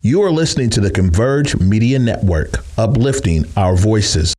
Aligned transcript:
You 0.00 0.22
are 0.22 0.30
listening 0.30 0.70
to 0.70 0.80
the 0.80 0.92
Converge 0.92 1.58
Media 1.58 1.98
Network, 1.98 2.64
uplifting 2.78 3.44
our 3.56 3.74
voices. 3.74 4.32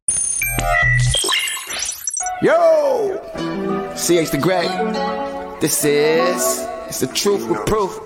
Yo! 2.41 3.17
CH 3.93 4.31
the 4.31 4.39
Great. 4.41 4.69
This 5.59 5.83
is 5.83 6.65
it's 6.87 7.01
the 7.01 7.07
truth 7.07 7.45
with 7.49 7.65
proof. 7.65 7.99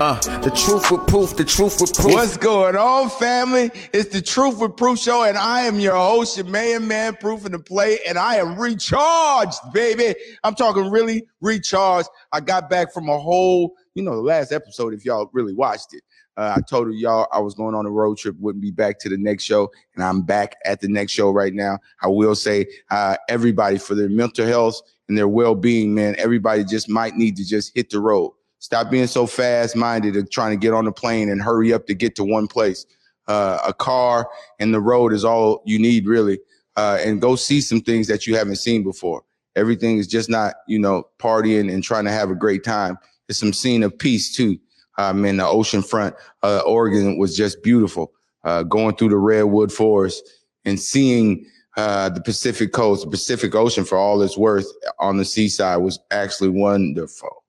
Uh, 0.00 0.14
the 0.40 0.50
truth 0.50 0.90
with 0.90 1.06
proof, 1.06 1.36
the 1.36 1.44
truth 1.44 1.80
with 1.80 1.92
proof. 1.92 2.14
What's 2.14 2.36
going 2.36 2.76
on, 2.76 3.10
family? 3.10 3.70
It's 3.92 4.10
the 4.10 4.22
Truth 4.22 4.60
with 4.60 4.76
Proof 4.76 4.96
show, 4.96 5.24
and 5.24 5.36
I 5.36 5.62
am 5.62 5.80
your 5.80 5.96
host, 5.96 6.36
your 6.36 6.46
man, 6.46 6.86
man, 6.86 7.16
Proof 7.16 7.44
in 7.44 7.50
the 7.50 7.58
play, 7.58 7.98
and 8.06 8.16
I 8.16 8.36
am 8.36 8.56
recharged, 8.56 9.58
baby. 9.72 10.14
I'm 10.44 10.54
talking 10.54 10.88
really 10.88 11.26
recharged. 11.40 12.08
I 12.30 12.38
got 12.38 12.70
back 12.70 12.92
from 12.94 13.08
a 13.08 13.18
whole, 13.18 13.74
you 13.98 14.04
know, 14.04 14.14
the 14.14 14.22
last 14.22 14.52
episode, 14.52 14.94
if 14.94 15.04
y'all 15.04 15.28
really 15.32 15.52
watched 15.52 15.92
it. 15.92 16.04
Uh, 16.36 16.54
I 16.56 16.60
told 16.60 16.94
y'all 16.94 17.26
I 17.32 17.40
was 17.40 17.54
going 17.54 17.74
on 17.74 17.84
a 17.84 17.90
road 17.90 18.16
trip, 18.16 18.36
wouldn't 18.38 18.62
be 18.62 18.70
back 18.70 19.00
to 19.00 19.08
the 19.08 19.16
next 19.16 19.42
show, 19.42 19.72
and 19.96 20.04
I'm 20.04 20.22
back 20.22 20.54
at 20.64 20.80
the 20.80 20.86
next 20.86 21.10
show 21.10 21.32
right 21.32 21.52
now. 21.52 21.80
I 22.00 22.06
will 22.06 22.36
say, 22.36 22.66
uh, 22.92 23.16
everybody 23.28 23.76
for 23.76 23.96
their 23.96 24.08
mental 24.08 24.46
health 24.46 24.80
and 25.08 25.18
their 25.18 25.26
well-being, 25.26 25.96
man, 25.96 26.14
everybody 26.16 26.62
just 26.62 26.88
might 26.88 27.16
need 27.16 27.36
to 27.38 27.44
just 27.44 27.74
hit 27.74 27.90
the 27.90 27.98
road. 27.98 28.34
Stop 28.60 28.88
being 28.88 29.08
so 29.08 29.26
fast-minded 29.26 30.14
and 30.14 30.30
trying 30.30 30.52
to 30.52 30.64
get 30.64 30.72
on 30.72 30.84
the 30.84 30.92
plane 30.92 31.28
and 31.28 31.42
hurry 31.42 31.72
up 31.72 31.88
to 31.88 31.94
get 31.94 32.14
to 32.14 32.24
one 32.24 32.46
place. 32.46 32.86
Uh, 33.26 33.58
a 33.66 33.74
car 33.74 34.30
and 34.60 34.72
the 34.72 34.80
road 34.80 35.12
is 35.12 35.24
all 35.24 35.60
you 35.66 35.80
need, 35.80 36.06
really, 36.06 36.38
uh, 36.76 36.98
and 37.00 37.20
go 37.20 37.34
see 37.34 37.60
some 37.60 37.80
things 37.80 38.06
that 38.06 38.28
you 38.28 38.36
haven't 38.36 38.56
seen 38.56 38.84
before. 38.84 39.24
Everything 39.56 39.98
is 39.98 40.06
just 40.06 40.30
not, 40.30 40.54
you 40.68 40.78
know, 40.78 41.08
partying 41.18 41.72
and 41.72 41.82
trying 41.82 42.04
to 42.04 42.12
have 42.12 42.30
a 42.30 42.36
great 42.36 42.62
time. 42.62 42.96
It's 43.28 43.38
some 43.38 43.52
scene 43.52 43.82
of 43.82 43.98
peace 43.98 44.34
too 44.34 44.58
um, 44.98 45.22
mean, 45.22 45.36
the 45.36 45.46
ocean 45.46 45.82
front. 45.82 46.14
Uh, 46.42 46.60
Oregon 46.66 47.16
was 47.18 47.36
just 47.36 47.62
beautiful. 47.62 48.12
Uh, 48.44 48.64
going 48.64 48.96
through 48.96 49.10
the 49.10 49.16
redwood 49.16 49.72
forest 49.72 50.22
and 50.64 50.78
seeing 50.78 51.46
uh, 51.76 52.08
the 52.08 52.20
Pacific 52.20 52.72
coast, 52.72 53.04
the 53.04 53.10
Pacific 53.10 53.54
Ocean 53.54 53.84
for 53.84 53.96
all 53.96 54.20
it's 54.22 54.36
worth 54.36 54.66
on 54.98 55.16
the 55.16 55.24
seaside 55.24 55.80
was 55.80 55.98
actually 56.10 56.48
wonderful. 56.48 57.44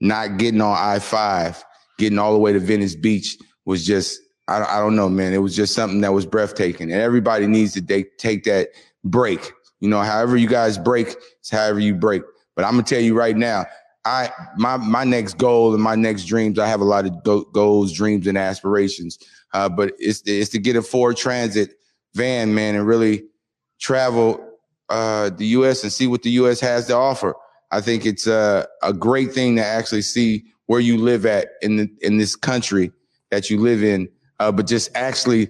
Not 0.00 0.38
getting 0.38 0.60
on 0.60 0.76
I 0.76 0.98
5, 0.98 1.64
getting 1.98 2.18
all 2.18 2.32
the 2.32 2.38
way 2.38 2.52
to 2.52 2.58
Venice 2.58 2.96
Beach 2.96 3.38
was 3.64 3.86
just, 3.86 4.20
I, 4.48 4.64
I 4.64 4.78
don't 4.80 4.96
know, 4.96 5.08
man. 5.08 5.32
It 5.32 5.38
was 5.38 5.54
just 5.54 5.74
something 5.74 6.00
that 6.00 6.12
was 6.12 6.26
breathtaking. 6.26 6.90
And 6.90 7.00
everybody 7.00 7.46
needs 7.46 7.72
to 7.74 7.80
de- 7.80 8.10
take 8.18 8.42
that 8.44 8.70
break. 9.04 9.52
You 9.78 9.88
know, 9.88 10.00
however 10.00 10.36
you 10.36 10.48
guys 10.48 10.78
break, 10.78 11.14
it's 11.40 11.50
however 11.50 11.78
you 11.78 11.94
break. 11.94 12.22
But 12.56 12.64
I'm 12.64 12.76
to 12.76 12.82
tell 12.82 13.02
you 13.02 13.14
right 13.14 13.36
now, 13.36 13.66
I 14.04 14.30
my 14.56 14.76
my 14.76 15.04
next 15.04 15.38
goal 15.38 15.74
and 15.74 15.82
my 15.82 15.94
next 15.94 16.24
dreams. 16.24 16.58
I 16.58 16.66
have 16.66 16.80
a 16.80 16.84
lot 16.84 17.06
of 17.06 17.22
go- 17.22 17.44
goals, 17.44 17.92
dreams, 17.92 18.26
and 18.26 18.36
aspirations. 18.36 19.18
Uh, 19.52 19.68
but 19.68 19.92
it's 19.98 20.22
it's 20.26 20.50
to 20.50 20.58
get 20.58 20.76
a 20.76 20.82
Ford 20.82 21.16
Transit 21.16 21.74
van, 22.14 22.54
man, 22.54 22.74
and 22.74 22.86
really 22.86 23.24
travel 23.80 24.44
uh, 24.88 25.30
the 25.30 25.46
U.S. 25.46 25.82
and 25.82 25.92
see 25.92 26.06
what 26.06 26.22
the 26.22 26.30
U.S. 26.30 26.60
has 26.60 26.86
to 26.88 26.94
offer. 26.94 27.34
I 27.70 27.80
think 27.80 28.04
it's 28.04 28.26
a 28.26 28.66
a 28.82 28.92
great 28.92 29.32
thing 29.32 29.56
to 29.56 29.64
actually 29.64 30.02
see 30.02 30.44
where 30.66 30.80
you 30.80 30.96
live 30.96 31.26
at 31.26 31.48
in 31.60 31.76
the, 31.76 31.90
in 32.00 32.16
this 32.16 32.34
country 32.34 32.90
that 33.30 33.50
you 33.50 33.60
live 33.60 33.82
in, 33.82 34.08
uh, 34.40 34.50
but 34.50 34.66
just 34.66 34.90
actually 34.94 35.48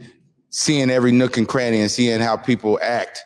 seeing 0.50 0.90
every 0.90 1.12
nook 1.12 1.36
and 1.36 1.48
cranny 1.48 1.80
and 1.80 1.90
seeing 1.90 2.20
how 2.20 2.36
people 2.36 2.78
act. 2.82 3.22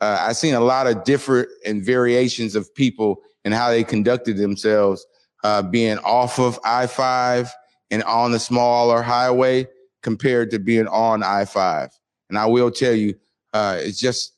Uh, 0.00 0.18
I've 0.20 0.36
seen 0.36 0.54
a 0.54 0.60
lot 0.60 0.86
of 0.86 1.04
different 1.04 1.48
and 1.66 1.82
variations 1.82 2.54
of 2.54 2.72
people 2.74 3.22
and 3.44 3.54
how 3.54 3.70
they 3.70 3.84
conducted 3.84 4.36
themselves, 4.36 5.06
uh, 5.44 5.62
being 5.62 5.98
off 5.98 6.38
of 6.38 6.58
I 6.64 6.86
5 6.86 7.50
and 7.90 8.02
on 8.04 8.32
the 8.32 8.38
smaller 8.38 9.02
highway 9.02 9.66
compared 10.02 10.50
to 10.50 10.58
being 10.58 10.88
on 10.88 11.22
I 11.22 11.44
5. 11.44 11.90
And 12.28 12.38
I 12.38 12.46
will 12.46 12.70
tell 12.70 12.94
you, 12.94 13.14
uh, 13.52 13.78
it's 13.80 13.98
just 13.98 14.32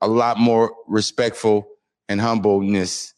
a 0.00 0.08
lot 0.08 0.38
more 0.38 0.74
respectful 0.86 1.68
and 2.08 2.20
humbleness 2.20 3.14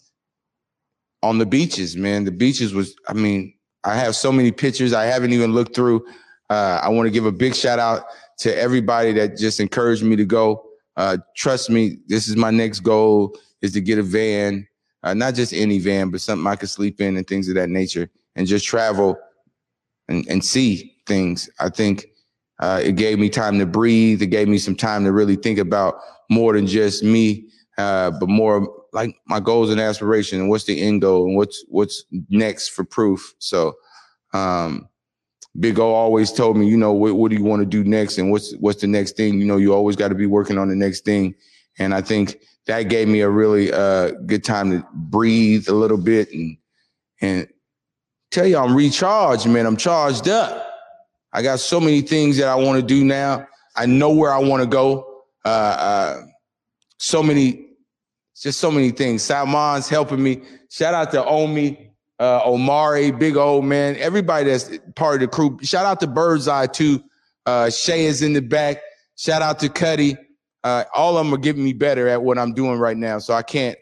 on 1.22 1.38
the 1.38 1.46
beaches, 1.46 1.96
man. 1.96 2.24
The 2.24 2.32
beaches 2.32 2.74
was, 2.74 2.94
I 3.08 3.12
mean, 3.12 3.54
I 3.84 3.96
have 3.96 4.16
so 4.16 4.32
many 4.32 4.52
pictures 4.52 4.92
I 4.92 5.04
haven't 5.04 5.32
even 5.32 5.52
looked 5.52 5.74
through. 5.74 6.06
Uh, 6.48 6.80
I 6.82 6.88
want 6.88 7.06
to 7.06 7.10
give 7.10 7.26
a 7.26 7.32
big 7.32 7.54
shout 7.54 7.78
out 7.78 8.04
to 8.38 8.56
everybody 8.56 9.12
that 9.12 9.36
just 9.36 9.60
encouraged 9.60 10.02
me 10.02 10.16
to 10.16 10.24
go. 10.24 10.64
Uh, 10.96 11.18
trust 11.36 11.70
me, 11.70 11.98
this 12.08 12.28
is 12.28 12.36
my 12.36 12.50
next 12.50 12.80
goal 12.80 13.38
is 13.62 13.72
to 13.72 13.80
get 13.80 13.98
a 13.98 14.02
van 14.02 14.66
uh, 15.02 15.14
not 15.14 15.34
just 15.34 15.52
any 15.52 15.78
van, 15.78 16.10
but 16.10 16.20
something 16.20 16.46
I 16.46 16.56
could 16.56 16.70
sleep 16.70 17.00
in 17.00 17.16
and 17.16 17.26
things 17.26 17.48
of 17.48 17.54
that 17.54 17.70
nature, 17.70 18.10
and 18.36 18.46
just 18.46 18.66
travel 18.66 19.18
and, 20.08 20.26
and 20.28 20.44
see 20.44 20.96
things. 21.06 21.48
I 21.58 21.68
think 21.70 22.06
uh, 22.58 22.80
it 22.82 22.96
gave 22.96 23.18
me 23.18 23.28
time 23.28 23.58
to 23.58 23.66
breathe. 23.66 24.20
It 24.22 24.26
gave 24.26 24.48
me 24.48 24.58
some 24.58 24.76
time 24.76 25.04
to 25.04 25.12
really 25.12 25.36
think 25.36 25.58
about 25.58 25.96
more 26.28 26.52
than 26.52 26.66
just 26.66 27.02
me, 27.02 27.48
uh, 27.78 28.10
but 28.12 28.28
more 28.28 28.68
like 28.92 29.16
my 29.26 29.40
goals 29.40 29.70
and 29.70 29.80
aspirations 29.80 30.40
and 30.40 30.50
what's 30.50 30.64
the 30.64 30.80
end 30.80 31.00
goal 31.00 31.26
and 31.26 31.36
what's 31.36 31.64
what's 31.68 32.04
next 32.28 32.68
for 32.68 32.84
proof. 32.84 33.34
So, 33.38 33.74
um, 34.32 34.88
Big 35.58 35.78
O 35.78 35.90
always 35.90 36.32
told 36.32 36.56
me, 36.56 36.68
you 36.68 36.76
know, 36.76 36.92
what, 36.92 37.14
what 37.14 37.30
do 37.30 37.36
you 37.36 37.44
want 37.44 37.60
to 37.60 37.66
do 37.66 37.82
next 37.82 38.18
and 38.18 38.30
what's 38.30 38.54
what's 38.56 38.80
the 38.80 38.86
next 38.86 39.16
thing? 39.16 39.40
You 39.40 39.46
know, 39.46 39.56
you 39.56 39.74
always 39.74 39.96
got 39.96 40.08
to 40.08 40.14
be 40.14 40.26
working 40.26 40.58
on 40.58 40.68
the 40.68 40.76
next 40.76 41.04
thing. 41.04 41.34
And 41.78 41.94
I 41.94 42.02
think 42.02 42.40
that 42.70 42.84
gave 42.84 43.08
me 43.08 43.20
a 43.20 43.28
really 43.28 43.72
uh, 43.72 44.12
good 44.26 44.44
time 44.44 44.70
to 44.70 44.86
breathe 44.94 45.68
a 45.68 45.74
little 45.74 45.98
bit 45.98 46.32
and 46.32 46.56
and 47.20 47.48
tell 48.30 48.46
you 48.46 48.56
I'm 48.56 48.76
recharged, 48.76 49.48
man. 49.48 49.66
I'm 49.66 49.76
charged 49.76 50.28
up. 50.28 50.68
I 51.32 51.42
got 51.42 51.58
so 51.58 51.80
many 51.80 52.00
things 52.00 52.36
that 52.36 52.46
I 52.46 52.54
want 52.54 52.80
to 52.80 52.86
do 52.86 53.04
now. 53.04 53.46
I 53.74 53.86
know 53.86 54.10
where 54.10 54.32
I 54.32 54.38
want 54.38 54.62
to 54.62 54.68
go. 54.68 55.24
Uh, 55.44 55.48
uh, 55.48 56.22
so 56.98 57.24
many, 57.24 57.66
just 58.40 58.60
so 58.60 58.70
many 58.70 58.90
things. 58.90 59.22
Salmon's 59.22 59.88
helping 59.88 60.22
me. 60.22 60.42
Shout 60.70 60.94
out 60.94 61.10
to 61.10 61.24
Omi, 61.24 61.90
uh, 62.20 62.42
Omari, 62.44 63.10
Big 63.10 63.36
Old 63.36 63.64
Man, 63.64 63.96
everybody 63.96 64.44
that's 64.48 64.70
part 64.94 65.16
of 65.16 65.20
the 65.22 65.28
crew. 65.28 65.58
Shout 65.62 65.86
out 65.86 65.98
to 66.00 66.06
Birdseye 66.06 66.66
too. 66.66 67.02
Uh, 67.46 67.68
Shay 67.68 68.04
is 68.04 68.22
in 68.22 68.32
the 68.32 68.42
back. 68.42 68.80
Shout 69.16 69.42
out 69.42 69.58
to 69.58 69.68
Cuddy 69.68 70.16
uh, 70.64 70.84
all 70.94 71.16
of 71.16 71.24
them 71.24 71.34
are 71.34 71.38
getting 71.38 71.64
me 71.64 71.72
better 71.72 72.08
at 72.08 72.22
what 72.22 72.38
I'm 72.38 72.52
doing 72.52 72.78
right 72.78 72.96
now. 72.96 73.18
So 73.18 73.34
I 73.34 73.42
can't, 73.42 73.78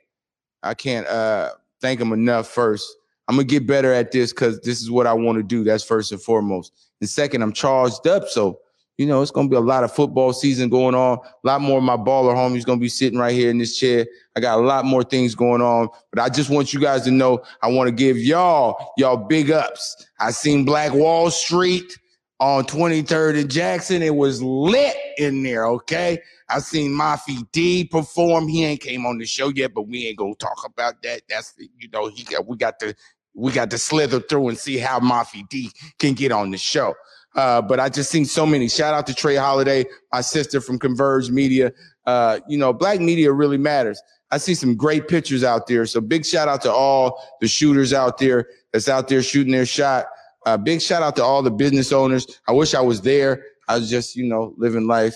I 0.62 0.75
can't 0.75 1.06
uh, 1.06 1.50
thank 1.81 1.99
them 1.99 2.12
enough. 2.12 2.49
First, 2.49 2.97
I'm 3.28 3.37
gonna 3.37 3.44
get 3.44 3.66
better 3.66 3.93
at 3.93 4.12
this 4.12 4.33
because 4.33 4.61
this 4.61 4.81
is 4.81 4.91
what 4.91 5.06
I 5.06 5.12
want 5.12 5.38
to 5.38 5.43
do. 5.43 5.65
That's 5.65 5.84
first 5.84 6.12
and 6.12 6.21
foremost. 6.21 6.72
And 7.00 7.09
second, 7.09 7.43
I'm 7.43 7.53
charged 7.53 8.06
up. 8.06 8.28
So 8.28 8.61
you 8.99 9.06
know, 9.06 9.22
it's 9.22 9.31
gonna 9.31 9.49
be 9.49 9.56
a 9.56 9.61
lot 9.61 9.84
of 9.84 9.93
football 9.93 10.33
season 10.33 10.69
going 10.69 10.97
on. 10.97 11.19
A 11.19 11.47
lot 11.47 11.61
more 11.61 11.78
of 11.78 11.84
my 11.84 11.97
baller 11.97 12.34
homies 12.34 12.67
gonna 12.67 12.81
be 12.81 12.88
sitting 12.88 13.19
right 13.19 13.34
here 13.34 13.49
in 13.49 13.59
this 13.59 13.78
chair. 13.78 14.06
I 14.37 14.41
got 14.41 14.59
a 14.59 14.62
lot 14.62 14.84
more 14.84 15.05
things 15.05 15.37
going 15.37 15.62
on, 15.62 15.88
but 16.11 16.21
I 16.21 16.28
just 16.28 16.50
want 16.50 16.72
you 16.72 16.81
guys 16.81 17.03
to 17.03 17.12
know 17.12 17.43
I 17.62 17.69
want 17.69 17.87
to 17.87 17.93
give 17.93 18.19
y'all 18.19 18.93
y'all 18.99 19.17
big 19.17 19.53
ups. 19.53 20.05
I 20.19 20.33
seen 20.33 20.65
Black 20.65 20.93
Wall 20.93 21.31
Street 21.31 21.97
on 22.41 22.65
23rd 22.65 23.41
and 23.41 23.50
Jackson. 23.50 24.03
It 24.03 24.15
was 24.15 24.43
lit 24.43 24.97
in 25.19 25.43
there. 25.43 25.66
Okay. 25.66 26.21
I 26.49 26.60
seen 26.60 26.93
Mafi 26.93 27.50
D 27.53 27.84
perform. 27.84 28.49
He 28.49 28.65
ain't 28.65 28.81
came 28.81 29.04
on 29.06 29.19
the 29.19 29.26
show 29.26 29.49
yet, 29.49 29.75
but 29.75 29.82
we 29.82 30.06
ain't 30.06 30.19
gonna 30.19 30.34
talk 30.37 30.65
about 30.65 31.03
that. 31.03 31.22
That's 31.28 31.54
you 31.59 31.88
know 31.93 32.09
he 32.09 32.25
got 32.25 32.47
we 32.47 32.56
got 32.56 32.78
to 32.81 32.94
we 33.34 33.53
got 33.53 33.71
to 33.71 33.78
slither 33.78 34.21
through 34.21 34.49
and 34.49 34.59
see 34.59 34.78
how 34.78 34.99
Mafi 34.99 35.49
D 35.49 35.71
can 35.99 36.15
get 36.15 36.32
on 36.32 36.50
the 36.50 36.59
show. 36.59 36.94
Uh, 37.34 37.60
but 37.60 37.78
I 37.78 37.88
just 37.88 38.10
seen 38.10 38.25
so 38.25 38.47
many. 38.47 38.69
Shout 38.69 38.94
out 38.94 39.06
to 39.06 39.15
Trey 39.15 39.37
Holiday, 39.37 39.84
my 40.12 40.22
sister 40.22 40.60
from 40.60 40.78
Converge 40.78 41.31
Media. 41.31 41.72
Uh, 42.06 42.41
you 42.49 42.56
know, 42.56 42.72
black 42.72 43.00
media 43.00 43.31
really 43.32 43.59
matters. 43.59 44.00
I 44.31 44.38
see 44.38 44.55
some 44.55 44.75
great 44.75 45.09
pictures 45.09 45.44
out 45.44 45.66
there. 45.66 45.87
So 45.87 46.00
big 46.00 46.25
shout 46.25 46.49
out 46.49 46.62
to 46.62 46.72
all 46.72 47.22
the 47.41 47.49
shooters 47.49 47.93
out 47.93 48.19
there 48.19 48.49
that's 48.72 48.88
out 48.88 49.09
there 49.09 49.22
shooting 49.22 49.53
their 49.53 49.66
shot. 49.66 50.06
Uh, 50.49 50.57
big 50.57 50.81
shout 50.81 51.03
out 51.03 51.15
to 51.15 51.23
all 51.23 51.43
the 51.43 51.51
business 51.51 51.93
owners. 51.93 52.27
I 52.49 52.53
wish 52.53 52.73
I 52.73 52.81
was 52.81 53.03
there. 53.03 53.45
I 53.69 53.77
was 53.77 53.91
just, 53.91 54.17
you 54.17 54.25
know, 54.25 54.55
living 54.56 54.87
life 54.87 55.15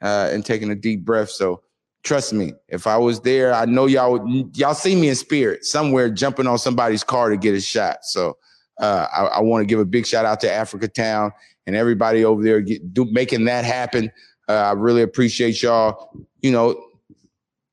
uh, 0.00 0.30
and 0.32 0.46
taking 0.46 0.70
a 0.70 0.76
deep 0.76 1.04
breath. 1.04 1.30
So 1.30 1.62
trust 2.04 2.32
me, 2.32 2.52
if 2.68 2.86
I 2.86 2.96
was 2.96 3.20
there, 3.22 3.52
I 3.52 3.64
know 3.64 3.86
y'all 3.86 4.12
would, 4.12 4.56
y'all 4.56 4.74
see 4.74 4.94
me 4.94 5.08
in 5.08 5.16
spirit 5.16 5.64
somewhere 5.64 6.08
jumping 6.08 6.46
on 6.46 6.58
somebody's 6.58 7.02
car 7.02 7.28
to 7.28 7.36
get 7.36 7.56
a 7.56 7.60
shot. 7.60 8.04
So 8.04 8.36
uh, 8.78 9.08
I, 9.12 9.24
I 9.24 9.40
want 9.40 9.62
to 9.62 9.66
give 9.66 9.80
a 9.80 9.84
big 9.84 10.06
shout 10.06 10.24
out 10.24 10.38
to 10.42 10.52
Africa 10.52 10.86
Town 10.86 11.32
and 11.66 11.74
everybody 11.74 12.24
over 12.24 12.40
there 12.44 12.60
get, 12.60 12.94
do, 12.94 13.04
making 13.06 13.46
that 13.46 13.64
happen. 13.64 14.12
Uh, 14.48 14.52
I 14.52 14.72
really 14.74 15.02
appreciate 15.02 15.60
y'all, 15.60 16.12
you 16.40 16.52
know, 16.52 16.80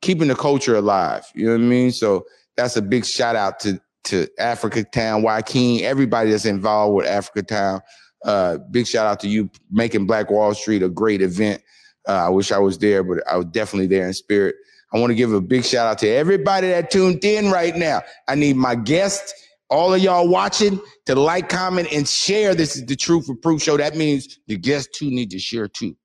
keeping 0.01 0.27
the 0.27 0.35
culture 0.35 0.75
alive. 0.75 1.23
You 1.35 1.45
know 1.45 1.51
what 1.51 1.61
I 1.61 1.65
mean? 1.65 1.91
So 1.91 2.25
that's 2.57 2.77
a 2.77 2.81
big 2.81 3.05
shout 3.05 3.35
out 3.35 3.59
to 3.59 3.79
to 4.05 4.27
Africa 4.39 4.83
Town, 4.83 5.21
Joaquin, 5.21 5.83
everybody 5.83 6.31
that's 6.31 6.45
involved 6.45 6.95
with 6.95 7.07
Africa 7.07 7.43
Town. 7.43 7.81
Uh, 8.23 8.57
big 8.71 8.87
shout 8.87 9.05
out 9.05 9.19
to 9.19 9.27
you 9.27 9.49
making 9.69 10.05
Black 10.07 10.31
Wall 10.31 10.53
Street 10.53 10.81
a 10.81 10.89
great 10.89 11.21
event. 11.21 11.61
Uh, 12.07 12.25
I 12.25 12.29
wish 12.29 12.51
I 12.51 12.59
was 12.59 12.77
there, 12.77 13.03
but 13.03 13.19
I 13.27 13.37
was 13.37 13.45
definitely 13.47 13.87
there 13.87 14.07
in 14.07 14.13
spirit. 14.13 14.55
I 14.93 14.99
want 14.99 15.11
to 15.11 15.15
give 15.15 15.33
a 15.33 15.41
big 15.41 15.65
shout 15.65 15.87
out 15.87 15.97
to 15.99 16.07
everybody 16.07 16.67
that 16.67 16.89
tuned 16.91 17.23
in 17.25 17.51
right 17.51 17.75
now. 17.75 18.01
I 18.27 18.35
need 18.35 18.55
my 18.55 18.75
guests, 18.75 19.33
all 19.69 19.93
of 19.93 20.01
y'all 20.01 20.27
watching 20.27 20.79
to 21.05 21.15
like, 21.15 21.49
comment, 21.49 21.87
and 21.91 22.07
share. 22.07 22.55
This 22.55 22.75
is 22.75 22.85
the 22.85 22.95
Truth 22.95 23.27
with 23.27 23.41
Proof 23.41 23.61
show. 23.61 23.77
That 23.77 23.95
means 23.95 24.39
the 24.47 24.57
guests 24.57 24.97
too 24.97 25.09
need 25.09 25.31
to 25.31 25.39
share 25.39 25.67
too. 25.67 25.95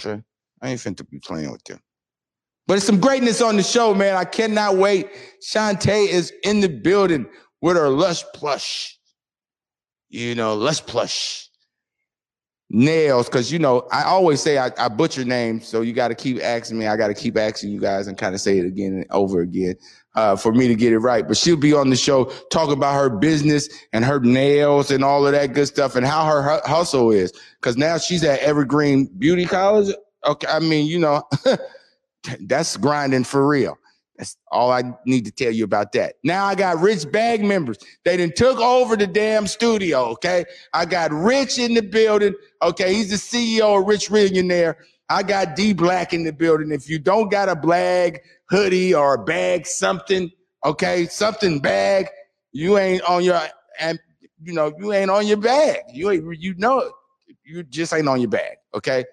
Okay. 0.00 0.22
I 0.62 0.70
ain't 0.70 0.80
finna 0.80 1.08
be 1.08 1.18
playing 1.18 1.52
with 1.52 1.62
them. 1.64 1.80
But 2.66 2.78
it's 2.78 2.86
some 2.86 3.00
greatness 3.00 3.40
on 3.40 3.56
the 3.56 3.62
show, 3.62 3.94
man. 3.94 4.16
I 4.16 4.24
cannot 4.24 4.76
wait. 4.76 5.08
Shantae 5.40 6.08
is 6.08 6.32
in 6.42 6.60
the 6.60 6.68
building 6.68 7.26
with 7.60 7.76
her 7.76 7.88
lush 7.88 8.24
plush. 8.34 8.98
You 10.08 10.34
know, 10.34 10.54
lush 10.54 10.84
plush 10.84 11.48
nails. 12.70 13.28
Cause 13.28 13.52
you 13.52 13.58
know, 13.58 13.86
I 13.92 14.02
always 14.02 14.40
say 14.40 14.58
I, 14.58 14.70
I 14.78 14.88
butcher 14.88 15.24
names, 15.24 15.66
so 15.66 15.80
you 15.80 15.92
got 15.92 16.08
to 16.08 16.14
keep 16.14 16.42
asking 16.42 16.78
me. 16.78 16.86
I 16.86 16.96
got 16.96 17.08
to 17.08 17.14
keep 17.14 17.36
asking 17.36 17.70
you 17.70 17.80
guys 17.80 18.06
and 18.06 18.18
kind 18.18 18.34
of 18.34 18.40
say 18.40 18.58
it 18.58 18.66
again 18.66 18.94
and 18.94 19.06
over 19.10 19.40
again 19.40 19.76
uh, 20.14 20.36
for 20.36 20.52
me 20.52 20.66
to 20.68 20.74
get 20.74 20.92
it 20.92 20.98
right. 20.98 21.26
But 21.26 21.36
she'll 21.36 21.56
be 21.56 21.72
on 21.72 21.90
the 21.90 21.96
show 21.96 22.24
talking 22.50 22.72
about 22.72 22.94
her 22.94 23.08
business 23.08 23.68
and 23.92 24.04
her 24.04 24.18
nails 24.20 24.90
and 24.90 25.04
all 25.04 25.26
of 25.26 25.32
that 25.32 25.52
good 25.52 25.66
stuff 25.66 25.94
and 25.94 26.04
how 26.06 26.24
her 26.24 26.42
hu- 26.42 26.68
hustle 26.68 27.10
is. 27.10 27.32
Cause 27.60 27.76
now 27.76 27.98
she's 27.98 28.24
at 28.24 28.40
Evergreen 28.40 29.06
Beauty 29.18 29.44
College. 29.44 29.94
Okay, 30.26 30.48
I 30.50 30.58
mean, 30.58 30.86
you 30.86 30.98
know, 30.98 31.22
that's 32.40 32.76
grinding 32.76 33.24
for 33.24 33.46
real. 33.46 33.78
That's 34.18 34.36
all 34.50 34.70
I 34.70 34.82
need 35.04 35.26
to 35.26 35.30
tell 35.30 35.52
you 35.52 35.64
about 35.64 35.92
that. 35.92 36.14
Now 36.24 36.46
I 36.46 36.54
got 36.54 36.80
Rich 36.80 37.10
Bag 37.12 37.44
members. 37.44 37.78
They 38.04 38.16
done 38.16 38.32
took 38.34 38.58
over 38.58 38.96
the 38.96 39.06
damn 39.06 39.46
studio. 39.46 40.06
Okay. 40.12 40.44
I 40.72 40.86
got 40.86 41.12
Rich 41.12 41.58
in 41.58 41.74
the 41.74 41.82
building. 41.82 42.34
Okay. 42.62 42.94
He's 42.94 43.10
the 43.10 43.16
CEO 43.16 43.80
of 43.80 43.86
Rich 43.86 44.10
Millionaire. 44.10 44.78
I 45.08 45.22
got 45.22 45.54
D 45.54 45.72
Black 45.72 46.12
in 46.12 46.24
the 46.24 46.32
building. 46.32 46.72
If 46.72 46.88
you 46.88 46.98
don't 46.98 47.30
got 47.30 47.48
a 47.48 47.54
blag 47.54 48.18
hoodie 48.48 48.94
or 48.94 49.14
a 49.14 49.24
bag, 49.24 49.66
something, 49.66 50.30
okay, 50.64 51.06
something 51.06 51.60
bag, 51.60 52.08
you 52.52 52.78
ain't 52.78 53.02
on 53.02 53.22
your 53.22 53.40
and 53.78 54.00
you 54.42 54.52
know, 54.52 54.72
you 54.78 54.92
ain't 54.92 55.10
on 55.10 55.26
your 55.26 55.36
bag. 55.36 55.82
You 55.92 56.10
ain't 56.10 56.40
you 56.40 56.54
know 56.56 56.78
it. 56.80 56.92
You 57.44 57.62
just 57.62 57.92
ain't 57.92 58.08
on 58.08 58.20
your 58.20 58.30
bag. 58.30 58.56
Okay. 58.74 59.04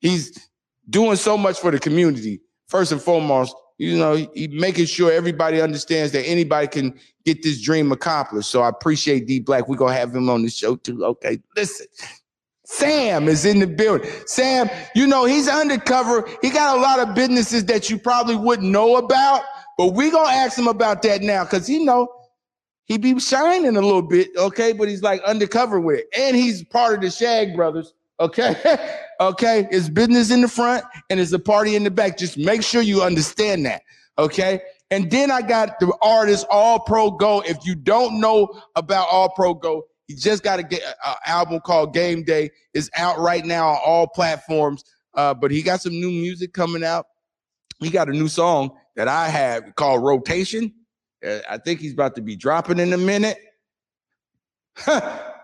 He's 0.00 0.50
doing 0.90 1.16
so 1.16 1.38
much 1.38 1.58
for 1.58 1.70
the 1.70 1.78
community. 1.78 2.40
First 2.68 2.92
and 2.92 3.00
foremost, 3.00 3.54
you 3.78 3.96
know, 3.96 4.28
he 4.34 4.48
making 4.48 4.86
sure 4.86 5.10
everybody 5.12 5.60
understands 5.60 6.12
that 6.12 6.24
anybody 6.24 6.66
can 6.66 6.98
get 7.24 7.42
this 7.42 7.62
dream 7.62 7.92
accomplished. 7.92 8.50
So 8.50 8.62
I 8.62 8.68
appreciate 8.68 9.26
D 9.26 9.40
Black. 9.40 9.68
We're 9.68 9.76
gonna 9.76 9.94
have 9.94 10.14
him 10.14 10.28
on 10.28 10.42
the 10.42 10.50
show 10.50 10.76
too. 10.76 11.04
Okay, 11.04 11.40
listen. 11.56 11.86
Sam 12.64 13.28
is 13.28 13.46
in 13.46 13.60
the 13.60 13.66
building. 13.66 14.10
Sam, 14.26 14.68
you 14.94 15.06
know, 15.06 15.24
he's 15.24 15.48
undercover. 15.48 16.28
He 16.42 16.50
got 16.50 16.76
a 16.76 16.80
lot 16.80 16.98
of 16.98 17.14
businesses 17.14 17.64
that 17.64 17.88
you 17.88 17.98
probably 17.98 18.36
wouldn't 18.36 18.68
know 18.68 18.96
about, 18.96 19.42
but 19.78 19.94
we 19.94 20.10
gonna 20.10 20.28
ask 20.28 20.58
him 20.58 20.68
about 20.68 21.00
that 21.02 21.22
now 21.22 21.44
because 21.44 21.66
he 21.66 21.82
know 21.82 22.12
he 22.84 22.98
be 22.98 23.18
shining 23.20 23.76
a 23.76 23.80
little 23.80 24.02
bit, 24.02 24.28
okay? 24.36 24.72
But 24.72 24.88
he's 24.88 25.02
like 25.02 25.22
undercover 25.22 25.80
with 25.80 26.00
it. 26.00 26.08
And 26.18 26.36
he's 26.36 26.62
part 26.64 26.94
of 26.94 27.00
the 27.00 27.10
Shag 27.10 27.56
Brothers, 27.56 27.94
okay? 28.20 28.56
okay, 29.20 29.68
it's 29.70 29.88
business 29.88 30.30
in 30.30 30.40
the 30.40 30.48
front 30.48 30.84
and 31.10 31.20
it's 31.20 31.32
a 31.32 31.38
party 31.38 31.76
in 31.76 31.84
the 31.84 31.90
back. 31.90 32.18
Just 32.18 32.38
make 32.38 32.62
sure 32.62 32.82
you 32.82 33.02
understand 33.02 33.66
that, 33.66 33.82
okay? 34.18 34.60
And 34.90 35.10
then 35.10 35.30
I 35.30 35.42
got 35.42 35.78
the 35.80 35.92
artist 36.00 36.46
All 36.50 36.80
Pro 36.80 37.10
Go. 37.10 37.40
If 37.40 37.58
you 37.66 37.74
don't 37.74 38.20
know 38.20 38.48
about 38.74 39.08
All 39.10 39.28
Pro 39.30 39.54
Go, 39.54 39.84
he 40.06 40.14
just 40.14 40.42
got 40.42 40.58
an 40.58 40.78
album 41.26 41.60
called 41.60 41.92
Game 41.92 42.22
Day. 42.22 42.50
It's 42.72 42.88
out 42.96 43.18
right 43.18 43.44
now 43.44 43.68
on 43.68 43.78
all 43.84 44.06
platforms. 44.06 44.82
Uh, 45.14 45.34
but 45.34 45.50
he 45.50 45.62
got 45.62 45.82
some 45.82 45.92
new 45.92 46.10
music 46.10 46.54
coming 46.54 46.82
out. 46.82 47.06
He 47.80 47.90
got 47.90 48.08
a 48.08 48.12
new 48.12 48.28
song 48.28 48.70
that 48.96 49.06
I 49.06 49.28
have 49.28 49.74
called 49.76 50.02
Rotation. 50.02 50.72
Uh, 51.24 51.40
I 51.48 51.58
think 51.58 51.80
he's 51.80 51.92
about 51.92 52.14
to 52.14 52.22
be 52.22 52.36
dropping 52.36 52.78
in 52.78 52.92
a 52.92 52.98
minute. 52.98 53.38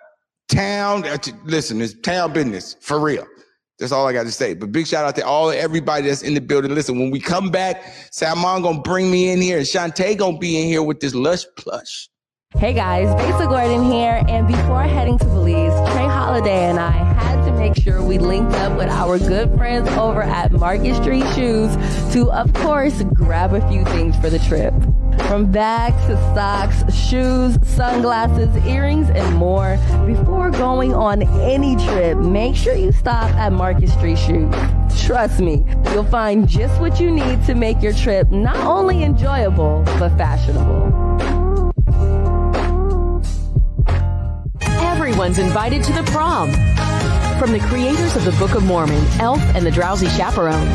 town, 0.49 1.07
uh, 1.07 1.17
listen, 1.45 1.81
it's 1.81 1.95
town 2.01 2.33
business 2.33 2.77
for 2.81 3.01
real. 3.01 3.27
That's 3.79 3.93
all 3.93 4.07
I 4.07 4.13
got 4.13 4.25
to 4.25 4.33
say. 4.33 4.55
But 4.55 4.71
big 4.73 4.87
shout 4.87 5.05
out 5.05 5.17
to 5.17 5.27
all 5.27 5.51
everybody 5.51 6.07
that's 6.07 6.23
in 6.23 6.35
the 6.35 6.41
building. 6.41 6.75
Listen, 6.75 6.99
when 6.99 7.11
we 7.11 7.19
come 7.21 7.51
back, 7.51 7.83
Salmon 8.13 8.63
gonna 8.63 8.81
bring 8.81 9.11
me 9.11 9.31
in 9.31 9.41
here, 9.41 9.59
and 9.59 9.67
Shantae 9.67 10.17
gonna 10.17 10.39
be 10.39 10.61
in 10.61 10.69
here 10.69 10.83
with 10.83 11.01
this 11.01 11.15
lush 11.15 11.45
plush. 11.57 12.09
Hey 12.57 12.73
guys, 12.73 13.13
Besa 13.17 13.47
Gordon 13.49 13.91
here, 13.91 14.23
and 14.29 14.47
before 14.47 14.85
heading 14.85 15.19
to 15.19 15.25
Belize, 15.25 15.73
Trey 15.91 16.07
Holiday 16.07 16.71
and 16.71 16.79
I 16.79 16.93
had 16.93 17.45
to 17.47 17.53
make 17.53 17.75
sure 17.75 18.01
we 18.01 18.17
linked 18.17 18.53
up 18.55 18.79
with 18.79 18.89
our 18.89 19.19
good 19.19 19.53
friends 19.57 19.89
over 19.99 20.23
at 20.23 20.53
Market 20.53 20.95
Street 20.95 21.25
Shoes 21.35 21.75
to, 22.15 22.31
of 22.31 22.53
course, 22.55 23.03
grab 23.13 23.55
a 23.55 23.69
few 23.69 23.85
things 23.87 24.17
for 24.19 24.31
the 24.31 24.39
trip. 24.39 24.73
From 25.27 25.51
bags 25.51 26.01
to 26.07 26.17
socks, 26.35 26.95
shoes, 26.95 27.59
sunglasses, 27.69 28.57
earrings, 28.65 29.11
and 29.11 29.37
more. 29.37 29.77
Before 30.07 30.51
going 30.51 30.95
on 30.95 31.23
any 31.41 31.75
trip, 31.75 32.19
make 32.19 32.55
sure 32.55 32.75
you 32.75 32.93
stop 32.93 33.31
at 33.33 33.53
Market 33.53 33.89
Street 33.91 34.17
Shoes. 34.17 34.55
Trust 35.05 35.41
me, 35.41 35.67
you'll 35.93 36.05
find 36.05 36.49
just 36.49 36.81
what 36.81 37.01
you 37.01 37.11
need 37.11 37.45
to 37.47 37.55
make 37.57 37.83
your 37.83 37.93
trip 37.93 38.31
not 38.31 38.57
only 38.59 39.03
enjoyable, 39.03 39.83
but 39.99 40.17
fashionable. 40.17 41.44
Everyone's 45.07 45.39
invited 45.39 45.85
to 45.85 45.93
the 45.93 46.03
prom. 46.05 46.51
From 47.39 47.53
the 47.53 47.61
creators 47.69 48.17
of 48.17 48.25
the 48.25 48.33
Book 48.39 48.55
of 48.55 48.65
Mormon, 48.65 49.05
Elf, 49.21 49.43
and 49.55 49.67
the 49.67 49.71
Drowsy 49.71 50.09
Chaperone, 50.09 50.67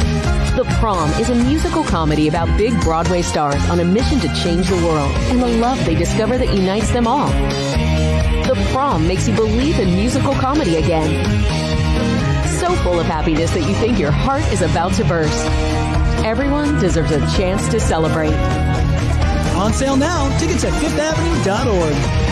The 0.56 0.66
Prom 0.80 1.10
is 1.20 1.32
a 1.32 1.36
musical 1.36 1.84
comedy 1.84 2.28
about 2.28 2.56
big 2.56 2.80
Broadway 2.82 3.24
stars 3.24 3.60
on 3.72 3.80
a 3.80 3.84
mission 3.84 4.20
to 4.20 4.28
change 4.36 4.70
the 4.70 4.76
world 4.86 5.12
and 5.32 5.42
the 5.42 5.48
love 5.48 5.84
they 5.84 5.96
discover 5.96 6.38
that 6.38 6.54
unites 6.54 6.92
them 6.92 7.08
all. 7.08 7.30
The 7.30 8.70
Prom 8.72 9.08
makes 9.08 9.28
you 9.28 9.36
believe 9.36 9.80
in 9.80 9.96
musical 9.96 10.36
comedy 10.36 10.76
again. 10.76 11.10
So 12.60 12.72
full 12.84 13.00
of 13.00 13.08
happiness 13.08 13.50
that 13.56 13.68
you 13.68 13.74
think 13.78 13.98
your 13.98 14.12
heart 14.12 14.44
is 14.54 14.62
about 14.62 14.94
to 14.94 15.06
burst. 15.06 15.44
Everyone 16.24 16.80
deserves 16.80 17.10
a 17.10 17.20
chance 17.36 17.68
to 17.70 17.80
celebrate. 17.80 18.36
On 19.56 19.74
sale 19.74 19.98
now. 19.98 20.30
Tickets 20.38 20.64
at 20.66 20.74
fifthavenue.org. 20.74 22.29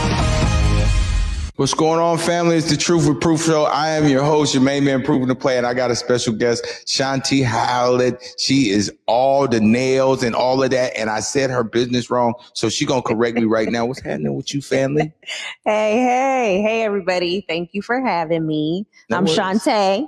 What's 1.57 1.73
going 1.73 1.99
on, 1.99 2.19
family? 2.19 2.55
It's 2.55 2.69
the 2.69 2.77
Truth 2.77 3.07
with 3.07 3.19
Proof 3.19 3.43
show. 3.43 3.63
I 3.63 3.89
am 3.89 4.07
your 4.07 4.23
host, 4.23 4.53
your 4.53 4.61
main 4.61 4.83
man, 4.83 5.01
Proving 5.01 5.27
the 5.27 5.33
Play, 5.33 5.57
and 5.57 5.65
I 5.65 5.73
got 5.73 5.89
a 5.89 5.95
special 5.95 6.33
guest, 6.33 6.63
Shanti 6.85 7.43
Howlett. 7.43 8.35
She 8.37 8.69
is 8.69 8.93
all 9.07 9.47
the 9.47 9.59
nails 9.59 10.21
and 10.21 10.35
all 10.35 10.61
of 10.61 10.69
that, 10.69 10.95
and 10.95 11.09
I 11.09 11.19
said 11.19 11.49
her 11.49 11.63
business 11.63 12.11
wrong, 12.11 12.35
so 12.53 12.69
she 12.69 12.85
gonna 12.85 13.01
correct 13.01 13.37
me 13.37 13.45
right 13.45 13.69
now. 13.69 13.87
What's 13.87 14.01
happening 14.01 14.35
with 14.35 14.53
you, 14.53 14.61
family? 14.61 15.11
Hey, 15.65 15.97
hey, 15.97 16.61
hey, 16.61 16.83
everybody! 16.83 17.43
Thank 17.49 17.73
you 17.73 17.81
for 17.81 17.99
having 17.99 18.45
me. 18.45 18.85
No 19.09 19.17
I'm 19.17 19.25
worries. 19.25 19.37
Shantae. 19.37 20.07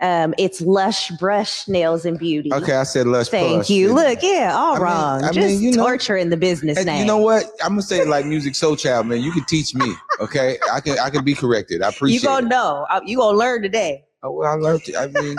Um, 0.00 0.34
it's 0.36 0.60
Lush 0.60 1.10
Brush 1.12 1.66
Nails 1.68 2.04
and 2.04 2.18
Beauty. 2.18 2.52
Okay, 2.52 2.74
I 2.74 2.82
said 2.82 3.06
lush. 3.06 3.28
Thank 3.28 3.48
plush, 3.48 3.70
you. 3.70 3.94
Look, 3.94 4.18
yeah, 4.22 4.52
all 4.54 4.72
I 4.72 4.74
mean- 4.74 4.82
wrong. 4.82 5.24
I 5.24 5.30
mean, 5.30 5.32
Just 5.34 5.60
you 5.62 5.70
know- 5.72 5.84
torturing 5.86 6.28
the 6.28 6.36
business 6.36 6.84
name. 6.84 6.98
you 7.00 7.06
know 7.06 7.16
what? 7.16 7.46
I'm 7.62 7.70
gonna 7.70 7.82
say 7.82 8.04
like 8.04 8.26
Musiq 8.26 8.50
Soulchild, 8.50 9.06
man. 9.06 9.22
You 9.22 9.32
can 9.32 9.44
teach 9.46 9.74
me, 9.74 9.94
okay? 10.20 10.58
I 10.70 10.80
can 10.80 10.98
I 10.98 11.08
can 11.08 11.24
be 11.24 11.34
corrected. 11.34 11.82
I 11.82 11.88
appreciate. 11.88 12.20
You 12.20 12.26
gonna 12.28 12.46
it. 12.46 12.50
know. 12.50 12.86
Uh, 12.90 13.00
You 13.06 13.16
gonna 13.16 13.38
learn 13.38 13.62
today. 13.62 14.04
Oh, 14.22 14.32
well, 14.32 14.50
I 14.52 14.54
learned. 14.56 14.82
It. 14.86 14.96
I 14.96 15.06
mean, 15.06 15.36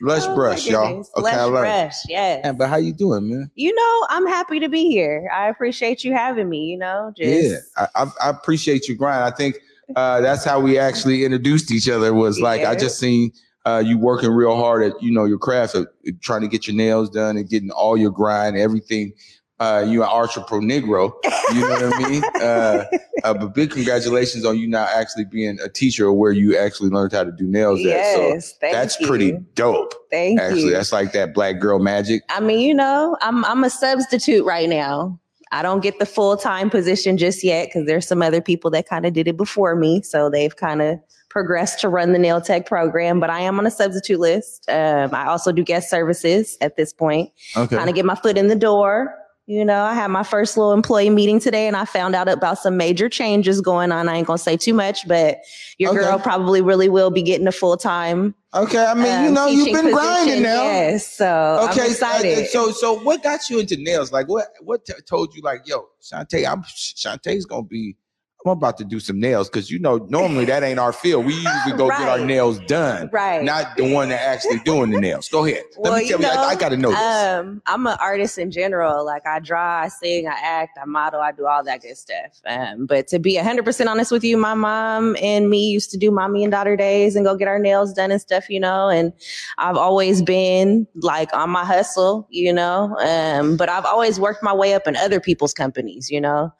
lush 0.00 0.22
Oh, 0.26 0.34
brush, 0.34 0.66
y'all. 0.66 1.00
Okay, 1.00 1.08
Lush 1.18 1.34
I 1.34 1.42
learned. 1.42 1.52
Brush. 1.64 1.94
Yes. 2.08 2.40
Yeah, 2.44 2.52
but 2.52 2.68
how 2.70 2.76
you 2.76 2.94
doing, 2.94 3.28
man? 3.28 3.50
you 3.56 3.74
know, 3.74 4.06
I'm 4.08 4.26
happy 4.26 4.58
to 4.60 4.70
be 4.70 4.88
here. 4.88 5.28
I 5.34 5.48
appreciate 5.50 6.02
you 6.02 6.14
having 6.14 6.48
me. 6.48 6.64
You 6.64 6.78
know, 6.78 7.12
just 7.14 7.28
yeah, 7.50 7.56
I, 7.76 8.04
I, 8.04 8.10
I 8.26 8.30
appreciate 8.30 8.88
your 8.88 8.96
grind. 8.96 9.22
I 9.22 9.36
think 9.36 9.56
uh, 9.96 10.22
that's 10.22 10.46
how 10.46 10.60
we 10.60 10.78
actually 10.78 11.26
introduced 11.26 11.70
each 11.70 11.90
other. 11.90 12.14
Was 12.14 12.40
like 12.40 12.64
I 12.64 12.74
just 12.74 12.98
seen 12.98 13.32
uh, 13.64 13.82
you 13.84 13.98
working 13.98 14.30
real 14.30 14.56
hard 14.56 14.82
at 14.82 15.00
you 15.02 15.10
know 15.10 15.24
your 15.24 15.38
craft, 15.38 15.74
of 15.74 15.86
trying 16.20 16.40
to 16.40 16.48
get 16.48 16.66
your 16.66 16.76
nails 16.76 17.10
done 17.10 17.36
and 17.36 17.48
getting 17.48 17.70
all 17.70 17.96
your 17.96 18.10
grind, 18.10 18.56
everything. 18.56 19.12
Uh, 19.60 19.84
you 19.86 20.02
an 20.02 20.08
entrepreneur 20.08 20.80
negro, 20.80 21.12
you 21.54 21.60
know 21.60 21.68
what 21.68 21.94
I 21.94 22.08
mean? 22.08 22.22
Uh, 22.42 22.84
uh, 23.22 23.32
but 23.32 23.54
big 23.54 23.70
congratulations 23.70 24.44
on 24.44 24.58
you 24.58 24.66
now 24.66 24.88
actually 24.92 25.24
being 25.24 25.56
a 25.60 25.68
teacher 25.68 26.12
where 26.12 26.32
you 26.32 26.58
actually 26.58 26.90
learned 26.90 27.12
how 27.12 27.22
to 27.22 27.30
do 27.30 27.46
nails. 27.46 27.78
at. 27.80 27.86
yes. 27.86 28.48
so 28.48 28.56
thank 28.60 28.72
that's 28.72 28.98
you. 28.98 29.06
pretty 29.06 29.32
dope. 29.54 29.94
Thank 30.10 30.40
you. 30.40 30.44
Actually, 30.44 30.62
you. 30.62 30.70
that's 30.72 30.90
like 30.90 31.12
that 31.12 31.32
black 31.32 31.60
girl 31.60 31.78
magic. 31.78 32.22
I 32.30 32.40
mean, 32.40 32.58
you 32.58 32.74
know, 32.74 33.16
I'm 33.20 33.44
I'm 33.44 33.62
a 33.62 33.70
substitute 33.70 34.44
right 34.44 34.68
now. 34.68 35.20
I 35.52 35.62
don't 35.62 35.80
get 35.80 36.00
the 36.00 36.06
full 36.06 36.36
time 36.36 36.68
position 36.68 37.16
just 37.16 37.44
yet 37.44 37.68
because 37.68 37.86
there's 37.86 38.08
some 38.08 38.22
other 38.22 38.40
people 38.40 38.70
that 38.72 38.88
kind 38.88 39.06
of 39.06 39.12
did 39.12 39.28
it 39.28 39.36
before 39.36 39.76
me, 39.76 40.02
so 40.02 40.28
they've 40.28 40.56
kind 40.56 40.82
of 40.82 40.98
progressed 41.32 41.80
to 41.80 41.88
run 41.88 42.12
the 42.12 42.18
nail 42.18 42.40
tech 42.40 42.66
program. 42.66 43.18
But 43.18 43.30
I 43.30 43.40
am 43.40 43.58
on 43.58 43.66
a 43.66 43.70
substitute 43.70 44.20
list. 44.20 44.68
Um, 44.68 45.14
I 45.14 45.26
also 45.26 45.50
do 45.50 45.64
guest 45.64 45.88
services 45.88 46.58
at 46.60 46.76
this 46.76 46.92
point, 46.92 47.30
Okay. 47.56 47.74
kind 47.76 47.88
of 47.88 47.96
get 47.96 48.04
my 48.04 48.14
foot 48.14 48.36
in 48.36 48.48
the 48.48 48.54
door. 48.54 49.14
You 49.46 49.64
know, 49.64 49.82
I 49.82 49.94
had 49.94 50.06
my 50.08 50.22
first 50.22 50.56
little 50.56 50.72
employee 50.72 51.10
meeting 51.10 51.40
today, 51.40 51.66
and 51.66 51.74
I 51.76 51.84
found 51.84 52.14
out 52.14 52.28
about 52.28 52.58
some 52.58 52.76
major 52.76 53.08
changes 53.08 53.60
going 53.60 53.90
on. 53.90 54.08
I 54.08 54.16
ain't 54.16 54.26
gonna 54.26 54.38
say 54.38 54.56
too 54.56 54.72
much, 54.72 55.06
but 55.08 55.38
your 55.78 55.90
Okay. 55.90 55.98
girl 56.00 56.18
probably 56.20 56.60
really 56.60 56.88
will 56.88 57.10
be 57.10 57.22
getting 57.22 57.48
a 57.48 57.52
full 57.52 57.76
time 57.76 58.34
Okay, 58.54 58.84
I 58.84 58.92
mean, 58.92 59.22
you 59.22 59.28
um, 59.28 59.34
know, 59.34 59.46
you've 59.48 59.72
been 59.72 59.90
grinding 59.92 60.42
now. 60.42 60.62
Yes, 60.62 61.08
so 61.10 61.66
Okay, 61.70 61.80
I'm 61.80 61.90
excited. 61.90 62.38
uh, 62.38 62.46
so 62.48 62.70
so 62.70 62.98
what 63.00 63.22
got 63.22 63.48
you 63.50 63.58
into 63.58 63.76
nails? 63.78 64.12
Like 64.12 64.28
what 64.28 64.48
what 64.60 64.84
t- 64.84 64.92
told 65.08 65.34
you 65.34 65.40
like, 65.42 65.62
yo, 65.66 65.86
Shantae, 66.02 66.46
I'm 66.46 66.62
Shantae's 66.62 67.46
gonna 67.46 67.62
be 67.64 67.96
I'm 68.44 68.52
about 68.52 68.76
to 68.78 68.84
do 68.84 68.98
some 69.00 69.20
nails 69.20 69.48
because 69.48 69.70
you 69.70 69.78
know 69.78 69.98
normally 70.08 70.44
that 70.46 70.62
ain't 70.62 70.78
our 70.78 70.92
field. 70.92 71.24
We 71.24 71.34
usually 71.34 71.76
go 71.76 71.88
get 71.88 72.08
our 72.08 72.18
nails 72.18 72.58
done, 72.60 73.08
right. 73.12 73.42
not 73.42 73.76
the 73.76 73.92
one 73.92 74.08
that 74.08 74.20
actually 74.20 74.58
doing 74.60 74.90
the 74.90 75.00
nails. 75.00 75.28
Go 75.28 75.44
ahead. 75.44 75.62
Let 75.78 75.78
Well, 75.78 75.98
me 75.98 76.08
tell 76.08 76.20
you 76.20 76.26
you, 76.26 76.32
I, 76.32 76.48
I 76.48 76.54
gotta 76.56 76.76
know 76.76 76.90
this. 76.90 76.98
Um, 76.98 77.62
I'm 77.66 77.86
an 77.86 77.96
artist 78.00 78.38
in 78.38 78.50
general. 78.50 79.04
Like 79.04 79.26
I 79.26 79.38
draw, 79.38 79.82
I 79.82 79.88
sing, 79.88 80.26
I 80.26 80.36
act, 80.42 80.78
I 80.80 80.84
model, 80.86 81.20
I 81.20 81.32
do 81.32 81.46
all 81.46 81.62
that 81.64 81.82
good 81.82 81.96
stuff. 81.96 82.40
Um, 82.46 82.86
but 82.86 83.06
to 83.08 83.18
be 83.18 83.36
100% 83.36 83.86
honest 83.86 84.10
with 84.10 84.24
you, 84.24 84.36
my 84.36 84.54
mom 84.54 85.16
and 85.22 85.48
me 85.48 85.68
used 85.68 85.90
to 85.92 85.98
do 85.98 86.10
mommy 86.10 86.42
and 86.44 86.50
daughter 86.50 86.76
days 86.76 87.16
and 87.16 87.24
go 87.24 87.36
get 87.36 87.48
our 87.48 87.58
nails 87.58 87.92
done 87.92 88.10
and 88.10 88.20
stuff, 88.20 88.50
you 88.50 88.60
know. 88.60 88.88
And 88.88 89.12
I've 89.58 89.76
always 89.76 90.22
been 90.22 90.86
like 90.96 91.32
on 91.32 91.50
my 91.50 91.64
hustle, 91.64 92.26
you 92.30 92.52
know. 92.52 92.96
Um, 92.98 93.56
but 93.56 93.68
I've 93.68 93.84
always 93.84 94.18
worked 94.18 94.42
my 94.42 94.52
way 94.52 94.74
up 94.74 94.86
in 94.86 94.96
other 94.96 95.20
people's 95.20 95.54
companies, 95.54 96.10
you 96.10 96.20
know. 96.20 96.52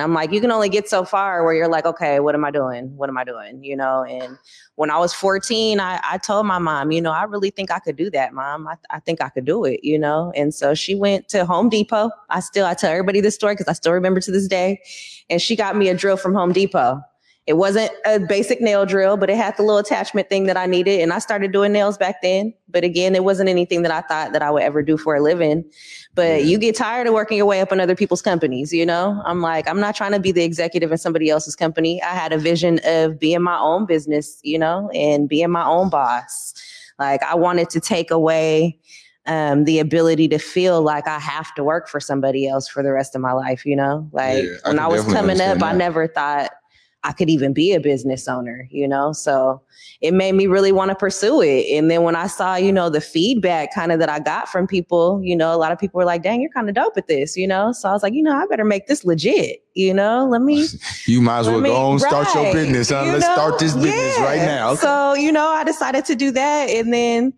And 0.00 0.04
I'm 0.06 0.14
like, 0.14 0.32
you 0.32 0.40
can 0.40 0.50
only 0.50 0.70
get 0.70 0.88
so 0.88 1.04
far 1.04 1.44
where 1.44 1.52
you're 1.52 1.68
like, 1.68 1.84
okay, 1.84 2.20
what 2.20 2.34
am 2.34 2.42
I 2.42 2.50
doing? 2.50 2.96
What 2.96 3.10
am 3.10 3.18
I 3.18 3.24
doing? 3.24 3.62
You 3.62 3.76
know, 3.76 4.02
and 4.02 4.38
when 4.76 4.90
I 4.90 4.96
was 4.96 5.12
14, 5.12 5.78
I, 5.78 6.00
I 6.02 6.16
told 6.16 6.46
my 6.46 6.56
mom, 6.56 6.90
you 6.90 7.02
know, 7.02 7.12
I 7.12 7.24
really 7.24 7.50
think 7.50 7.70
I 7.70 7.80
could 7.80 7.96
do 7.96 8.08
that, 8.12 8.32
mom. 8.32 8.66
I, 8.66 8.76
I 8.88 9.00
think 9.00 9.20
I 9.20 9.28
could 9.28 9.44
do 9.44 9.62
it, 9.66 9.80
you 9.82 9.98
know? 9.98 10.32
And 10.34 10.54
so 10.54 10.72
she 10.72 10.94
went 10.94 11.28
to 11.28 11.44
Home 11.44 11.68
Depot. 11.68 12.10
I 12.30 12.40
still, 12.40 12.64
I 12.64 12.72
tell 12.72 12.90
everybody 12.90 13.20
this 13.20 13.34
story 13.34 13.52
because 13.52 13.68
I 13.68 13.74
still 13.74 13.92
remember 13.92 14.22
to 14.22 14.30
this 14.30 14.48
day. 14.48 14.80
And 15.28 15.42
she 15.42 15.54
got 15.54 15.76
me 15.76 15.90
a 15.90 15.94
drill 15.94 16.16
from 16.16 16.32
Home 16.32 16.54
Depot. 16.54 17.02
It 17.46 17.54
wasn't 17.54 17.90
a 18.04 18.20
basic 18.20 18.60
nail 18.60 18.86
drill, 18.86 19.16
but 19.16 19.30
it 19.30 19.36
had 19.36 19.56
the 19.56 19.62
little 19.62 19.78
attachment 19.78 20.28
thing 20.28 20.44
that 20.44 20.56
I 20.56 20.66
needed. 20.66 21.00
And 21.00 21.12
I 21.12 21.18
started 21.18 21.52
doing 21.52 21.72
nails 21.72 21.98
back 21.98 22.22
then. 22.22 22.54
But 22.68 22.84
again, 22.84 23.14
it 23.16 23.24
wasn't 23.24 23.48
anything 23.48 23.82
that 23.82 23.90
I 23.90 24.02
thought 24.02 24.32
that 24.32 24.42
I 24.42 24.50
would 24.50 24.62
ever 24.62 24.82
do 24.82 24.96
for 24.96 25.16
a 25.16 25.20
living. 25.20 25.64
But 26.14 26.44
you 26.44 26.58
get 26.58 26.76
tired 26.76 27.06
of 27.06 27.14
working 27.14 27.36
your 27.36 27.46
way 27.46 27.60
up 27.60 27.72
in 27.72 27.80
other 27.80 27.96
people's 27.96 28.20
companies, 28.20 28.72
you 28.72 28.84
know? 28.84 29.20
I'm 29.24 29.40
like, 29.40 29.68
I'm 29.68 29.80
not 29.80 29.94
trying 29.94 30.12
to 30.12 30.20
be 30.20 30.32
the 30.32 30.44
executive 30.44 30.92
in 30.92 30.98
somebody 30.98 31.30
else's 31.30 31.56
company. 31.56 32.02
I 32.02 32.14
had 32.14 32.32
a 32.32 32.38
vision 32.38 32.78
of 32.84 33.18
being 33.18 33.42
my 33.42 33.58
own 33.58 33.86
business, 33.86 34.38
you 34.42 34.58
know, 34.58 34.90
and 34.90 35.28
being 35.28 35.50
my 35.50 35.64
own 35.64 35.88
boss. 35.88 36.54
Like 36.98 37.22
I 37.22 37.34
wanted 37.34 37.70
to 37.70 37.80
take 37.80 38.10
away 38.10 38.78
um, 39.26 39.64
the 39.64 39.78
ability 39.78 40.28
to 40.28 40.38
feel 40.38 40.82
like 40.82 41.06
I 41.06 41.18
have 41.18 41.54
to 41.54 41.64
work 41.64 41.88
for 41.88 42.00
somebody 42.00 42.46
else 42.48 42.68
for 42.68 42.82
the 42.82 42.92
rest 42.92 43.14
of 43.14 43.22
my 43.22 43.32
life, 43.32 43.64
you 43.64 43.76
know? 43.76 44.08
Like 44.12 44.44
Yeah, 44.44 44.56
I 44.64 44.68
when 44.68 44.78
I 44.78 44.88
was 44.88 45.04
coming 45.04 45.40
up, 45.40 45.56
understand 45.56 45.64
I 45.64 45.72
never 45.72 46.06
thought 46.06 46.50
I 47.02 47.12
could 47.12 47.30
even 47.30 47.54
be 47.54 47.72
a 47.72 47.80
business 47.80 48.28
owner, 48.28 48.68
you 48.70 48.86
know? 48.86 49.12
So 49.12 49.62
it 50.02 50.12
made 50.12 50.32
me 50.32 50.46
really 50.46 50.70
want 50.70 50.90
to 50.90 50.94
pursue 50.94 51.40
it. 51.40 51.66
And 51.70 51.90
then 51.90 52.02
when 52.02 52.14
I 52.14 52.26
saw, 52.26 52.56
you 52.56 52.72
know, 52.72 52.90
the 52.90 53.00
feedback 53.00 53.74
kind 53.74 53.90
of 53.90 53.98
that 54.00 54.10
I 54.10 54.18
got 54.18 54.50
from 54.50 54.66
people, 54.66 55.18
you 55.22 55.34
know, 55.34 55.54
a 55.54 55.56
lot 55.56 55.72
of 55.72 55.78
people 55.78 55.96
were 55.96 56.04
like, 56.04 56.22
dang, 56.22 56.42
you're 56.42 56.50
kind 56.50 56.68
of 56.68 56.74
dope 56.74 56.98
at 56.98 57.06
this, 57.06 57.38
you 57.38 57.46
know? 57.46 57.72
So 57.72 57.88
I 57.88 57.92
was 57.92 58.02
like, 58.02 58.12
you 58.12 58.22
know, 58.22 58.36
I 58.36 58.44
better 58.46 58.64
make 58.64 58.86
this 58.86 59.04
legit, 59.04 59.62
you 59.74 59.94
know? 59.94 60.28
Let 60.28 60.42
me 60.42 60.66
You 61.06 61.22
might 61.22 61.40
as 61.40 61.46
well 61.46 61.60
me- 61.60 61.70
go 61.70 61.76
on 61.76 61.98
start 62.00 62.34
your 62.34 62.52
business, 62.52 62.90
huh? 62.90 63.02
you 63.04 63.12
Let's 63.12 63.26
know? 63.26 63.34
start 63.34 63.58
this 63.58 63.74
business 63.74 64.18
right 64.18 64.42
now. 64.44 64.74
So, 64.74 65.14
you 65.14 65.32
know, 65.32 65.48
I 65.48 65.64
decided 65.64 66.04
to 66.04 66.14
do 66.14 66.30
that. 66.32 66.68
And 66.68 66.92
then 66.92 67.32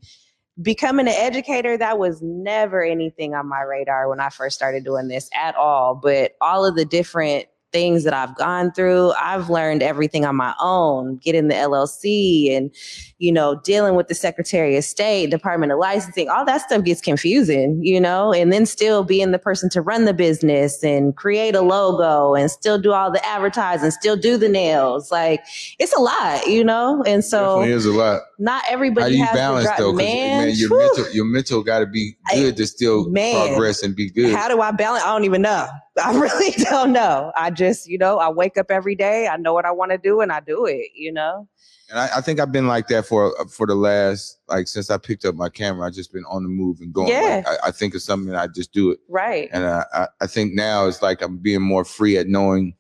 becoming 0.61 1.07
an 1.07 1.14
educator, 1.16 1.76
that 1.78 1.99
was 1.99 2.21
never 2.21 2.83
anything 2.83 3.35
on 3.35 3.49
my 3.49 3.62
radar 3.62 4.09
when 4.09 4.21
I 4.21 4.28
first 4.28 4.57
started 4.57 4.85
doing 4.85 5.09
this 5.09 5.31
at 5.35 5.54
all. 5.54 5.95
But 5.95 6.33
all 6.40 6.66
of 6.66 6.75
the 6.75 6.85
different 6.85 7.47
things 7.73 8.05
that 8.05 8.14
I've 8.14 8.37
gone 8.37 8.73
through, 8.73 9.12
I've 9.12 9.50
learned 9.50 9.83
everything 9.83 10.25
on 10.25 10.37
my 10.37 10.55
own, 10.61 11.17
getting 11.17 11.49
the 11.49 11.55
LLC 11.55 12.57
and, 12.57 12.75
you 13.23 13.31
know, 13.31 13.55
dealing 13.62 13.95
with 13.95 14.09
the 14.09 14.17
Secretary 14.17 14.76
of 14.76 14.83
State, 14.83 15.31
Department 15.31 15.71
of 15.71 15.79
Licensing, 15.79 16.29
all 16.29 16.45
that 16.45 16.61
stuff 16.61 16.83
gets 16.83 17.00
confusing, 17.00 17.79
you 17.81 18.00
know, 18.00 18.33
and 18.33 18.52
then 18.52 18.67
still 18.67 19.05
being 19.05 19.31
the 19.31 19.38
person 19.38 19.71
to 19.71 19.81
run 19.81 20.07
the 20.07 20.12
business 20.12 20.83
and 20.83 21.17
create 21.17 21.55
a 21.55 21.61
logo 21.61 22.35
and 22.35 22.50
still 22.50 22.81
do 22.81 22.93
all 22.93 23.12
the 23.12 23.25
advertising, 23.25 23.93
still 23.93 24.17
do 24.17 24.37
the 24.37 24.49
nails. 24.49 25.12
Like 25.12 25.41
it's 25.79 25.97
a 25.97 26.00
lot, 26.00 26.49
you 26.49 26.64
know? 26.64 27.05
And 27.07 27.25
so 27.25 27.61
Definitely 27.61 27.75
is 27.75 27.87
a 27.87 27.93
lot. 27.93 28.23
not 28.41 28.64
How 28.64 28.73
everybody 28.73 29.12
do 29.12 29.19
you 29.19 29.25
has 29.25 29.37
balance 29.37 29.67
drive. 29.67 29.95
man, 29.95 30.49
man, 30.49 30.57
your 30.57 30.71
whew. 30.71 30.79
mental 30.81 31.12
your 31.12 31.25
mental 31.25 31.62
got 31.62 31.79
to 31.79 31.87
be 31.87 32.17
good 32.35 32.57
to 32.57 32.67
still 32.67 33.09
man, 33.09 33.50
progress 33.50 33.85
and 33.85 33.95
be 33.95 34.11
good. 34.11 34.35
How 34.35 34.49
do 34.49 34.61
I 34.61 34.73
balance? 34.73 35.05
I 35.05 35.12
don't 35.12 35.25
even 35.25 35.43
know. 35.43 35.69
I 36.05 36.19
really 36.19 36.50
don't 36.64 36.91
know. 36.91 37.31
I 37.37 37.50
just, 37.50 37.87
you 37.87 37.99
know, 37.99 38.19
I 38.19 38.31
wake 38.31 38.57
up 38.57 38.71
every 38.71 38.97
day. 38.97 39.29
I 39.29 39.37
know 39.37 39.52
what 39.52 39.64
I 39.64 39.71
want 39.71 39.93
to 39.93 39.99
do, 39.99 40.23
and 40.23 40.33
I 40.33 40.41
do 40.41 40.67
it. 40.67 40.88
You 40.97 41.12
know. 41.12 41.47
And 41.90 41.99
I, 42.00 42.09
I 42.16 42.21
think 42.23 42.40
I've 42.40 42.52
been 42.52 42.66
like 42.69 42.88
that 42.88 43.04
for 43.07 43.35
for 43.47 43.66
the 43.66 43.75
last 43.75 44.38
like 44.49 44.66
since 44.66 44.88
I 44.90 44.97
picked 44.97 45.25
up 45.26 45.35
my 45.35 45.49
camera. 45.50 45.87
I've 45.87 45.92
just 45.92 46.12
been 46.12 46.25
on 46.25 46.42
the 46.42 46.49
move 46.49 46.81
and 46.81 46.92
going. 46.92 47.09
Yeah. 47.09 47.42
Like, 47.47 47.49
I, 47.62 47.69
I 47.69 47.71
think 47.71 47.95
it's 47.95 48.04
something 48.07 48.35
I 48.35 48.47
just 48.47 48.73
do 48.73 48.90
it, 48.92 48.99
Right. 49.09 49.50
and 49.52 49.64
uh, 49.64 49.85
I 49.92 50.07
I 50.23 50.26
think 50.26 50.54
now 50.54 50.87
it's 50.87 51.02
like 51.02 51.21
I'm 51.21 51.37
being 51.37 51.61
more 51.61 51.85
free 51.85 52.16
at 52.16 52.28
knowing, 52.28 52.75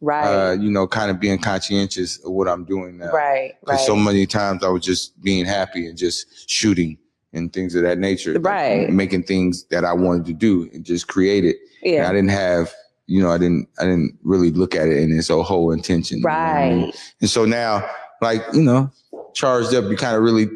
Right. 0.00 0.24
uh, 0.50 0.52
you 0.54 0.68
know, 0.70 0.86
kind 0.88 1.12
of 1.12 1.20
being 1.20 1.38
conscientious 1.38 2.18
of 2.24 2.32
what 2.32 2.48
I'm 2.48 2.64
doing 2.64 2.98
now. 2.98 3.12
right. 3.12 3.54
Because 3.60 3.78
Right. 3.78 3.86
so 3.86 3.94
many 3.94 4.26
times 4.26 4.64
I 4.64 4.68
was 4.68 4.82
just 4.84 5.20
being 5.22 5.44
happy 5.44 5.86
and 5.86 5.96
just 5.96 6.50
shooting 6.50 6.98
and 7.32 7.52
things 7.52 7.74
of 7.76 7.82
that 7.82 7.98
nature. 7.98 8.32
like, 8.34 8.44
Right. 8.44 8.90
making 8.90 9.22
things 9.24 9.64
that 9.68 9.84
I 9.84 9.92
wanted 9.92 10.26
to 10.26 10.32
do 10.32 10.68
and 10.72 10.84
just 10.84 11.06
create 11.06 11.44
it. 11.44 11.56
And 11.84 12.04
I 12.04 12.12
didn't 12.12 12.30
have, 12.30 12.72
you 13.06 13.22
know, 13.22 13.30
I 13.30 13.38
didn't, 13.38 13.68
I 13.78 13.84
didn't 13.84 14.18
really 14.24 14.50
look 14.50 14.74
at 14.74 14.88
it 14.88 14.96
in 14.96 15.16
its 15.16 15.28
whole 15.28 15.70
intention. 15.70 16.18
you 16.18 16.24
know 16.24 16.30
I 16.30 16.68
mean? 16.70 16.82
Right. 16.86 16.96
And 17.20 17.30
so 17.30 17.44
now, 17.44 17.88
like, 18.20 18.42
you 18.52 18.62
know, 18.62 18.90
charged 19.34 19.74
up, 19.74 19.84
you 19.90 19.96
kind 19.96 20.16
of 20.16 20.22
really 20.22 20.46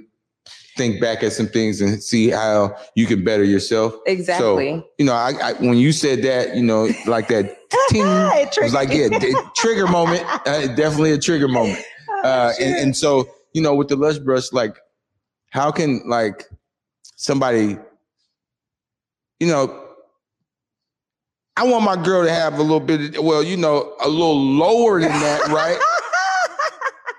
think 0.77 1.01
back 1.01 1.23
at 1.23 1.33
some 1.33 1.47
things 1.49 1.81
and 1.81 2.03
see 2.03 2.31
how 2.31 2.75
you 2.95 3.07
can 3.07 3.23
better 3.23 3.45
yourself. 3.45 3.93
Exactly. 4.07 4.85
You 4.99 5.05
know, 5.05 5.13
I, 5.13 5.33
I 5.43 5.53
when 5.55 5.77
you 5.77 5.93
said 5.93 6.23
that, 6.23 6.57
you 6.57 6.63
know, 6.63 6.89
like 7.07 7.29
that 7.29 7.57
ting, 7.91 8.03
It 8.07 8.57
it 8.57 8.63
was 8.63 8.73
like, 8.73 8.91
yeah, 8.91 9.09
d- 9.09 9.35
trigger 9.57 9.87
moment. 9.87 10.25
Uh, 10.47 10.67
definitely 10.69 11.13
a 11.13 11.19
trigger 11.19 11.49
moment. 11.49 11.79
Oh, 12.09 12.21
Uh, 12.25 12.53
and, 12.61 12.75
and 12.77 12.97
so, 12.97 13.29
you 13.53 13.61
know, 13.61 13.75
with 13.75 13.89
the 13.89 13.97
Lush 13.97 14.19
Brush, 14.19 14.53
like, 14.53 14.77
how 15.51 15.71
can 15.71 16.01
like 16.09 16.45
somebody, 17.17 17.77
you 19.39 19.47
know, 19.47 19.87
I 21.57 21.65
want 21.65 21.85
my 21.85 22.03
girl 22.03 22.25
to 22.25 22.33
have 22.33 22.55
a 22.55 22.63
little 22.63 22.81
bit, 22.81 23.17
of, 23.19 23.25
well, 23.25 23.43
you 23.43 23.57
know, 23.57 23.95
a 24.01 24.09
little 24.09 24.41
lower 24.41 25.01
than 25.01 25.11
that, 25.11 25.49
right? 25.49 25.79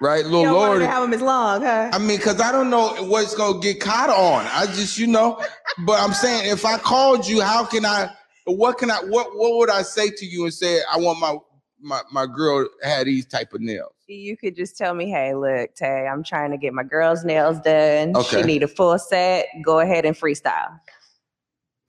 Right, 0.02 0.26
a 0.26 0.28
you 0.28 0.36
little 0.36 0.54
don't 0.54 0.80
to 0.80 0.88
have 0.88 1.04
them 1.04 1.14
as 1.14 1.22
long, 1.22 1.62
huh? 1.62 1.90
I 1.94 1.98
mean, 1.98 2.18
because 2.18 2.42
I 2.42 2.52
don't 2.52 2.70
know 2.70 2.94
what's 3.06 3.36
gonna 3.36 3.60
get 3.60 3.80
caught 3.80 4.10
on. 4.10 4.46
I 4.52 4.66
just, 4.66 4.98
you 4.98 5.08
know, 5.08 5.42
but 5.86 6.00
I'm 6.02 6.14
saying, 6.14 6.50
if 6.50 6.66
I 6.66 6.78
called 6.78 7.28
you, 7.28 7.42
how 7.42 7.64
can 7.64 7.86
I? 7.86 8.10
What 8.46 8.78
can 8.78 8.92
I? 8.92 8.98
What 8.98 9.36
What 9.36 9.58
would 9.58 9.70
I 9.70 9.84
say 9.84 10.10
to 10.10 10.26
you 10.26 10.44
and 10.44 10.54
say? 10.54 10.82
I 10.92 10.98
want 10.98 11.20
my 11.20 11.38
my 11.82 12.02
my 12.12 12.26
girl 12.26 12.68
had 12.84 13.08
these 13.08 13.26
type 13.26 13.54
of 13.54 13.62
nails. 13.62 13.94
you 14.08 14.36
could 14.36 14.56
just 14.56 14.78
tell 14.78 14.94
me, 14.94 15.10
hey, 15.10 15.34
look, 15.34 15.74
Tay, 15.76 16.08
I'm 16.08 16.24
trying 16.24 16.52
to 16.52 16.58
get 16.58 16.74
my 16.74 16.84
girl's 16.84 17.24
nails 17.24 17.60
done. 17.62 18.16
Okay. 18.16 18.42
She 18.42 18.44
need 18.44 18.64
a 18.64 18.68
full 18.68 19.00
set. 19.00 19.48
Go 19.64 19.80
ahead 19.80 20.06
and 20.06 20.16
freestyle. 20.16 20.80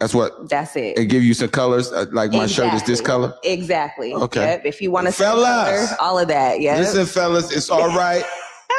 That's 0.03 0.15
what 0.17 0.49
That's 0.49 0.75
it. 0.75 0.99
and 0.99 1.09
give 1.09 1.23
you 1.23 1.33
some 1.33 1.51
colors. 1.51 1.93
uh, 1.93 2.07
like 2.11 2.33
my 2.33 2.49
shirt 2.49 2.75
is 2.75 2.83
this 2.83 3.01
color. 3.01 3.33
Exactly. 3.45 4.13
Okay. 4.13 4.41
Yep. 4.41 4.63
If 4.65 4.83
you 4.83 4.91
want 4.91 5.07
to 5.07 5.13
Fellas. 5.13 5.93
all 6.01 6.19
of 6.19 6.27
that. 6.27 6.61
Yeah. 6.61 6.77
Listen, 6.77 7.07
fellas, 7.07 7.53
it's 7.53 7.71
all 7.71 7.87
right. 7.95 8.25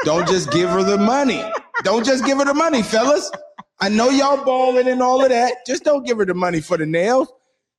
Don't 0.04 0.28
just 0.28 0.52
give 0.52 0.70
her 0.70 0.84
the 0.84 0.98
money. 0.98 1.42
Don't 1.84 2.06
just 2.06 2.26
give 2.26 2.40
her 2.40 2.44
the 2.44 2.54
money, 2.54 2.82
fellas. 2.82 3.32
I 3.80 3.88
know 3.88 4.10
y'all 4.10 4.44
balling 4.44 4.90
and 4.90 5.02
all 5.02 5.24
of 5.24 5.30
that. 5.30 5.66
Just 5.66 5.86
don't 5.86 6.06
give 6.06 6.18
her 6.18 6.26
the 6.26 6.34
money 6.34 6.60
for 6.60 6.76
the 6.76 6.86
nails. 6.86 7.32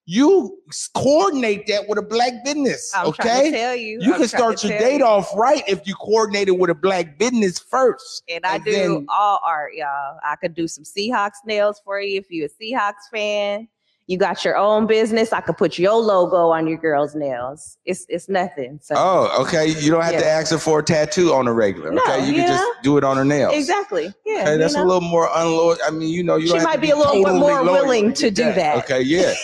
You 0.07 0.59
coordinate 0.95 1.67
that 1.69 1.89
with 1.89 1.99
a 1.99 2.03
black 2.03 2.45
business, 2.45 2.93
I'm 2.95 3.07
okay? 3.09 3.51
tell 3.51 3.75
you. 3.75 3.99
You 4.03 4.13
I'm 4.13 4.19
can 4.21 4.29
start 4.29 4.63
your 4.63 4.79
date 4.79 4.99
you. 4.99 5.05
off 5.05 5.35
right 5.35 5.63
if 5.67 5.87
you 5.87 5.95
coordinate 5.95 6.49
it 6.49 6.59
with 6.59 6.69
a 6.69 6.75
black 6.75 7.19
business 7.19 7.59
first. 7.59 8.23
And 8.29 8.45
I 8.45 8.57
and 8.57 8.65
do 8.65 8.73
then- 8.73 9.07
all 9.09 9.41
art, 9.43 9.73
y'all. 9.75 10.19
I 10.23 10.37
could 10.37 10.55
do 10.55 10.69
some 10.69 10.85
Seahawks 10.85 11.43
nails 11.47 11.81
for 11.85 12.01
you 12.01 12.19
if 12.19 12.27
you're 12.31 12.47
a 12.49 12.63
Seahawks 12.63 13.09
fan. 13.11 13.67
You 14.07 14.19
got 14.19 14.45
your 14.45 14.59
own 14.59 14.87
business. 14.87 15.33
I 15.33 15.41
could 15.41 15.57
put 15.57 15.79
your 15.79 15.95
logo 15.95 16.51
on 16.51 16.67
your 16.67 16.77
girl's 16.77 17.15
nails. 17.15 17.79
It's 17.87 18.05
it's 18.11 18.29
nothing. 18.29 18.79
So 18.83 18.95
Oh, 18.99 19.43
okay. 19.45 19.69
You 19.69 19.91
don't 19.91 20.03
have 20.03 20.19
to 20.19 20.27
ask 20.27 20.53
her 20.53 20.59
for 20.59 20.81
a 20.81 20.83
tattoo 20.83 21.33
on 21.33 21.49
a 21.49 21.53
regular. 21.55 21.91
No, 21.91 22.03
okay, 22.03 22.21
you 22.21 22.35
you 22.35 22.43
can 22.43 22.49
just 22.49 22.83
do 22.83 22.99
it 22.99 23.05
on 23.05 23.17
her 23.17 23.25
nails. 23.25 23.55
exactly. 23.55 24.13
Yeah. 24.27 24.43
Okay, 24.43 24.57
that's 24.59 24.75
know? 24.75 24.83
a 24.83 24.85
little 24.85 25.01
more 25.01 25.31
unloyal. 25.35 25.79
I 25.87 25.91
mean, 25.91 26.11
you 26.11 26.23
know, 26.23 26.37
you 26.37 26.49
She 26.49 26.59
might 26.59 26.83
be 26.83 26.91
a 26.91 26.97
little 26.97 27.15
totally 27.15 27.41
more 27.41 27.63
willing 27.63 28.13
to 28.13 28.25
to 28.25 28.31
do 28.31 28.53
that. 28.53 28.85
Okay, 28.85 29.01
yeah. 29.01 29.33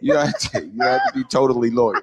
you 0.00 0.14
have 0.14 0.38
to. 0.38 0.66
You 0.66 0.82
have 0.82 1.00
to 1.08 1.12
be 1.14 1.24
totally 1.24 1.70
loyal. 1.70 2.00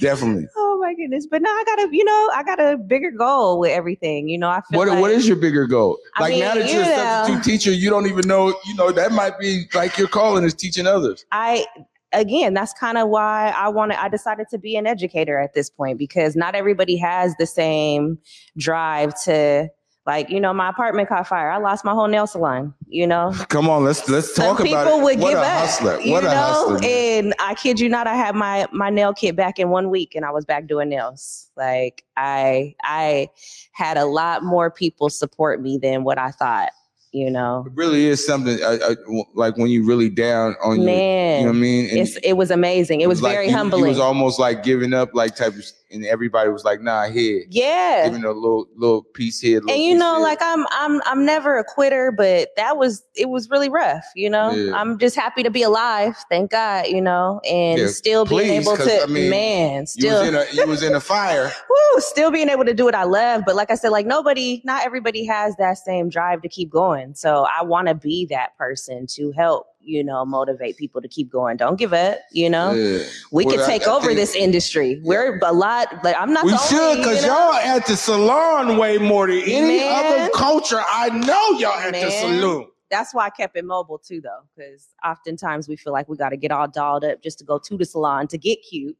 Definitely. 0.00 0.46
Oh 0.56 0.84
my 0.84 0.94
goodness. 0.94 1.28
But 1.30 1.42
now 1.42 1.50
I 1.50 1.62
got 1.64 1.78
a, 1.78 1.88
you 1.96 2.04
know, 2.04 2.30
I 2.34 2.42
got 2.42 2.58
a 2.58 2.76
bigger 2.76 3.12
goal 3.12 3.60
with 3.60 3.70
everything. 3.70 4.28
You 4.28 4.36
know, 4.36 4.48
I 4.48 4.60
feel 4.68 4.78
What 4.78 4.88
like 4.88 5.00
What 5.00 5.12
is 5.12 5.28
your 5.28 5.36
bigger 5.36 5.68
goal? 5.68 5.96
I 6.16 6.22
Like 6.22 6.38
now 6.38 6.54
that 6.54 6.72
you're 6.72 6.82
a 6.82 6.86
substitute 6.86 7.44
teacher, 7.44 7.70
you 7.70 7.88
don't 7.88 8.06
even 8.06 8.26
know. 8.26 8.48
You 8.64 8.74
know 8.74 8.90
that 8.90 9.12
might 9.12 9.38
be 9.38 9.66
like 9.74 9.96
your 9.96 10.08
calling 10.08 10.42
is 10.42 10.54
teaching 10.54 10.86
others. 10.88 11.24
I 11.30 11.66
again, 12.12 12.54
that's 12.54 12.72
kind 12.72 12.98
of 12.98 13.10
why 13.10 13.54
I 13.56 13.68
wanted 13.68 13.98
I 13.98 14.08
decided 14.08 14.48
to 14.50 14.58
be 14.58 14.76
an 14.76 14.86
educator 14.86 15.38
at 15.38 15.54
this 15.54 15.70
point 15.70 15.98
because 15.98 16.34
not 16.34 16.56
everybody 16.56 16.96
has 16.96 17.34
the 17.38 17.46
same 17.46 18.18
drive 18.58 19.14
to 19.24 19.68
Like, 20.04 20.30
you 20.30 20.40
know, 20.40 20.52
my 20.52 20.68
apartment 20.68 21.08
caught 21.08 21.28
fire. 21.28 21.48
I 21.50 21.58
lost 21.58 21.84
my 21.84 21.92
whole 21.92 22.08
nail 22.08 22.26
salon, 22.26 22.74
you 22.88 23.06
know. 23.06 23.32
Come 23.48 23.70
on, 23.70 23.84
let's 23.84 24.08
let's 24.08 24.34
Some 24.34 24.56
talk 24.56 24.66
about 24.66 24.66
people 24.86 24.98
it. 25.00 25.04
would 25.04 25.20
what 25.20 25.30
give 25.30 25.38
a 25.38 25.42
up. 25.42 25.60
hustler! 25.60 26.00
You 26.00 26.10
What 26.12 26.24
a 26.24 26.26
know? 26.26 26.32
hustler! 26.34 26.80
man. 26.80 26.84
And 27.24 27.34
I 27.38 27.54
kid 27.54 27.78
you 27.78 27.88
not, 27.88 28.08
I 28.08 28.14
had 28.16 28.34
my 28.34 28.66
my 28.72 28.90
nail 28.90 29.14
kit 29.14 29.36
back 29.36 29.60
in 29.60 29.68
one 29.70 29.90
week 29.90 30.16
and 30.16 30.24
I 30.24 30.30
was 30.32 30.44
back 30.44 30.66
doing 30.66 30.88
nails. 30.88 31.48
Like 31.56 32.02
I 32.16 32.74
I 32.82 33.28
had 33.72 33.96
a 33.96 34.04
lot 34.06 34.42
more 34.42 34.72
people 34.72 35.08
support 35.08 35.62
me 35.62 35.78
than 35.78 36.02
what 36.02 36.18
I 36.18 36.32
thought, 36.32 36.70
you 37.12 37.30
know. 37.30 37.62
It 37.68 37.72
really 37.76 38.06
is 38.06 38.26
something 38.26 38.60
uh, 38.60 38.78
uh, 38.82 38.94
like 39.34 39.56
when 39.56 39.68
you 39.70 39.86
really 39.86 40.08
down 40.10 40.56
on 40.64 40.80
you. 40.80 40.86
Man, 40.86 41.38
You 41.42 41.46
know 41.46 41.52
what 41.52 41.56
I 41.58 41.60
mean? 41.60 41.88
It's 41.96 42.16
it 42.24 42.32
was 42.32 42.50
amazing. 42.50 43.02
It 43.02 43.08
was 43.08 43.22
like 43.22 43.34
very 43.34 43.46
you- 43.50 43.56
humbling. 43.56 43.84
It 43.84 43.88
was 43.90 44.00
almost 44.00 44.40
like 44.40 44.64
giving 44.64 44.94
up, 44.94 45.10
like 45.14 45.36
type 45.36 45.54
of, 45.54 45.64
and 45.92 46.04
everybody 46.06 46.50
was 46.50 46.64
like, 46.64 46.80
"Nah, 46.80 47.08
here." 47.08 47.44
yeah. 47.50 48.04
Giving 48.04 48.24
a 48.24 48.32
little 48.32 48.66
little 48.76 49.02
piece 49.02 49.40
here. 49.40 49.60
Little 49.60 49.70
and 49.72 49.82
you 49.82 49.94
know 49.94 50.14
there. 50.14 50.22
like 50.22 50.38
i'm 50.40 50.66
i'm 50.72 51.00
i'm 51.04 51.24
never 51.24 51.58
a 51.58 51.64
quitter 51.64 52.10
but 52.10 52.48
that 52.56 52.76
was 52.76 53.04
it 53.14 53.28
was 53.28 53.50
really 53.50 53.68
rough 53.68 54.04
you 54.16 54.28
know 54.30 54.50
Yeah. 54.52 54.74
i'm 54.74 54.98
just 54.98 55.14
happy 55.16 55.42
to 55.42 55.50
be 55.50 55.62
alive 55.62 56.16
thank 56.30 56.50
god 56.50 56.86
you 56.86 57.00
know 57.00 57.40
and 57.48 57.78
Yeah, 57.80 57.86
still 57.88 58.24
being 58.24 58.50
able 58.50 58.76
to 58.76 59.02
I 59.02 59.06
mean, 59.06 59.30
man 59.30 59.80
you 59.82 59.86
still 59.86 60.20
was 60.20 60.28
in 60.28 60.34
a 60.34 60.44
you 60.52 60.66
was 60.68 60.82
in 60.82 60.94
a 60.94 61.00
fire. 61.00 61.50
woo, 61.70 62.00
still 62.00 62.30
being 62.30 62.48
able 62.48 62.64
to 62.64 62.74
do 62.74 62.84
what 62.84 62.94
i 62.94 63.04
love 63.04 63.42
but 63.46 63.54
like 63.54 63.70
i 63.70 63.74
said 63.74 63.90
like 63.90 64.06
nobody 64.06 64.62
not 64.64 64.84
everybody 64.84 65.24
has 65.26 65.54
that 65.56 65.78
same 65.78 66.08
drive 66.08 66.42
to 66.42 66.48
keep 66.48 66.70
going 66.70 67.14
so 67.14 67.46
i 67.58 67.62
want 67.62 67.88
to 67.88 67.94
be 67.94 68.26
that 68.26 68.56
person 68.56 69.06
to 69.06 69.32
help 69.32 69.66
you 69.84 70.02
know 70.04 70.24
motivate 70.24 70.76
people 70.76 71.00
to 71.02 71.08
keep 71.08 71.30
going 71.30 71.56
don't 71.56 71.76
give 71.78 71.92
up 71.92 72.18
you 72.32 72.48
know 72.48 72.72
Yeah. 72.72 73.02
we 73.32 73.44
Well, 73.44 73.56
could 73.56 73.66
take 73.66 73.86
I 73.86 73.92
over 73.92 74.06
think- 74.06 74.18
this 74.18 74.34
industry 74.34 75.00
we're 75.04 75.38
a 75.42 75.52
lot 75.52 76.02
like 76.04 76.16
i'm 76.18 76.32
not 76.32 76.44
We 76.44 76.52
the 76.52 76.58
should, 76.58 77.04
cause 77.04 77.22
you 77.22 77.28
know? 77.28 77.50
y'all 77.50 77.54
at 77.54 77.86
the 77.86 77.96
salon 77.96 78.76
way 78.76 78.98
more 78.98 79.26
than 79.26 79.40
any 79.42 79.78
Man. 79.78 79.92
other 80.06 80.30
culture. 80.34 80.80
I 80.88 81.08
know 81.10 81.58
y'all 81.58 81.72
at 81.78 81.92
the 81.92 82.00
Man. 82.00 82.10
saloon. 82.10 82.66
that's 82.90 83.12
why 83.14 83.26
I 83.26 83.30
kept 83.30 83.56
it 83.56 83.64
mobile 83.64 83.98
too, 83.98 84.20
though, 84.20 84.40
because 84.54 84.88
oftentimes 85.04 85.66
we 85.68 85.76
feel 85.76 85.92
like 85.94 86.08
we 86.08 86.16
got 86.16 86.28
to 86.28 86.36
get 86.36 86.52
all 86.52 86.68
dolled 86.68 87.04
up 87.04 87.22
just 87.22 87.38
to 87.38 87.44
go 87.44 87.58
to 87.58 87.76
the 87.76 87.84
salon 87.86 88.28
to 88.28 88.38
get 88.38 88.56
cute. 88.68 88.96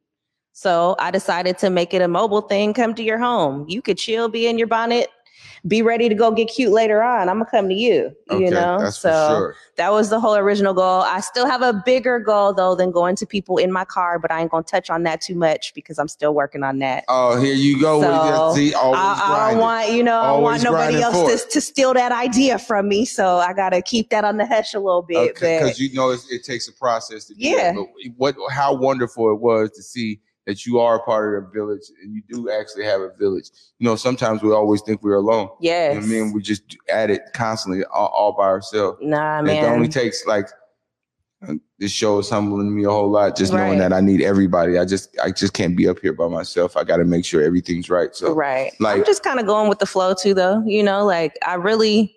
So 0.51 0.95
I 0.99 1.11
decided 1.11 1.57
to 1.59 1.69
make 1.69 1.93
it 1.93 2.01
a 2.01 2.07
mobile 2.07 2.41
thing. 2.41 2.73
Come 2.73 2.93
to 2.95 3.03
your 3.03 3.17
home. 3.19 3.65
You 3.67 3.81
could 3.81 3.97
chill, 3.97 4.29
be 4.29 4.47
in 4.47 4.57
your 4.57 4.67
bonnet, 4.67 5.09
be 5.65 5.81
ready 5.81 6.09
to 6.09 6.15
go 6.15 6.31
get 6.31 6.49
cute 6.49 6.71
later 6.71 7.01
on. 7.01 7.29
I'm 7.29 7.39
gonna 7.39 7.49
come 7.49 7.69
to 7.69 7.73
you. 7.73 8.13
Okay, 8.29 8.43
you 8.43 8.51
know, 8.51 8.89
so 8.89 9.09
sure. 9.09 9.55
that 9.77 9.91
was 9.91 10.09
the 10.09 10.19
whole 10.19 10.35
original 10.35 10.73
goal. 10.73 11.01
I 11.01 11.21
still 11.21 11.45
have 11.45 11.61
a 11.61 11.81
bigger 11.85 12.19
goal 12.19 12.53
though 12.53 12.75
than 12.75 12.91
going 12.91 13.15
to 13.17 13.25
people 13.25 13.57
in 13.57 13.71
my 13.71 13.85
car, 13.85 14.19
but 14.19 14.29
I 14.29 14.41
ain't 14.41 14.51
gonna 14.51 14.63
touch 14.63 14.89
on 14.89 15.03
that 15.03 15.21
too 15.21 15.35
much 15.35 15.73
because 15.73 15.97
I'm 15.97 16.09
still 16.09 16.33
working 16.33 16.63
on 16.63 16.79
that. 16.79 17.05
Oh, 17.07 17.39
here 17.39 17.53
you 17.53 17.79
go. 17.79 18.01
So, 18.01 18.55
See, 18.55 18.73
I, 18.73 18.81
I 18.81 19.51
don't 19.51 19.61
want, 19.61 19.91
you 19.93 20.03
know, 20.03 20.21
I 20.21 20.27
don't 20.27 20.43
want 20.43 20.63
nobody 20.63 21.01
else 21.01 21.45
to, 21.45 21.49
to 21.49 21.61
steal 21.61 21.93
that 21.93 22.11
idea 22.11 22.59
from 22.59 22.89
me. 22.89 23.05
So 23.05 23.37
I 23.37 23.53
got 23.53 23.69
to 23.69 23.81
keep 23.81 24.09
that 24.09 24.25
on 24.25 24.37
the 24.37 24.45
hush 24.45 24.73
a 24.73 24.79
little 24.79 25.01
bit. 25.01 25.31
Okay, 25.31 25.59
because 25.59 25.79
you 25.79 25.93
know 25.93 26.11
it 26.11 26.43
takes 26.43 26.67
a 26.67 26.73
process 26.73 27.25
to 27.25 27.35
do 27.35 27.47
Yeah. 27.47 27.73
But 27.73 27.87
what 28.17 28.35
how 28.51 28.75
wonderful 28.75 29.31
it 29.31 29.39
was 29.39 29.71
to 29.71 29.81
see 29.81 30.19
that 30.45 30.65
you 30.65 30.79
are 30.79 30.95
a 30.97 31.03
part 31.03 31.37
of 31.37 31.43
a 31.45 31.47
village 31.51 31.83
and 32.01 32.13
you 32.13 32.21
do 32.29 32.49
actually 32.51 32.83
have 32.83 32.99
a 33.01 33.11
village. 33.17 33.49
You 33.79 33.85
know, 33.87 33.95
sometimes 33.95 34.41
we 34.43 34.51
always 34.51 34.81
think 34.81 35.01
we're 35.01 35.15
alone. 35.15 35.49
yes. 35.61 35.93
You 35.95 35.99
know 36.01 36.05
I 36.05 36.09
mean, 36.25 36.33
we 36.33 36.41
just 36.41 36.63
at 36.89 37.09
it 37.09 37.21
constantly, 37.33 37.85
all, 37.85 38.07
all 38.07 38.31
by 38.33 38.43
ourselves. 38.47 38.99
nah, 39.01 39.39
And 39.39 39.49
It 39.49 39.63
only 39.63 39.87
takes 39.87 40.25
like 40.25 40.49
uh, 41.47 41.53
this 41.79 41.91
show 41.91 42.19
is 42.19 42.29
humbling 42.29 42.73
me 42.75 42.83
a 42.85 42.89
whole 42.89 43.09
lot. 43.09 43.35
Just 43.37 43.51
knowing 43.53 43.71
Right. 43.71 43.79
that 43.79 43.93
I 43.93 43.99
need 44.01 44.21
everybody. 44.21 44.77
I 44.77 44.85
just 44.85 45.17
I 45.21 45.31
just 45.31 45.53
can't 45.53 45.75
be 45.75 45.87
up 45.87 45.99
here 45.99 46.13
by 46.13 46.27
myself. 46.27 46.75
I 46.77 46.83
got 46.83 46.97
to 46.97 47.05
make 47.05 47.25
sure 47.25 47.41
everything's 47.41 47.89
right. 47.89 48.15
So 48.15 48.33
right. 48.33 48.71
like- 48.79 48.97
I'm 48.99 49.05
just 49.05 49.23
kind 49.23 49.39
of 49.39 49.45
going 49.45 49.67
with 49.69 49.79
the 49.79 49.85
flow 49.85 50.13
too, 50.13 50.33
though. 50.33 50.61
You 50.65 50.83
know, 50.83 51.05
like 51.05 51.37
I 51.45 51.55
really, 51.55 52.15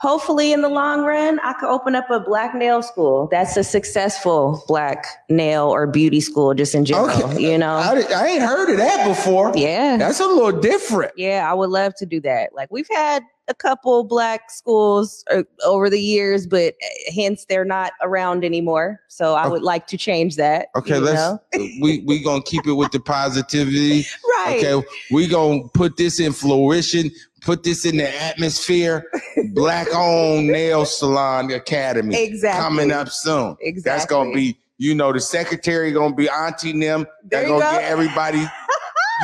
hopefully 0.00 0.52
in 0.52 0.62
the 0.62 0.68
long 0.68 1.02
run, 1.04 1.38
I 1.40 1.52
could 1.54 1.68
open 1.70 1.94
up 1.94 2.08
a 2.10 2.20
black 2.20 2.54
nail 2.54 2.82
school. 2.82 3.28
That's 3.30 3.56
a 3.56 3.64
successful 3.64 4.62
black 4.68 5.04
nail 5.28 5.64
or 5.68 5.86
beauty 5.86 6.20
school, 6.20 6.54
just 6.54 6.74
in 6.74 6.84
general. 6.84 7.10
Okay. 7.10 7.50
You 7.50 7.58
know. 7.58 7.76
I, 7.76 8.02
I 8.14 8.26
ain't 8.28 8.42
heard 8.42 8.70
of 8.70 8.76
that 8.78 9.06
before. 9.06 9.52
yeah. 9.56 9.96
That's 9.96 10.20
a 10.20 10.26
little 10.26 10.60
different. 10.60 11.12
Yeah, 11.16 11.50
I 11.50 11.54
would 11.54 11.70
love 11.70 11.94
to 11.96 12.06
do 12.06 12.20
that. 12.22 12.54
Like 12.54 12.70
we've 12.70 12.88
had 12.90 13.22
a 13.50 13.54
couple 13.54 14.04
black 14.04 14.50
schools 14.50 15.24
uh, 15.30 15.42
over 15.64 15.88
the 15.88 15.98
years, 16.00 16.46
but 16.46 16.74
uh, 16.74 17.12
hence 17.14 17.46
they're 17.48 17.64
not 17.64 17.92
around 18.02 18.44
anymore. 18.44 19.00
So 19.08 19.34
I 19.34 19.44
Okay. 19.44 19.50
would 19.52 19.62
like 19.62 19.86
to 19.86 19.96
change 19.96 20.36
that. 20.36 20.68
Okay, 20.76 20.98
let's 20.98 21.40
we 21.80 22.02
we 22.06 22.22
gonna 22.22 22.42
keep 22.42 22.66
it 22.66 22.74
with 22.74 22.92
the 22.92 23.00
positivity. 23.00 24.04
right. 24.44 24.62
Okay, 24.62 24.86
we 25.10 25.26
gonna 25.26 25.62
put 25.72 25.96
this 25.96 26.20
in 26.20 26.32
flourishing, 26.34 27.10
put 27.42 27.62
this 27.62 27.84
in 27.84 27.96
the 27.96 28.22
atmosphere. 28.22 29.04
Black 29.52 29.88
owned 29.94 30.46
nail 30.48 30.84
salon 30.84 31.50
academy 31.50 32.16
Exactly. 32.22 32.60
coming 32.62 32.92
up 32.92 33.08
soon. 33.08 33.56
Exactly. 33.60 33.80
That's 33.82 34.06
gonna 34.06 34.32
be, 34.32 34.58
you 34.78 34.94
know, 34.94 35.12
the 35.12 35.20
secretary 35.20 35.92
gonna 35.92 36.14
be 36.14 36.28
Auntie 36.28 36.78
them. 36.78 37.06
They're 37.24 37.46
gonna 37.46 37.64
go. 37.64 37.70
get 37.72 37.82
everybody, 37.82 38.44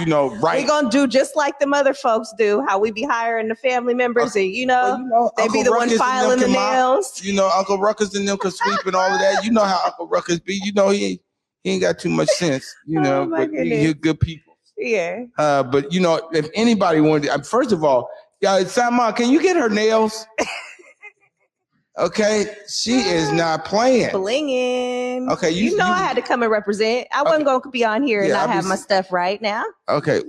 you 0.01 0.07
know, 0.07 0.35
right. 0.41 0.63
We're 0.63 0.69
gonna 0.69 0.91
do 0.91 1.07
just 1.07 1.37
like 1.37 1.59
the 1.59 1.67
mother 1.67 1.95
folks 1.95 2.33
do, 2.39 2.65
how 2.69 2.79
we 2.79 2.91
be 2.91 3.03
hiring 3.05 3.49
the 3.49 3.55
family 3.57 3.95
members, 3.95 4.35
and 4.37 4.47
you 4.47 4.67
know, 4.67 4.83
Well, 4.83 4.99
you 4.99 5.09
know, 5.09 5.31
they 5.37 5.49
be 5.49 5.63
the 5.63 5.71
one 5.71 5.81
Ruckus 5.89 5.93
and 5.93 6.01
filing 6.01 6.41
the 6.41 6.49
nails. 6.49 7.21
You 7.25 7.33
know, 7.35 7.49
Uncle 7.57 7.79
Ruckus 7.79 8.15
and 8.15 8.27
them 8.27 8.39
can 8.39 8.51
sweep 8.51 8.81
and 8.87 8.95
all 8.97 9.11
of 9.13 9.21
that. 9.21 9.45
You 9.45 9.51
know 9.53 9.65
how 9.65 9.81
Uncle 9.87 10.09
Ruckus 10.09 10.41
be. 10.41 10.61
You 10.63 10.73
know 10.73 10.91
he 10.91 11.05
ain't, 11.05 11.21
he 11.63 11.71
ain't 11.71 11.83
got 11.83 11.99
too 11.99 12.11
much 12.11 12.29
sense. 12.29 12.73
You 12.87 12.99
Oh, 13.01 13.03
know, 13.03 13.25
my 13.27 13.47
but 13.47 13.65
he, 13.65 13.87
he 13.87 13.95
good 13.95 14.21
people. 14.21 14.44
Yeah. 14.77 15.25
Uh, 15.39 15.63
but 15.63 15.93
you 15.93 16.01
know, 16.01 16.29
if 16.33 16.49
anybody 16.55 17.01
wanted, 17.01 17.29
to, 17.31 17.43
first 17.45 17.73
of 17.73 17.85
all, 17.85 18.09
y'all, 18.41 18.65
Sama, 18.65 19.13
can 19.13 19.31
you 19.31 19.41
get 19.43 19.57
her 19.57 19.69
nails? 19.69 20.27
Okay, 21.97 22.47
she 22.69 22.97
is 23.03 23.31
not 23.31 23.65
playing. 23.65 24.11
Blinging. 24.11 25.31
Okay, 25.31 25.53
you- 25.53 25.71
you, 25.71 25.77
know 25.77 25.87
you- 25.87 25.93
I 25.93 25.99
had 25.99 26.17
to 26.17 26.23
come 26.23 26.43
and 26.43 26.51
represent. 26.51 27.07
I 27.13 27.23
wasn't 27.23 27.45
gonna 27.45 27.71
be 27.71 27.85
on 27.85 28.03
here 28.03 28.19
and 28.21 28.31
Yeah, 28.31 28.35
not 28.35 28.51
have 28.51 28.65
my 28.65 28.75
stuff 28.75 29.13
right 29.13 29.41
now. 29.41 29.63
Okay, 29.89 30.21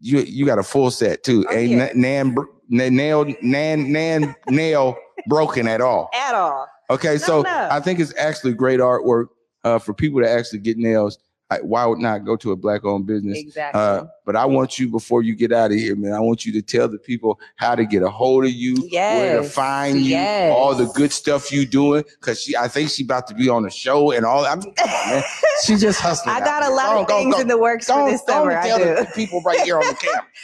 you 0.00 0.18
you 0.18 0.44
got 0.44 0.58
a 0.58 0.62
full 0.62 0.90
set 0.90 1.22
too. 1.22 1.46
Oh, 1.48 1.54
Ain't 1.54 1.70
yeah. 1.70 1.88
na- 1.94 2.34
nan, 2.68 2.94
nail 2.94 3.24
nan 3.40 3.90
nan 3.90 4.36
nail 4.50 4.98
broken 5.26 5.66
at 5.66 5.80
all. 5.80 6.10
At 6.14 6.34
all. 6.34 6.66
Okay, 6.90 7.16
so 7.16 7.40
no. 7.40 7.68
I 7.70 7.80
think 7.80 8.00
it's 8.00 8.12
actually 8.18 8.52
great 8.52 8.80
artwork 8.80 9.28
uh, 9.64 9.78
for 9.78 9.94
people 9.94 10.20
to 10.20 10.28
actually 10.28 10.58
get 10.58 10.76
nails. 10.76 11.18
I, 11.54 11.58
why 11.62 11.84
would 11.86 11.98
not 11.98 12.24
go 12.24 12.36
to 12.36 12.52
a 12.52 12.56
black 12.56 12.84
owned 12.84 13.06
business? 13.06 13.38
Exactly. 13.38 13.80
Uh, 13.80 14.04
but 14.24 14.36
I 14.36 14.44
want 14.46 14.78
you 14.78 14.88
before 14.88 15.22
you 15.22 15.34
get 15.34 15.52
out 15.52 15.70
of 15.70 15.76
here, 15.76 15.94
man. 15.96 16.12
I 16.12 16.20
want 16.20 16.44
you 16.46 16.52
to 16.54 16.62
tell 16.62 16.88
the 16.88 16.98
people 16.98 17.38
how 17.56 17.74
to 17.74 17.84
get 17.84 18.02
a 18.02 18.08
hold 18.08 18.44
of 18.44 18.50
you, 18.52 18.76
where 18.90 19.36
to 19.42 19.44
find 19.48 19.98
you, 20.00 20.10
yes. 20.12 20.54
all 20.56 20.74
the 20.74 20.86
good 20.86 21.12
stuff 21.12 21.52
you 21.52 21.66
doing. 21.66 22.04
Cause 22.20 22.40
she, 22.42 22.56
I 22.56 22.68
think 22.68 22.90
she 22.90 23.04
about 23.04 23.26
to 23.28 23.34
be 23.34 23.48
on 23.48 23.62
the 23.64 23.70
show 23.70 24.12
and 24.12 24.24
all. 24.24 24.44
I 24.46 24.54
mean, 24.56 24.72
come 24.74 24.88
on, 24.90 25.10
man. 25.10 25.22
She 25.64 25.76
just 25.76 26.00
hustling. 26.00 26.34
I 26.34 26.40
out 26.40 26.44
got 26.44 26.62
a 26.62 26.66
here. 26.66 26.74
lot 26.74 26.94
Go 26.94 27.00
of 27.02 27.06
go 27.08 27.18
things 27.18 27.34
go 27.36 27.40
in 27.40 27.48
the 27.48 27.58
works 27.58 27.86
Go 27.86 27.94
for 28.04 28.10
this 28.10 28.20
go 28.22 28.32
summer. 28.32 28.50
and 28.50 28.58
I 28.58 28.66
tell 28.66 28.78
do. 28.78 28.84
the 29.04 29.10
people 29.14 29.40
right 29.42 29.60
here 29.60 29.76
on 29.78 29.86
the 29.86 29.94
camera. 29.94 30.26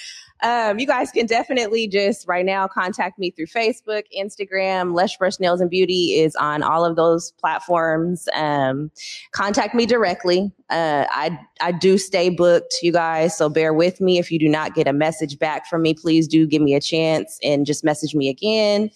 Um, 0.42 0.78
you 0.78 0.86
guys 0.86 1.10
can 1.10 1.26
definitely 1.26 1.86
just 1.86 2.26
right 2.26 2.44
now 2.44 2.66
contact 2.66 3.18
me 3.18 3.30
through 3.30 3.46
Facebook, 3.46 4.04
Instagram. 4.16 4.94
Lush 4.94 5.16
Brush 5.18 5.38
Nails 5.38 5.60
and 5.60 5.70
Beauty 5.70 6.20
is 6.20 6.34
on 6.36 6.62
all 6.62 6.84
of 6.84 6.96
those 6.96 7.32
platforms. 7.32 8.28
Um, 8.34 8.90
contact 9.32 9.74
me 9.74 9.86
directly. 9.86 10.50
Uh, 10.70 11.06
I 11.10 11.38
I 11.60 11.72
do 11.72 11.98
stay 11.98 12.30
booked, 12.30 12.76
you 12.82 12.92
guys, 12.92 13.36
so 13.36 13.48
bear 13.48 13.74
with 13.74 14.00
me. 14.00 14.18
If 14.18 14.30
you 14.30 14.38
do 14.38 14.48
not 14.48 14.74
get 14.74 14.88
a 14.88 14.92
message 14.92 15.38
back 15.38 15.66
from 15.66 15.82
me, 15.82 15.94
please 15.94 16.26
do 16.26 16.46
give 16.46 16.62
me 16.62 16.74
a 16.74 16.80
chance 16.80 17.38
and 17.42 17.66
just 17.66 17.84
message 17.84 18.14
me 18.14 18.28
again. 18.28 18.90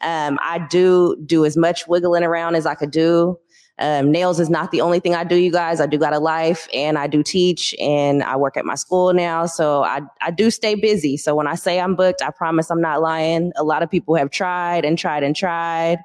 Um, 0.00 0.38
I 0.42 0.58
do 0.58 1.16
do 1.24 1.44
as 1.44 1.56
much 1.56 1.88
wiggling 1.88 2.24
around 2.24 2.56
as 2.56 2.66
I 2.66 2.74
could 2.74 2.90
do. 2.90 3.38
Um, 3.80 4.12
nails 4.12 4.38
is 4.38 4.48
not 4.48 4.70
the 4.70 4.80
only 4.80 5.00
thing 5.00 5.16
I 5.16 5.24
do, 5.24 5.34
you 5.34 5.50
guys. 5.50 5.80
I 5.80 5.86
do 5.86 5.98
got 5.98 6.12
a 6.12 6.20
life 6.20 6.68
and 6.72 6.96
I 6.96 7.08
do 7.08 7.24
teach 7.24 7.74
and 7.80 8.22
I 8.22 8.36
work 8.36 8.56
at 8.56 8.64
my 8.64 8.76
school 8.76 9.12
now. 9.12 9.46
So 9.46 9.82
I, 9.82 10.02
I 10.22 10.30
do 10.30 10.50
stay 10.52 10.76
busy. 10.76 11.16
So 11.16 11.34
when 11.34 11.48
I 11.48 11.56
say 11.56 11.80
I'm 11.80 11.96
booked, 11.96 12.22
I 12.22 12.30
promise 12.30 12.70
I'm 12.70 12.80
not 12.80 13.02
lying. 13.02 13.52
A 13.56 13.64
lot 13.64 13.82
of 13.82 13.90
people 13.90 14.14
have 14.14 14.30
tried 14.30 14.84
and 14.84 14.96
tried 14.96 15.24
and 15.24 15.34
tried. 15.34 15.98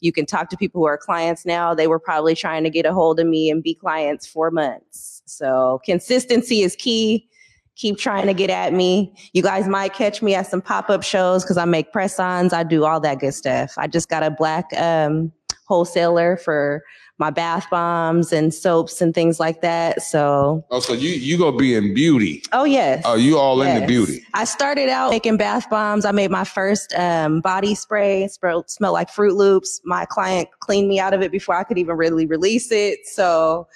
You 0.00 0.12
can 0.12 0.26
talk 0.26 0.48
to 0.50 0.56
people 0.56 0.80
who 0.80 0.86
are 0.86 0.96
clients 0.96 1.44
now. 1.44 1.74
They 1.74 1.88
were 1.88 1.98
probably 1.98 2.36
trying 2.36 2.62
to 2.62 2.70
get 2.70 2.86
a 2.86 2.92
hold 2.92 3.18
of 3.18 3.26
me 3.26 3.50
and 3.50 3.64
be 3.64 3.74
clients 3.74 4.24
for 4.24 4.52
months. 4.52 5.22
So 5.26 5.80
consistency 5.84 6.62
is 6.62 6.76
key. 6.76 7.28
Keep 7.74 7.98
trying 7.98 8.26
to 8.26 8.34
get 8.34 8.50
at 8.50 8.72
me. 8.72 9.12
You 9.32 9.42
guys 9.42 9.66
might 9.68 9.92
catch 9.92 10.22
me 10.22 10.34
at 10.34 10.46
some 10.46 10.62
pop 10.62 10.88
up 10.88 11.02
shows 11.02 11.42
because 11.42 11.56
I 11.56 11.64
make 11.64 11.92
press 11.92 12.18
ons. 12.20 12.52
I 12.52 12.62
do 12.62 12.84
all 12.84 13.00
that 13.00 13.18
good 13.18 13.34
stuff. 13.34 13.74
I 13.76 13.88
just 13.88 14.08
got 14.08 14.22
a 14.22 14.30
black 14.30 14.66
um, 14.76 15.32
wholesaler 15.66 16.36
for 16.36 16.82
my 17.18 17.30
bath 17.30 17.66
bombs 17.70 18.32
and 18.32 18.54
soaps 18.54 19.00
and 19.00 19.12
things 19.14 19.40
like 19.40 19.60
that. 19.60 20.02
So, 20.02 20.64
Oh, 20.70 20.80
so 20.80 20.92
you 20.92 21.10
you 21.10 21.36
gonna 21.36 21.56
be 21.56 21.74
in 21.74 21.92
beauty? 21.94 22.42
oh 22.52 22.64
yes. 22.64 23.02
Oh, 23.04 23.16
you 23.16 23.38
all 23.38 23.60
into 23.62 23.80
Yes. 23.80 23.86
beauty? 23.88 24.22
I 24.34 24.44
started 24.44 24.88
out 24.88 25.10
making 25.10 25.36
bath 25.36 25.68
bombs. 25.68 26.04
I 26.04 26.12
made 26.12 26.30
my 26.30 26.44
first 26.44 26.94
um, 26.94 27.40
body 27.40 27.74
spray. 27.74 28.28
Smell, 28.28 28.64
smelled 28.68 28.94
like 28.94 29.10
Fruit 29.10 29.34
Loops. 29.34 29.80
My 29.84 30.04
client 30.04 30.48
cleaned 30.60 30.88
me 30.88 31.00
out 31.00 31.12
of 31.12 31.20
it 31.22 31.32
before 31.32 31.56
I 31.56 31.64
could 31.64 31.78
even 31.78 31.96
really 31.96 32.26
release 32.26 32.70
it. 32.70 33.00
So, 33.06 33.66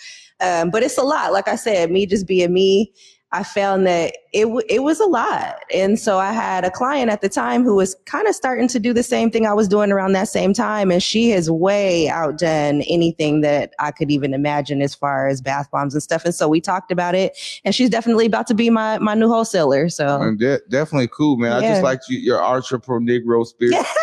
um, 0.40 0.70
but 0.70 0.82
it's 0.82 0.98
a 0.98 1.02
lot. 1.02 1.32
Like 1.32 1.48
I 1.48 1.56
said, 1.56 1.90
me 1.90 2.06
just 2.06 2.26
being 2.26 2.52
me. 2.52 2.92
I 3.34 3.42
found 3.44 3.86
that 3.86 4.14
it 4.34 4.42
w- 4.44 4.66
it 4.68 4.82
was 4.82 5.00
a 5.00 5.06
lot. 5.06 5.56
And 5.74 5.98
so 5.98 6.18
I 6.18 6.32
had 6.32 6.64
a 6.64 6.70
client 6.70 7.10
at 7.10 7.22
the 7.22 7.28
time 7.30 7.64
who 7.64 7.74
was 7.74 7.94
kind 8.04 8.28
of 8.28 8.34
starting 8.34 8.68
to 8.68 8.78
do 8.78 8.92
the 8.92 9.02
same 9.02 9.30
thing 9.30 9.46
I 9.46 9.54
was 9.54 9.68
doing 9.68 9.90
around 9.90 10.12
that 10.12 10.28
same 10.28 10.52
time 10.52 10.90
and 10.90 11.02
she 11.02 11.30
has 11.30 11.50
way 11.50 12.08
outdone 12.10 12.82
anything 12.82 13.40
that 13.40 13.72
I 13.78 13.90
could 13.90 14.10
even 14.10 14.34
imagine 14.34 14.82
as 14.82 14.94
far 14.94 15.28
as 15.28 15.40
bath 15.40 15.70
bombs 15.70 15.94
and 15.94 16.02
stuff. 16.02 16.24
And 16.26 16.34
so 16.34 16.46
we 16.46 16.60
talked 16.60 16.92
about 16.92 17.14
it 17.14 17.36
and 17.64 17.74
she's 17.74 17.88
definitely 17.88 18.26
about 18.26 18.46
to 18.48 18.54
be 18.54 18.68
my 18.68 18.98
my 18.98 19.14
new 19.14 19.28
wholesaler. 19.28 19.88
So 19.88 20.20
And 20.20 20.38
de- 20.38 20.60
definitely 20.68 21.08
cool, 21.08 21.36
man. 21.38 21.52
I 21.52 21.60
just 21.62 21.82
like 21.82 22.00
you, 22.08 22.18
your 22.18 22.42
entrepreneur 22.42 23.00
Negro 23.00 23.46
spirit. 23.46 23.84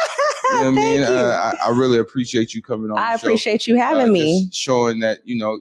You 0.52 0.56
know 0.56 0.62
what 0.62 0.68
I 0.68 0.72
mean? 0.82 1.04
Uh, 1.04 1.54
I, 1.62 1.68
I 1.68 1.70
really 1.78 2.00
appreciate 2.00 2.56
you 2.56 2.64
coming 2.64 2.90
on. 2.90 2.98
I 2.98 3.14
appreciate 3.14 3.68
you 3.68 3.76
having 3.78 4.08
Uh, 4.10 4.14
me. 4.14 4.50
showing 4.52 5.00
that 5.02 5.20
you 5.24 5.38
know 5.38 5.60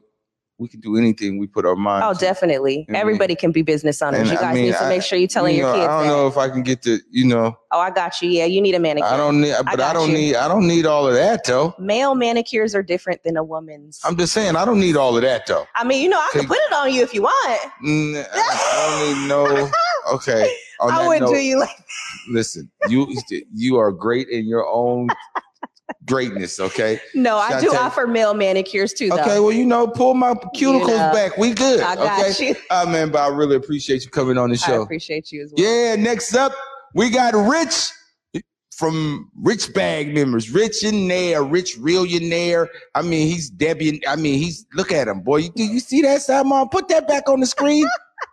we 0.58 0.68
can 0.68 0.80
do 0.80 0.96
anything 0.96 1.38
we 1.38 1.46
put 1.46 1.64
our 1.64 1.76
mind. 1.76 2.02
Oh, 2.04 2.12
to. 2.12 2.18
definitely. 2.18 2.84
I 2.88 2.92
mean- 2.92 3.00
Everybody 3.00 3.34
can 3.36 3.52
be 3.52 3.62
business 3.62 4.02
owners. 4.02 4.20
And 4.20 4.28
you 4.30 4.36
I 4.38 4.40
guys 4.40 4.54
mean, 4.54 4.64
need 4.66 4.72
to 4.72 4.82
I- 4.84 4.88
make 4.88 5.02
sure 5.02 5.16
you're 5.18 5.28
telling 5.28 5.54
You 5.54 5.62
your 5.62 5.72
kids. 5.74 5.86
I 5.86 5.98
don't 5.98 6.06
that. 6.08 6.12
know 6.12 6.26
if 6.26 6.36
I 6.36 6.48
can 6.48 6.62
get 6.62 6.82
to 6.82 6.98
you 7.10 7.24
know. 7.26 7.56
Oh, 7.70 7.78
I 7.80 7.90
got 7.90 8.20
you. 8.20 8.28
Yeah, 8.30 8.46
you 8.46 8.60
need 8.60 8.74
a 8.74 8.80
manicure. 8.80 9.08
I 9.08 9.16
don't 9.16 9.40
need, 9.40 9.54
but 9.58 9.68
I, 9.74 9.76
got 9.76 9.92
don't 9.92 10.10
you. 10.10 10.16
need. 10.16 10.34
I 10.36 10.48
don't 10.48 10.66
need 10.66 10.84
all 10.86 11.06
of 11.06 11.14
that 11.14 11.44
though. 11.44 11.74
Male 11.78 12.14
manicures 12.14 12.74
are 12.74 12.82
different 12.82 13.22
than 13.24 13.36
a 13.36 13.44
woman's. 13.44 14.00
I'm 14.04 14.16
just 14.16 14.32
saying 14.32 14.56
I 14.56 14.64
don't 14.64 14.80
need 14.80 14.96
all 14.96 15.16
of 15.16 15.22
that 15.22 15.46
though. 15.46 15.66
I 15.74 15.84
mean, 15.84 16.02
you 16.02 16.08
know, 16.08 16.18
I 16.18 16.28
can 16.32 16.46
put 16.46 16.56
it 16.58 16.72
on 16.72 16.92
you 16.92 17.02
if 17.02 17.14
you 17.14 17.22
want. 17.22 17.60
Mm, 17.84 18.26
I, 18.32 18.38
I 18.40 19.00
don't 19.00 19.20
need 19.20 19.28
no. 19.28 19.70
Okay. 20.14 20.50
I 20.80 21.06
wouldn't 21.06 21.26
note, 21.26 21.34
do 21.34 21.40
you 21.40 21.58
like 21.60 21.68
listen. 22.30 22.70
You 22.88 23.06
you 23.54 23.76
are 23.76 23.92
great 23.92 24.28
in 24.28 24.46
your 24.46 24.66
own 24.66 25.08
greatness. 26.06 26.60
Okay. 26.60 27.00
No, 27.14 27.36
I 27.36 27.48
Should 27.48 27.56
I 27.56 27.60
do 27.60 27.66
you- 27.66 27.76
offer 27.76 28.06
male 28.06 28.34
manicures 28.34 28.92
too, 28.92 29.08
though. 29.08 29.20
Okay. 29.20 29.40
Well, 29.40 29.52
you 29.52 29.66
know, 29.66 29.86
pull 29.86 30.14
my 30.14 30.34
cuticles 30.56 30.88
know, 30.88 31.12
back. 31.12 31.36
We 31.36 31.52
good. 31.52 31.80
I 31.80 31.94
got 31.94 32.30
okay. 32.30 32.48
you. 32.48 32.56
Uh, 32.70 32.86
man, 32.86 33.10
but 33.10 33.20
I 33.20 33.28
really 33.28 33.56
appreciate 33.56 34.04
you 34.04 34.10
coming 34.10 34.38
on 34.38 34.50
the 34.50 34.54
I 34.54 34.66
show. 34.66 34.82
appreciate 34.82 35.32
you 35.32 35.44
as 35.44 35.52
well. 35.56 35.64
Yeah, 35.64 35.96
next 35.96 36.34
up, 36.34 36.52
we 36.94 37.10
got 37.10 37.34
Rich 37.34 37.90
from 38.78 39.28
Rich 39.42 39.74
Bag 39.74 40.14
members. 40.14 40.50
Rich 40.50 40.84
in 40.84 41.08
there, 41.08 41.42
Rich 41.42 41.78
Realionaire. 41.78 42.68
I 42.94 43.02
mean, 43.02 43.26
he's 43.26 43.50
Debbie. 43.50 44.06
I 44.06 44.14
mean, 44.14 44.38
he's 44.38 44.66
look 44.74 44.92
at 44.92 45.08
him, 45.08 45.20
boy. 45.20 45.38
You, 45.38 45.50
do 45.50 45.64
you 45.64 45.80
see 45.80 46.00
that, 46.02 46.22
Salmon? 46.22 46.68
Put 46.68 46.88
that 46.88 47.08
back 47.08 47.28
on 47.28 47.40
the 47.40 47.46
screen. 47.46 47.88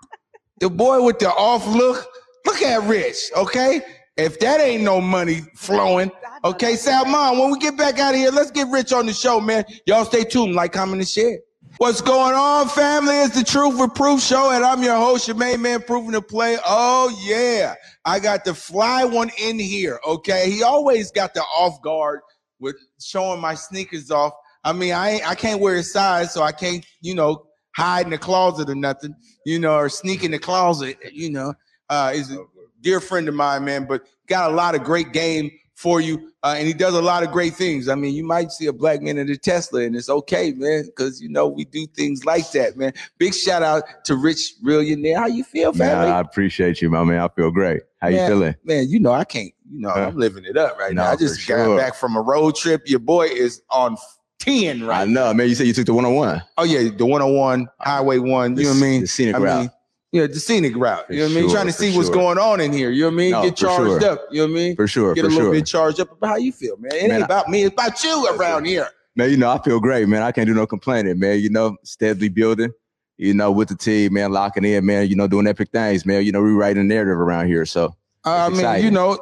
the 0.60 0.70
boy 0.70 1.02
with 1.04 1.20
the 1.20 1.30
off 1.30 1.66
look. 1.68 2.08
Look 2.46 2.62
at 2.62 2.84
Rich, 2.84 3.32
okay? 3.36 3.82
If 4.18 4.40
that 4.40 4.62
ain't 4.62 4.84
no 4.84 5.02
money 5.02 5.42
flowing, 5.56 6.12
okay, 6.46 6.76
Salmon, 6.76 7.40
when 7.40 7.52
we 7.52 7.58
get 7.58 7.76
back 7.76 7.98
out 8.00 8.14
of 8.14 8.20
here, 8.20 8.30
let's 8.32 8.52
get 8.52 8.68
Rich 8.70 8.94
on 8.94 9.08
the 9.08 9.14
show, 9.14 9.42
man. 9.42 9.66
Y'all 9.88 10.06
stay 10.06 10.24
tuned, 10.24 10.56
like, 10.56 10.72
comment, 10.72 11.02
and 11.02 11.08
share. 11.08 11.40
What's 11.78 12.00
going 12.00 12.36
on, 12.36 12.70
family? 12.70 13.16
It's 13.18 13.36
the 13.36 13.44
Truth 13.44 13.80
with 13.80 13.96
Proof 13.96 14.22
show, 14.22 14.52
and 14.52 14.64
I'm 14.64 14.82
your 14.82 14.96
host, 14.96 15.28
your 15.28 15.36
main 15.36 15.62
man, 15.62 15.82
Proving 15.82 16.12
to 16.12 16.22
Play. 16.22 16.58
Oh, 16.66 17.14
yeah. 17.26 17.74
I 18.06 18.20
got 18.20 18.46
the 18.46 18.54
fly 18.54 19.04
one 19.04 19.32
in 19.38 19.60
here, 19.60 20.00
okay? 20.08 20.50
He 20.50 20.64
always 20.64 21.12
got 21.12 21.34
the 21.34 21.42
off 21.42 21.82
guard 21.82 22.22
with 22.60 22.76
showing 23.02 23.42
my 23.42 23.56
sneakers 23.56 24.12
off. 24.12 24.34
I 24.64 24.72
mean, 24.72 24.94
I 24.94 25.10
ain't, 25.12 25.30
I 25.30 25.36
can't 25.36 25.60
wear 25.60 25.76
a 25.78 25.84
size, 25.84 26.32
so 26.32 26.44
I 26.44 26.52
can't, 26.52 26.86
you 27.02 27.16
know, 27.16 27.48
hide 27.76 28.06
in 28.06 28.12
the 28.12 28.18
closet 28.18 28.70
or 28.70 28.76
nothing, 28.76 29.16
you 29.46 29.60
know, 29.60 29.76
or 29.76 29.90
sneak 29.90 30.24
in 30.24 30.32
the 30.32 30.40
closet, 30.40 30.98
you 31.12 31.32
know. 31.32 31.54
Uh, 31.90 32.12
is 32.16 32.32
a 32.32 32.40
dear 32.82 33.00
friend 33.00 33.28
of 33.28 33.36
mine, 33.36 33.66
man, 33.66 33.86
but 33.86 34.04
got 34.28 34.50
a 34.50 34.54
lot 34.56 34.76
of 34.76 34.84
great 34.84 35.12
game 35.12 35.52
for 35.76 36.00
you, 36.00 36.32
uh, 36.42 36.56
and 36.58 36.66
he 36.68 36.74
does 36.74 36.94
a 36.94 37.02
lot 37.02 37.22
of 37.24 37.32
great 37.32 37.54
things. 37.54 37.90
I 37.90 37.96
mean, 37.96 38.14
you 38.16 38.26
might 38.26 38.52
see 38.52 38.66
a 38.68 38.74
black 38.74 39.02
man 39.02 39.18
in 39.18 39.30
a 39.30 39.36
Tesla, 39.36 39.82
and 39.82 39.96
it's 39.96 40.10
okay, 40.10 40.54
man, 40.54 40.86
because 40.86 41.22
you 41.22 41.28
know 41.30 41.48
we 41.48 41.66
do 41.66 41.86
things 41.88 42.24
like 42.26 42.50
that, 42.52 42.78
man. 42.78 42.94
Big 43.18 43.34
shout 43.34 43.62
out 43.62 43.84
to 44.06 44.16
Rich 44.16 44.56
Millionaire. 44.62 45.18
How 45.20 45.28
you 45.28 45.44
feel, 45.44 45.74
Man, 45.74 45.90
family? 45.90 46.12
I 46.12 46.22
appreciate 46.22 46.82
you, 46.82 46.90
my 46.90 47.04
man. 47.04 47.20
I 47.20 47.28
feel 47.28 47.52
great. 47.52 47.82
How 48.02 48.08
you 48.08 48.26
feeling? 48.26 48.56
Man, 48.64 48.88
you 48.90 49.00
know 49.00 49.12
I 49.12 49.26
can't. 49.26 49.52
You 49.70 49.82
know 49.82 49.90
Huh? 49.90 50.08
I'm 50.08 50.18
living 50.18 50.46
it 50.46 50.56
up 50.58 50.78
right 50.80 50.94
No, 50.94 51.04
now. 51.04 51.12
I 51.12 51.16
just 51.16 51.46
got 51.48 51.66
sure. 51.66 51.78
back 51.78 51.96
from 51.96 52.16
a 52.16 52.22
road 52.22 52.56
trip. 52.56 52.84
Your 52.86 53.00
boy 53.00 53.28
is 53.28 53.62
on 53.72 53.98
ten 54.40 54.86
right. 54.86 55.02
I 55.02 55.06
know, 55.06 55.34
man. 55.34 55.50
You 55.50 55.56
said 55.56 55.68
you 55.68 55.74
took 55.74 55.88
the 55.88 55.94
one 55.94 56.06
on 56.06 56.14
one. 56.16 56.42
Oh 56.58 56.64
yeah, 56.64 56.84
the 56.90 57.06
101, 57.06 57.68
Highway 57.82 58.20
One. 58.20 58.56
You 58.56 58.64
know 58.64 58.70
what 58.70 58.78
I 58.78 58.82
mean? 58.82 59.02
The 59.02 59.08
scenic 59.08 59.36
I 59.36 59.40
route. 59.40 59.60
mean, 59.62 59.70
yeah, 60.16 60.28
the 60.28 60.40
scenic 60.40 60.76
route. 60.78 61.06
You 61.10 61.18
know 61.18 61.24
what 61.26 61.32
I 61.32 61.42
mean? 61.42 61.50
Trying 61.50 61.66
to 61.68 61.74
see 61.74 61.96
what's 61.96 62.10
going 62.10 62.38
on 62.38 62.62
in 62.62 62.72
here. 62.72 62.90
You 62.90 63.02
know 63.02 63.08
what 63.08 63.14
I 63.14 63.18
mean? 63.18 63.32
No, 63.32 63.44
Get 63.44 63.56
charged 63.58 64.02
sure. 64.02 64.12
up. 64.12 64.22
You 64.32 64.38
know 64.40 64.54
what 64.54 64.60
I 64.60 64.64
mean? 64.64 64.76
For 64.76 64.88
sure, 64.88 65.14
Get 65.14 65.26
a 65.26 65.28
little 65.28 65.52
bit 65.52 65.66
charged 65.66 66.00
up. 66.00 66.10
But 66.20 66.28
how 66.28 66.36
you 66.38 66.52
feel, 66.52 66.78
man? 66.78 66.94
It 66.94 67.04
ain't 67.04 67.14
I- 67.14 67.18
about 67.26 67.50
me. 67.50 67.64
It's 67.64 67.74
about 67.74 68.02
you 68.04 68.28
around 68.36 68.66
here. 68.66 68.88
Man, 69.18 69.30
you 69.30 69.38
know, 69.38 69.50
I 69.50 69.62
feel 69.62 69.80
great, 69.80 70.08
man. 70.10 70.22
I 70.24 70.32
can't 70.32 70.48
do 70.48 70.54
no 70.54 70.68
complaining, 70.68 71.20
man. 71.20 71.40
You 71.40 71.50
know, 71.50 71.78
steadily 71.84 72.28
building, 72.28 72.72
you 73.18 73.34
know, 73.34 73.50
with 73.50 73.70
the 73.70 73.76
team, 73.76 74.14
man, 74.14 74.32
locking 74.32 74.66
in, 74.66 74.86
man, 74.86 75.08
you 75.08 75.16
know, 75.16 75.28
doing 75.28 75.48
epic 75.48 75.70
things, 75.72 76.06
man. 76.06 76.26
You 76.26 76.32
know, 76.34 76.42
rewriting 76.42 76.88
the 76.88 76.94
narrative 76.94 77.18
around 77.18 77.48
here. 77.48 77.66
So 77.66 77.96
I 78.26 78.50
mean, 78.50 78.60
exciting. 78.60 78.86
you 78.86 78.92
know, 78.92 79.18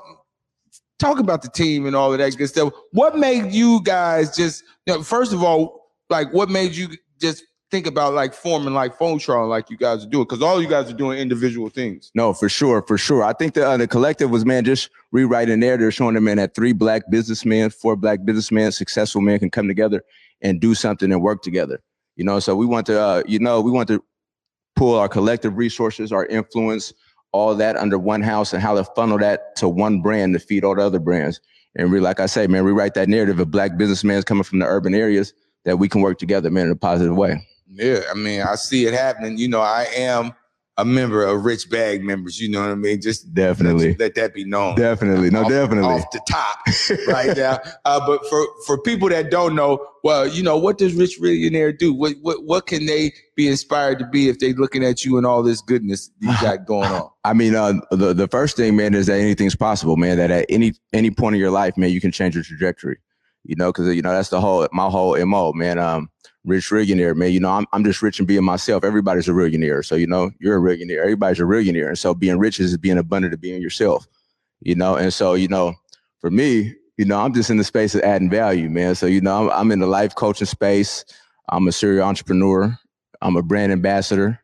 talk 0.99 1.19
about 1.19 1.41
the 1.41 1.49
team 1.49 1.85
and 1.85 1.95
all 1.95 2.11
of 2.11 2.19
that 2.19 2.35
good 2.37 2.47
stuff. 2.47 2.73
What 2.91 3.17
made 3.17 3.51
you 3.51 3.81
guys 3.83 4.35
just, 4.35 4.63
you 4.87 4.93
know, 4.95 5.03
first 5.03 5.33
of 5.33 5.43
all, 5.43 5.91
like, 6.09 6.33
what 6.33 6.49
made 6.49 6.75
you 6.75 6.87
just 7.19 7.43
think 7.73 7.87
about 7.87 8.13
like 8.13 8.35
forming 8.35 8.75
like 8.75 8.99
Voltron 8.99 9.49
like 9.49 9.71
you 9.71 9.77
guys 9.77 10.05
are 10.05 10.07
doing? 10.07 10.25
Because 10.25 10.43
all 10.43 10.61
you 10.61 10.67
guys 10.67 10.91
are 10.91 10.95
doing 10.95 11.17
individual 11.17 11.69
things. 11.69 12.11
No, 12.13 12.31
for 12.31 12.47
sure, 12.47 12.83
for 12.83 12.99
sure. 12.99 13.23
I 13.23 13.33
think 13.33 13.55
the 13.55 13.67
uh, 13.67 13.77
the 13.77 13.87
collective 13.87 14.29
was 14.29 14.45
man 14.45 14.63
just 14.63 14.91
rewriting 15.11 15.59
narrative, 15.59 15.91
showing 15.91 16.13
them 16.13 16.25
man 16.25 16.37
that 16.37 16.53
three 16.53 16.71
black 16.71 17.09
businessmen, 17.09 17.71
four 17.71 17.95
black 17.95 18.23
businessmen, 18.25 18.71
successful 18.71 19.21
men 19.21 19.39
can 19.39 19.49
come 19.49 19.67
together 19.67 20.03
and 20.43 20.61
do 20.61 20.75
something 20.75 21.11
and 21.11 21.23
work 21.23 21.41
together. 21.41 21.81
You 22.15 22.23
know, 22.23 22.39
so 22.39 22.55
we 22.55 22.67
want 22.67 22.85
to, 22.85 23.01
uh, 23.01 23.23
you 23.25 23.39
know, 23.39 23.59
we 23.59 23.71
want 23.71 23.87
to 23.87 24.03
pull 24.75 24.93
our 24.99 25.09
collective 25.09 25.57
resources, 25.57 26.11
our 26.11 26.27
influence, 26.27 26.93
all 27.31 27.55
that 27.55 27.75
under 27.75 27.97
one 27.97 28.21
house, 28.21 28.53
and 28.53 28.61
how 28.61 28.75
to 28.75 28.83
funnel 28.83 29.17
that 29.17 29.55
to 29.55 29.67
one 29.67 29.99
brand 29.99 30.35
to 30.35 30.39
feed 30.39 30.63
all 30.63 30.75
the 30.75 30.83
other 30.83 30.99
brands. 30.99 31.41
And 31.75 31.91
we, 31.91 31.99
like 31.99 32.19
I 32.19 32.27
say, 32.27 32.45
man, 32.45 32.63
rewrite 32.65 32.93
that 32.93 33.09
narrative 33.09 33.39
of 33.39 33.49
black 33.49 33.77
businessmen 33.77 34.21
coming 34.21 34.43
from 34.43 34.59
the 34.59 34.67
urban 34.67 34.93
areas 34.93 35.33
that 35.65 35.77
we 35.77 35.89
can 35.89 36.01
work 36.01 36.19
together, 36.19 36.51
man, 36.51 36.67
in 36.67 36.71
a 36.71 36.75
positive 36.75 37.15
way. 37.15 37.43
Yeah, 37.73 38.01
I 38.09 38.13
mean, 38.13 38.41
I 38.41 38.55
see 38.55 38.85
it 38.85 38.93
happening. 38.93 39.37
You 39.37 39.47
know, 39.47 39.61
I 39.61 39.87
am 39.95 40.33
a 40.77 40.85
member 40.85 41.23
of 41.23 41.45
Rich 41.45 41.69
Bag 41.69 42.03
members. 42.03 42.39
You 42.39 42.49
know 42.49 42.61
what 42.61 42.69
I 42.69 42.75
mean? 42.75 43.01
Just 43.01 43.33
Definitely. 43.33 43.89
let, 43.89 43.99
let 43.99 44.15
that 44.15 44.33
be 44.33 44.43
known. 44.43 44.75
Definitely, 44.75 45.29
no, 45.29 45.43
off, 45.43 45.49
definitely. 45.49 45.93
off 45.93 46.11
the 46.11 46.21
top 46.27 46.57
right 47.07 47.35
now. 47.37 47.59
Uh, 47.85 48.05
but 48.05 48.25
for 48.27 48.45
for 48.65 48.81
people 48.81 49.09
that 49.09 49.29
don't 49.29 49.55
know, 49.55 49.85
well, 50.03 50.27
you 50.27 50.41
know, 50.41 50.57
what 50.57 50.77
does 50.77 50.93
Rich 50.93 51.19
Millionaire 51.19 51.71
do? 51.71 51.93
What 51.93 52.15
what 52.21 52.43
what 52.43 52.67
can 52.67 52.85
they 52.85 53.13
be 53.35 53.47
inspired 53.47 53.99
to 53.99 54.07
be 54.07 54.29
if 54.29 54.39
they're 54.39 54.53
looking 54.53 54.83
at 54.83 55.05
you 55.05 55.17
and 55.17 55.25
all 55.25 55.43
this 55.43 55.61
goodness 55.61 56.09
you 56.19 56.29
got 56.41 56.65
going 56.65 56.91
on? 56.91 57.09
I 57.23 57.33
mean, 57.33 57.55
uh, 57.55 57.73
the 57.91 58.13
the 58.13 58.27
first 58.27 58.57
thing, 58.57 58.75
man, 58.75 58.93
is 58.93 59.07
that 59.07 59.19
anything's 59.19 59.55
possible, 59.55 59.95
man. 59.95 60.17
That 60.17 60.31
at 60.31 60.45
any 60.49 60.73
any 60.91 61.11
point 61.11 61.35
in 61.35 61.39
your 61.39 61.51
life, 61.51 61.77
man, 61.77 61.91
you 61.91 62.01
can 62.01 62.11
change 62.11 62.35
your 62.35 62.43
trajectory. 62.43 62.97
You 63.45 63.57
know, 63.57 63.73
because 63.73 63.93
you 63.93 64.01
know 64.01 64.11
that's 64.11 64.29
the 64.29 64.39
whole 64.39 64.67
my 64.71 64.89
whole 64.89 65.23
mo, 65.25 65.51
man. 65.53 65.77
Um, 65.77 66.09
rich 66.45 66.71
millionaire, 66.71 67.15
man. 67.15 67.31
You 67.31 67.39
know, 67.39 67.51
I'm 67.51 67.65
I'm 67.73 67.83
just 67.83 68.01
rich 68.01 68.19
and 68.19 68.27
being 68.27 68.43
myself. 68.43 68.83
Everybody's 68.83 69.27
a 69.27 69.33
millionaire, 69.33 69.83
so 69.83 69.95
you 69.95 70.07
know 70.07 70.31
you're 70.39 70.57
a 70.57 70.61
millionaire. 70.61 71.01
Everybody's 71.01 71.39
a 71.39 71.45
millionaire, 71.45 71.89
and 71.89 71.97
so 71.97 72.13
being 72.13 72.37
rich 72.37 72.59
is 72.59 72.77
being 72.77 72.97
abundant 72.97 73.33
of 73.33 73.41
being 73.41 73.61
yourself. 73.61 74.07
You 74.61 74.75
know, 74.75 74.95
and 74.95 75.13
so 75.13 75.33
you 75.33 75.47
know, 75.47 75.73
for 76.19 76.29
me, 76.29 76.73
you 76.97 77.05
know, 77.05 77.19
I'm 77.19 77.33
just 77.33 77.49
in 77.49 77.57
the 77.57 77.63
space 77.63 77.95
of 77.95 78.01
adding 78.01 78.29
value, 78.29 78.69
man. 78.69 78.95
So 78.95 79.05
you 79.05 79.21
know, 79.21 79.49
I'm, 79.49 79.59
I'm 79.59 79.71
in 79.71 79.79
the 79.79 79.87
life 79.87 80.15
coaching 80.15 80.47
space. 80.47 81.05
I'm 81.49 81.67
a 81.67 81.71
serial 81.71 82.07
entrepreneur. 82.07 82.77
I'm 83.21 83.35
a 83.35 83.41
brand 83.41 83.71
ambassador. 83.71 84.39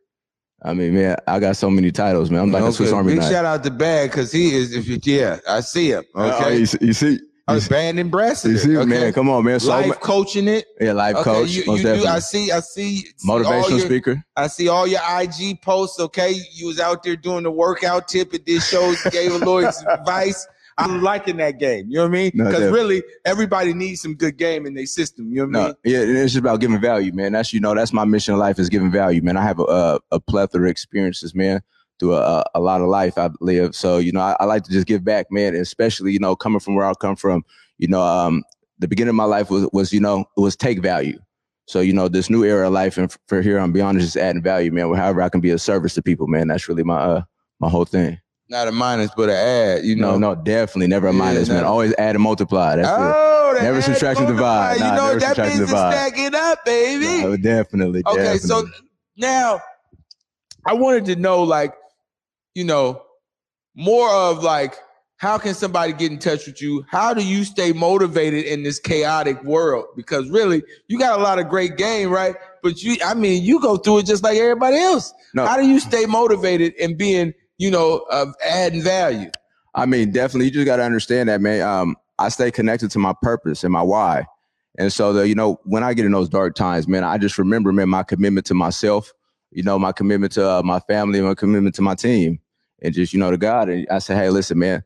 I 0.62 0.74
mean, 0.74 0.94
man, 0.94 1.16
I 1.26 1.40
got 1.40 1.56
so 1.56 1.70
many 1.70 1.92
titles, 1.92 2.30
man. 2.30 2.42
I'm 2.42 2.52
like 2.52 2.64
a 2.64 2.72
Swiss 2.74 2.92
Army 2.92 3.14
Big 3.14 3.22
knife. 3.22 3.32
shout 3.32 3.46
out 3.46 3.64
to 3.64 3.72
Bag 3.72 4.12
because 4.12 4.32
he 4.32 4.54
is. 4.54 4.76
If 4.76 4.88
you, 4.88 5.00
yeah, 5.04 5.38
I 5.48 5.62
see 5.62 5.92
him. 5.92 6.04
Oh, 6.16 6.32
Okay, 6.32 6.56
you, 6.56 6.60
you 6.60 6.66
see, 6.66 6.78
you 6.82 6.94
see, 6.94 7.20
band 7.70 8.00
ambassador. 8.00 8.52
you 8.54 8.58
see 8.60 8.78
okay? 8.78 8.86
man. 8.86 9.14
Come 9.14 9.30
on, 9.30 9.44
man. 9.46 9.60
So 9.60 9.70
Life 9.70 9.88
ma- 9.88 9.94
coaching 9.96 10.48
it. 10.48 10.66
yeah, 10.80 10.94
life 10.94 11.16
Okay, 11.18 11.24
coach, 11.24 11.50
you, 11.50 11.64
most 11.66 11.84
you 11.84 11.96
do. 11.96 12.06
I 12.06 12.20
see. 12.20 12.52
I 12.52 12.60
see. 12.60 13.06
Motivational 13.26 13.70
your- 13.70 13.80
speaker. 13.80 14.24
I 14.36 14.48
see 14.48 14.68
all 14.68 14.86
your 14.88 15.02
IG 15.04 15.62
posts. 15.62 16.00
Okay, 16.00 16.36
you 16.54 16.68
was 16.68 16.80
out 16.80 17.04
there 17.04 17.16
doing 17.16 17.44
the 17.44 17.52
workout 17.52 18.08
tip 18.08 18.34
at 18.34 18.46
this 18.46 18.68
shows, 18.70 19.02
gave 19.12 19.32
a 19.32 19.38
little 19.38 19.58
advice. 19.90 20.48
I'm 20.78 21.02
liking 21.04 21.36
that 21.38 21.60
game. 21.60 21.88
You 21.90 21.96
know 21.98 22.04
what 22.04 22.08
I 22.08 22.12
mean? 22.12 22.32
Because 22.32 22.54
definitely. 22.54 22.72
really, 22.80 23.04
everybody 23.26 23.74
needs 23.74 24.02
some 24.02 24.16
good 24.16 24.38
game 24.38 24.66
in 24.66 24.74
their 24.76 24.86
system. 24.86 25.30
You 25.30 25.46
know 25.46 25.48
what 25.48 25.56
I 25.56 25.60
No, 25.60 25.66
mean? 25.68 25.76
yeah, 25.84 26.22
it's 26.24 26.32
just 26.34 26.40
about 26.40 26.62
giving 26.62 26.80
value, 26.80 27.12
man. 27.12 27.34
That's 27.34 27.52
you 27.52 27.60
know, 27.60 27.76
that's 27.76 27.92
my 27.92 28.06
mission 28.06 28.34
in 28.36 28.40
life 28.40 28.60
is 28.60 28.70
giving 28.70 28.90
value, 28.90 29.22
man. 29.22 29.36
I 29.36 29.44
have 29.44 29.60
a 29.60 29.64
a, 29.64 30.00
a 30.14 30.20
plethora 30.22 30.64
of 30.68 30.72
experiences, 30.72 31.36
man, 31.36 31.62
through 32.00 32.16
a, 32.16 32.44
a 32.56 32.60
lot 32.60 32.82
of 32.82 32.88
life 32.88 33.18
I've 33.18 33.36
lived. 33.42 33.76
So 33.76 33.98
you 33.98 34.12
know, 34.12 34.22
I, 34.22 34.36
I 34.40 34.46
like 34.46 34.64
to 34.64 34.72
just 34.72 34.88
give 34.88 35.04
back, 35.04 35.28
man. 35.32 35.56
Especially 35.56 36.12
you 36.14 36.20
know, 36.20 36.36
coming 36.36 36.60
from 36.60 36.76
where 36.76 36.86
I 36.86 36.94
come 36.94 37.16
from, 37.16 37.44
you 37.78 37.88
know, 37.88 38.02
um, 38.02 38.44
the 38.80 38.88
beginning 38.88 39.10
of 39.10 39.16
my 39.16 39.26
life 39.26 39.50
was 39.50 39.68
was 39.74 39.92
you 39.94 40.00
know 40.00 40.26
it 40.38 40.42
was 40.42 40.56
take 40.56 40.80
value. 40.82 41.20
So 41.68 41.82
you 41.82 41.94
know, 41.94 42.08
this 42.08 42.30
new 42.30 42.44
era 42.44 42.68
of 42.68 42.74
life, 42.74 42.98
and 42.98 43.16
for 43.28 43.42
here 43.42 43.60
I'm 43.60 43.72
beyond 43.72 44.00
is 44.00 44.06
just 44.06 44.18
adding 44.18 44.42
value, 44.42 44.72
man. 44.72 44.92
However, 44.96 45.22
I 45.22 45.30
can 45.30 45.42
be 45.42 45.52
of 45.52 45.62
service 45.62 45.94
to 45.96 46.02
people, 46.02 46.28
man. 46.28 46.48
That's 46.48 46.68
really 46.68 46.84
my 46.84 46.98
uh 47.00 47.22
my 47.60 47.70
whole 47.70 47.86
thing. 47.86 48.20
Not 48.52 48.68
a 48.68 48.72
minus, 48.72 49.12
but 49.16 49.30
an 49.30 49.36
ad. 49.36 49.86
You 49.86 49.96
know? 49.96 50.18
No, 50.18 50.34
no, 50.34 50.42
definitely 50.42 50.88
never 50.88 51.08
a 51.08 51.12
Yeah, 51.12 51.20
minus, 51.20 51.50
man. 51.50 51.62
no. 51.62 51.68
Always 51.68 51.94
add 52.00 52.16
and 52.16 52.24
multiply. 52.24 52.76
That's. 52.78 52.88
Oh, 52.92 53.54
the 53.56 53.62
Never 53.62 53.78
ad 53.78 53.84
subtract 53.84 54.18
and 54.20 54.28
multiply. 54.30 54.74
divide. 54.74 54.90
You 54.90 54.96
know 54.98 55.08
never 55.08 55.20
that 55.20 55.38
means 55.38 55.60
it's 55.60 55.70
stacking 55.70 56.34
up, 56.34 56.66
baby. 56.66 57.22
No, 57.22 57.38
definitely. 57.38 58.02
okay, 58.08 58.16
definitely. 58.16 58.40
so 58.40 58.68
now 59.18 59.62
I 60.66 60.74
wanted 60.74 61.06
to 61.06 61.16
know, 61.18 61.44
like, 61.44 61.74
you 62.60 62.66
know, 62.66 63.02
more 63.74 64.10
of 64.10 64.44
like, 64.44 64.76
how 65.16 65.38
can 65.38 65.54
somebody 65.54 65.94
get 65.94 66.12
in 66.12 66.20
touch 66.20 66.46
with 66.46 66.62
you? 66.62 66.86
How 66.90 67.14
do 67.14 67.26
you 67.26 67.46
stay 67.46 67.72
motivated 67.72 68.44
in 68.44 68.64
this 68.64 68.80
chaotic 68.80 69.42
world? 69.46 69.86
Because 69.96 70.30
really, 70.30 70.62
you 70.90 71.00
got 71.00 71.18
a 71.18 71.24
lot 71.24 71.40
of 71.40 71.48
great 71.48 71.78
game, 71.78 72.10
right? 72.10 72.36
But 72.62 72.84
you, 72.84 72.98
I 73.06 73.14
mean, 73.14 73.44
you 73.44 73.62
go 73.62 73.78
through 73.78 74.00
it 74.00 74.08
just 74.08 74.24
like 74.24 74.38
everybody 74.38 74.76
else. 74.76 75.14
No. 75.34 75.46
How 75.46 75.56
do 75.56 75.66
you 75.66 75.80
stay 75.80 76.06
motivated 76.06 76.74
and 76.82 76.98
being, 76.98 77.34
you 77.58 77.72
know, 77.72 78.06
of 78.12 78.36
adding 78.46 78.82
value? 78.82 79.32
I 79.74 79.86
mean, 79.86 80.12
definitely, 80.12 80.48
you 80.48 80.52
just 80.52 80.66
got 80.66 80.78
to 80.78 80.84
understand 80.84 81.30
that, 81.30 81.40
man. 81.40 81.62
Um, 81.62 81.96
I 82.18 82.28
stay 82.28 82.52
connected 82.52 82.92
to 82.92 83.00
my 83.00 83.14
purpose 83.22 83.64
and 83.64 83.72
my 83.72 83.84
why. 83.84 84.26
And 84.78 84.92
so, 84.92 85.14
the, 85.14 85.30
you 85.30 85.36
know, 85.36 85.62
when 85.64 85.86
I 85.86 85.94
get 85.94 86.06
in 86.06 86.12
those 86.12 86.28
dark 86.28 86.56
times, 86.56 86.90
man, 86.90 87.06
I 87.06 87.20
just 87.20 87.38
remember, 87.38 87.72
man, 87.72 87.88
my 87.88 88.04
commitment 88.04 88.46
to 88.48 88.54
myself, 88.54 89.14
you 89.52 89.64
know, 89.64 89.80
my 89.80 89.92
commitment 89.92 90.34
to 90.34 90.48
uh, 90.48 90.62
my 90.64 90.80
family, 90.82 91.22
my 91.22 91.34
commitment 91.34 91.76
to 91.76 91.82
my 91.82 91.96
team, 91.96 92.40
and 92.82 92.94
just, 92.94 93.14
you 93.14 93.20
know, 93.20 93.32
to 93.32 93.38
God. 93.38 93.70
And 93.70 93.88
I 93.90 94.00
say, 94.00 94.16
hey, 94.16 94.30
listen, 94.30 94.60
man, 94.60 94.84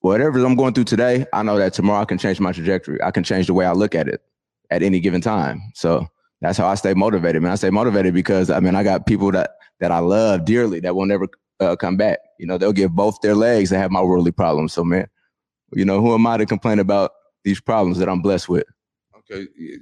whatever 0.00 0.44
I'm 0.44 0.56
going 0.56 0.74
through 0.74 0.84
today, 0.84 1.26
I 1.32 1.42
know 1.42 1.58
that 1.58 1.72
tomorrow 1.72 2.02
I 2.02 2.04
can 2.04 2.18
change 2.18 2.40
my 2.40 2.52
trajectory. 2.52 3.02
I 3.02 3.10
can 3.10 3.24
change 3.24 3.46
the 3.46 3.54
way 3.54 3.64
I 3.64 3.72
look 3.72 3.94
at 3.94 4.08
it 4.08 4.22
at 4.70 4.82
any 4.82 5.00
given 5.00 5.20
time. 5.20 5.60
So 5.74 6.06
that's 6.40 6.58
how 6.58 6.68
I 6.68 6.74
stay 6.74 6.94
motivated, 6.94 7.42
man. 7.42 7.52
I 7.52 7.56
stay 7.56 7.70
motivated 7.70 8.14
because 8.14 8.50
I 8.50 8.60
mean, 8.60 8.74
I 8.74 8.82
got 8.82 9.06
people 9.06 9.32
that 9.32 9.50
that 9.80 9.90
I 9.90 9.98
love 9.98 10.44
dearly 10.44 10.80
that 10.80 10.94
will 10.94 11.06
never 11.06 11.28
uh, 11.60 11.76
come 11.76 11.96
back. 11.96 12.18
You 12.38 12.46
know, 12.46 12.58
they'll 12.58 12.72
give 12.72 12.92
both 12.92 13.20
their 13.22 13.34
legs 13.34 13.70
to 13.70 13.78
have 13.78 13.90
my 13.90 14.02
worldly 14.02 14.32
problems. 14.32 14.72
So, 14.72 14.84
man, 14.84 15.08
you 15.72 15.84
know, 15.84 16.00
who 16.00 16.14
am 16.14 16.26
I 16.26 16.36
to 16.36 16.46
complain 16.46 16.78
about 16.78 17.12
these 17.44 17.60
problems 17.60 17.98
that 17.98 18.08
I'm 18.08 18.22
blessed 18.22 18.48
with? 18.48 18.64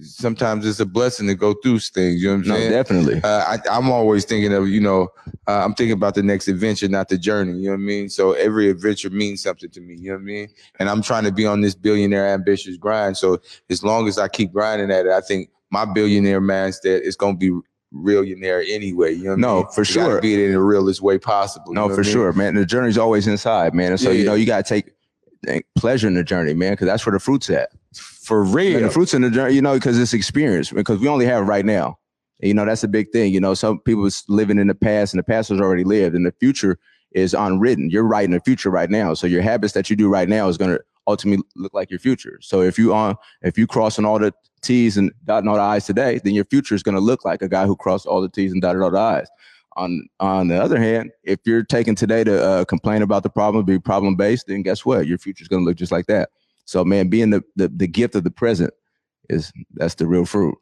Sometimes 0.02 0.66
it's 0.66 0.80
a 0.80 0.86
blessing 0.86 1.26
to 1.28 1.34
go 1.34 1.54
through 1.54 1.78
things. 1.80 2.22
You 2.22 2.28
know 2.28 2.34
what 2.36 2.42
I'm 2.42 2.48
No, 2.48 2.54
saying? 2.56 2.70
definitely. 2.72 3.20
Uh, 3.22 3.28
I, 3.28 3.58
I'm 3.70 3.90
always 3.90 4.24
thinking 4.24 4.52
of, 4.52 4.68
you 4.68 4.80
know, 4.80 5.08
uh, 5.46 5.62
I'm 5.64 5.74
thinking 5.74 5.92
about 5.92 6.14
the 6.14 6.22
next 6.22 6.48
adventure, 6.48 6.88
not 6.88 7.08
the 7.08 7.18
journey. 7.18 7.52
You 7.58 7.66
know 7.66 7.70
what 7.72 7.74
I 7.74 7.84
mean? 7.84 8.08
So 8.08 8.32
every 8.32 8.68
adventure 8.70 9.10
means 9.10 9.42
something 9.42 9.70
to 9.70 9.80
me. 9.80 9.96
You 9.96 10.10
know 10.10 10.16
what 10.16 10.22
I 10.22 10.24
mean? 10.24 10.48
And 10.80 10.88
I'm 10.88 11.02
trying 11.02 11.24
to 11.24 11.32
be 11.32 11.46
on 11.46 11.60
this 11.60 11.74
billionaire 11.74 12.26
ambitious 12.28 12.76
grind. 12.76 13.16
So 13.16 13.40
as 13.70 13.84
long 13.84 14.08
as 14.08 14.18
I 14.18 14.28
keep 14.28 14.52
grinding 14.52 14.90
at 14.90 15.06
it, 15.06 15.12
I 15.12 15.20
think 15.20 15.50
my 15.70 15.84
billionaire 15.84 16.40
mindset 16.40 17.02
is 17.02 17.16
going 17.16 17.38
to 17.38 17.38
be 17.38 17.66
millionaire 17.92 18.62
anyway. 18.66 19.14
You 19.14 19.24
know 19.24 19.32
I 19.32 19.36
No, 19.36 19.56
mean? 19.58 19.66
for 19.72 19.82
You 19.84 19.94
gotta 19.94 20.10
sure. 20.12 20.20
Be 20.20 20.34
it 20.34 20.40
in 20.46 20.52
the 20.52 20.60
realest 20.60 21.00
way 21.02 21.18
possible. 21.18 21.72
No, 21.72 21.84
you 21.84 21.88
know 21.90 21.94
for 21.94 22.00
I 22.00 22.04
mean? 22.04 22.12
sure, 22.12 22.32
man. 22.32 22.54
The 22.56 22.66
journey's 22.66 22.98
always 22.98 23.26
inside, 23.26 23.74
man. 23.74 23.92
And 23.92 24.00
so, 24.00 24.10
Yeah, 24.10 24.18
you 24.18 24.24
know, 24.24 24.34
yeah. 24.34 24.40
you 24.40 24.46
got 24.46 24.64
to 24.64 24.68
take 24.74 24.92
take 25.44 25.64
pleasure 25.76 26.08
in 26.08 26.14
the 26.14 26.24
journey, 26.24 26.54
man, 26.54 26.72
because 26.72 26.86
that's 26.86 27.06
where 27.06 27.12
the 27.12 27.20
fruit's 27.20 27.48
at. 27.50 27.70
For 28.26 28.42
real. 28.42 28.72
Man, 28.72 28.82
the 28.82 28.90
fruits 28.90 29.14
in 29.14 29.22
the 29.22 29.30
journey, 29.30 29.54
you 29.54 29.62
know, 29.62 29.74
because 29.74 29.96
it's 30.00 30.12
experience, 30.12 30.72
because 30.72 30.98
we 30.98 31.06
only 31.06 31.26
have 31.26 31.46
right 31.46 31.64
now. 31.64 31.96
And, 32.40 32.48
you 32.48 32.54
know, 32.54 32.64
that's 32.64 32.82
a 32.82 32.88
big 32.88 33.12
thing. 33.12 33.32
You 33.32 33.38
know, 33.38 33.54
some 33.54 33.78
people 33.78 34.08
living 34.26 34.58
in 34.58 34.66
the 34.66 34.74
past 34.74 35.14
and 35.14 35.20
the 35.20 35.22
past 35.22 35.48
has 35.50 35.60
already 35.60 35.84
lived 35.84 36.16
and 36.16 36.26
the 36.26 36.32
future 36.32 36.76
is 37.12 37.34
unwritten. 37.34 37.88
You're 37.88 38.02
writing 38.02 38.32
the 38.32 38.40
future 38.40 38.68
right 38.68 38.90
now. 38.90 39.14
So 39.14 39.28
your 39.28 39.42
habits 39.42 39.74
that 39.74 39.88
you 39.88 39.94
do 39.94 40.08
right 40.08 40.28
now 40.28 40.48
is 40.48 40.58
going 40.58 40.72
to 40.72 40.80
ultimately 41.06 41.44
look 41.54 41.72
like 41.72 41.88
your 41.88 42.00
future. 42.00 42.40
So 42.42 42.62
if 42.62 42.76
you 42.80 42.92
on, 42.92 43.14
if 43.42 43.56
you 43.56 43.68
crossing 43.68 44.04
all 44.04 44.18
the 44.18 44.34
T's 44.60 44.96
and 44.96 45.12
dotting 45.24 45.48
all 45.48 45.54
the 45.54 45.62
I's 45.62 45.86
today, 45.86 46.20
then 46.24 46.34
your 46.34 46.46
future 46.46 46.74
is 46.74 46.82
going 46.82 46.96
to 46.96 47.00
look 47.00 47.24
like 47.24 47.42
a 47.42 47.48
guy 47.48 47.64
who 47.64 47.76
crossed 47.76 48.06
all 48.06 48.20
the 48.20 48.28
T's 48.28 48.50
and 48.50 48.60
dotted 48.60 48.82
all 48.82 48.90
the 48.90 48.98
I's. 48.98 49.28
On 49.76 50.04
on 50.18 50.48
the 50.48 50.60
other 50.60 50.80
hand, 50.80 51.12
if 51.22 51.38
you're 51.44 51.62
taking 51.62 51.94
today 51.94 52.24
to 52.24 52.44
uh, 52.44 52.64
complain 52.64 53.02
about 53.02 53.22
the 53.22 53.30
problem, 53.30 53.64
be 53.64 53.78
problem 53.78 54.16
based, 54.16 54.48
then 54.48 54.62
guess 54.62 54.84
what? 54.84 55.06
Your 55.06 55.18
future 55.18 55.42
is 55.42 55.48
going 55.48 55.62
to 55.62 55.68
look 55.68 55.76
just 55.76 55.92
like 55.92 56.06
that. 56.06 56.30
So 56.66 56.84
man, 56.84 57.08
being 57.08 57.30
the, 57.30 57.42
the 57.56 57.68
the 57.68 57.86
gift 57.88 58.14
of 58.14 58.24
the 58.24 58.30
present 58.30 58.74
is 59.30 59.52
that's 59.74 59.94
the 59.94 60.06
real 60.06 60.26
fruit. 60.26 60.56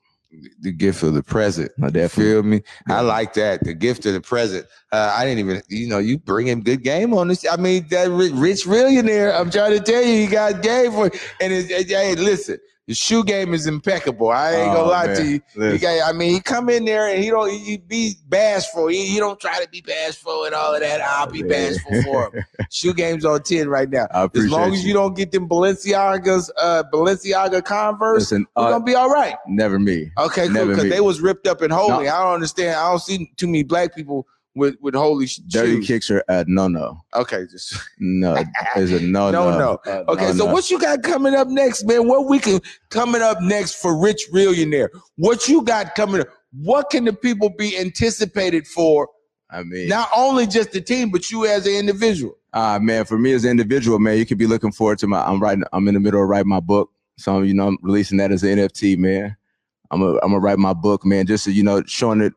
the 0.60 0.72
gift 0.72 1.02
of 1.02 1.14
the 1.14 1.22
present. 1.22 1.70
You 1.78 2.08
feel 2.08 2.42
me? 2.42 2.62
I 2.88 3.00
like 3.00 3.34
that. 3.34 3.64
The 3.64 3.74
gift 3.74 4.06
of 4.06 4.14
the 4.14 4.20
present. 4.20 4.66
Uh, 4.92 5.14
I 5.16 5.24
didn't 5.24 5.40
even, 5.40 5.62
you 5.68 5.88
know, 5.88 5.98
you 5.98 6.18
bringing 6.18 6.62
good 6.62 6.82
game 6.82 7.14
on 7.14 7.28
this. 7.28 7.44
I 7.50 7.56
mean, 7.56 7.86
that 7.90 8.10
rich 8.10 8.66
millionaire. 8.66 9.34
I'm 9.34 9.50
trying 9.50 9.72
to 9.72 9.80
tell 9.80 10.02
you, 10.02 10.14
he 10.20 10.26
got 10.26 10.62
game 10.62 10.92
for. 10.92 11.06
It. 11.06 11.20
And 11.40 11.52
it's, 11.52 11.70
it, 11.70 11.88
hey, 11.88 12.14
listen, 12.14 12.58
the 12.86 12.94
shoe 12.94 13.24
game 13.24 13.54
is 13.54 13.66
impeccable. 13.66 14.28
I 14.28 14.52
ain't 14.52 14.74
gonna 14.74 14.80
Oh, 14.80 14.88
lie 14.90 15.06
man. 15.06 15.16
to 15.16 15.24
you. 15.26 15.40
You 15.56 15.78
got, 15.78 16.08
I 16.08 16.12
mean, 16.12 16.34
he 16.34 16.40
come 16.40 16.68
in 16.68 16.84
there 16.84 17.08
and 17.08 17.22
he 17.24 17.30
don't, 17.30 17.50
he 17.50 17.78
be 17.78 18.14
bashful. 18.28 18.88
He, 18.88 19.06
he 19.06 19.18
don't 19.18 19.40
try 19.40 19.58
to 19.62 19.68
be 19.70 19.80
bashful 19.80 20.44
and 20.44 20.54
all 20.54 20.74
of 20.74 20.80
that. 20.80 21.00
I'll 21.00 21.26
be 21.30 21.42
bashful 21.42 22.02
for 22.02 22.30
him. 22.30 22.44
Shoe 22.70 22.92
game's 22.92 23.24
on 23.24 23.42
ten 23.42 23.68
right 23.68 23.88
now. 23.88 24.06
As 24.12 24.50
long 24.50 24.74
as 24.74 24.82
you 24.82 24.88
you. 24.88 24.94
don't 24.94 25.16
get 25.16 25.32
them 25.32 25.48
Balenciagas, 25.48 26.50
uh, 26.60 26.82
Balenciaga 26.92 27.64
Converse, 27.64 28.20
Listen, 28.20 28.46
we're 28.54 28.64
uh, 28.66 28.70
gonna 28.72 28.84
be 28.84 28.94
all 28.94 29.08
right. 29.10 29.36
never 29.48 29.78
me. 29.78 30.10
Okay, 30.18 30.48
cool. 30.48 30.66
Because 30.68 30.90
they 30.90 31.00
was 31.00 31.20
ripped 31.22 31.46
up 31.46 31.62
and 31.62 31.72
holy. 31.72 32.04
No. 32.04 32.14
I 32.14 32.22
don't 32.24 32.34
understand. 32.34 32.76
I 32.78 32.90
don't 32.90 33.00
see 33.00 33.32
too 33.36 33.46
many 33.46 33.62
black 33.62 33.94
people 33.94 34.26
with 34.54 34.76
with 34.80 34.94
holy 34.94 35.26
sh- 35.26 35.38
Dirty 35.48 35.76
shoes. 35.76 35.86
kicks 35.86 36.10
are 36.10 36.22
a 36.28 36.44
no 36.46 36.68
no. 36.68 37.04
Okay, 37.14 37.44
just 37.50 37.74
No, 37.98 38.36
is 38.76 38.92
a 38.92 39.00
no 39.00 39.30
No, 39.30 39.50
no. 39.50 39.58
no. 39.58 39.80
Uh, 39.92 40.04
okay. 40.12 40.26
no, 40.28 40.32
so 40.32 40.44
what 40.46 40.70
you 40.70 40.78
got 40.78 41.02
coming 41.02 41.34
up 41.34 41.48
next, 41.48 41.84
man? 41.84 42.06
What 42.08 42.28
we 42.28 42.38
can 42.38 42.60
coming 42.90 43.22
up 43.22 43.40
next 43.40 43.74
for 43.80 43.96
Rich 43.96 44.28
Millionaire? 44.32 44.90
What 45.16 45.48
you 45.48 45.62
got 45.62 45.94
coming 45.94 46.20
up? 46.22 46.28
What 46.52 46.90
can 46.90 47.04
the 47.04 47.12
people 47.12 47.50
be 47.50 47.76
anticipated 47.78 48.66
for? 48.66 49.08
I 49.50 49.62
mean, 49.62 49.88
Not 49.88 50.08
only 50.16 50.46
just 50.46 50.72
the 50.72 50.80
team, 50.80 51.10
but 51.10 51.30
you 51.30 51.46
as 51.46 51.66
an 51.66 51.74
individual. 51.74 52.36
Ah, 52.52 52.78
man, 52.80 53.04
for 53.04 53.18
me 53.18 53.32
as 53.32 53.44
an 53.44 53.50
individual, 53.50 53.98
man, 53.98 54.16
you 54.18 54.24
could 54.26 54.38
be 54.38 54.46
looking 54.46 54.72
forward 54.72 54.98
to 55.00 55.06
my. 55.06 55.24
I'm 55.24 55.40
writing. 55.40 55.64
I'm 55.72 55.86
in 55.88 55.94
the 55.94 56.00
middle 56.00 56.22
of 56.22 56.28
writing 56.28 56.48
my 56.48 56.60
book, 56.60 56.90
so 57.18 57.42
you 57.42 57.54
know 57.54 57.68
I'm 57.68 57.78
releasing 57.82 58.18
that 58.18 58.30
as 58.32 58.42
an 58.44 58.58
NFT, 58.58 58.96
man. 58.98 59.36
I'm 59.90 60.02
a, 60.02 60.12
I'm 60.22 60.30
gonna 60.30 60.38
write 60.40 60.58
my 60.58 60.72
book, 60.72 61.04
man, 61.04 61.26
just 61.26 61.44
so, 61.44 61.50
you 61.50 61.62
know, 61.62 61.82
showing 61.86 62.20
it 62.20 62.32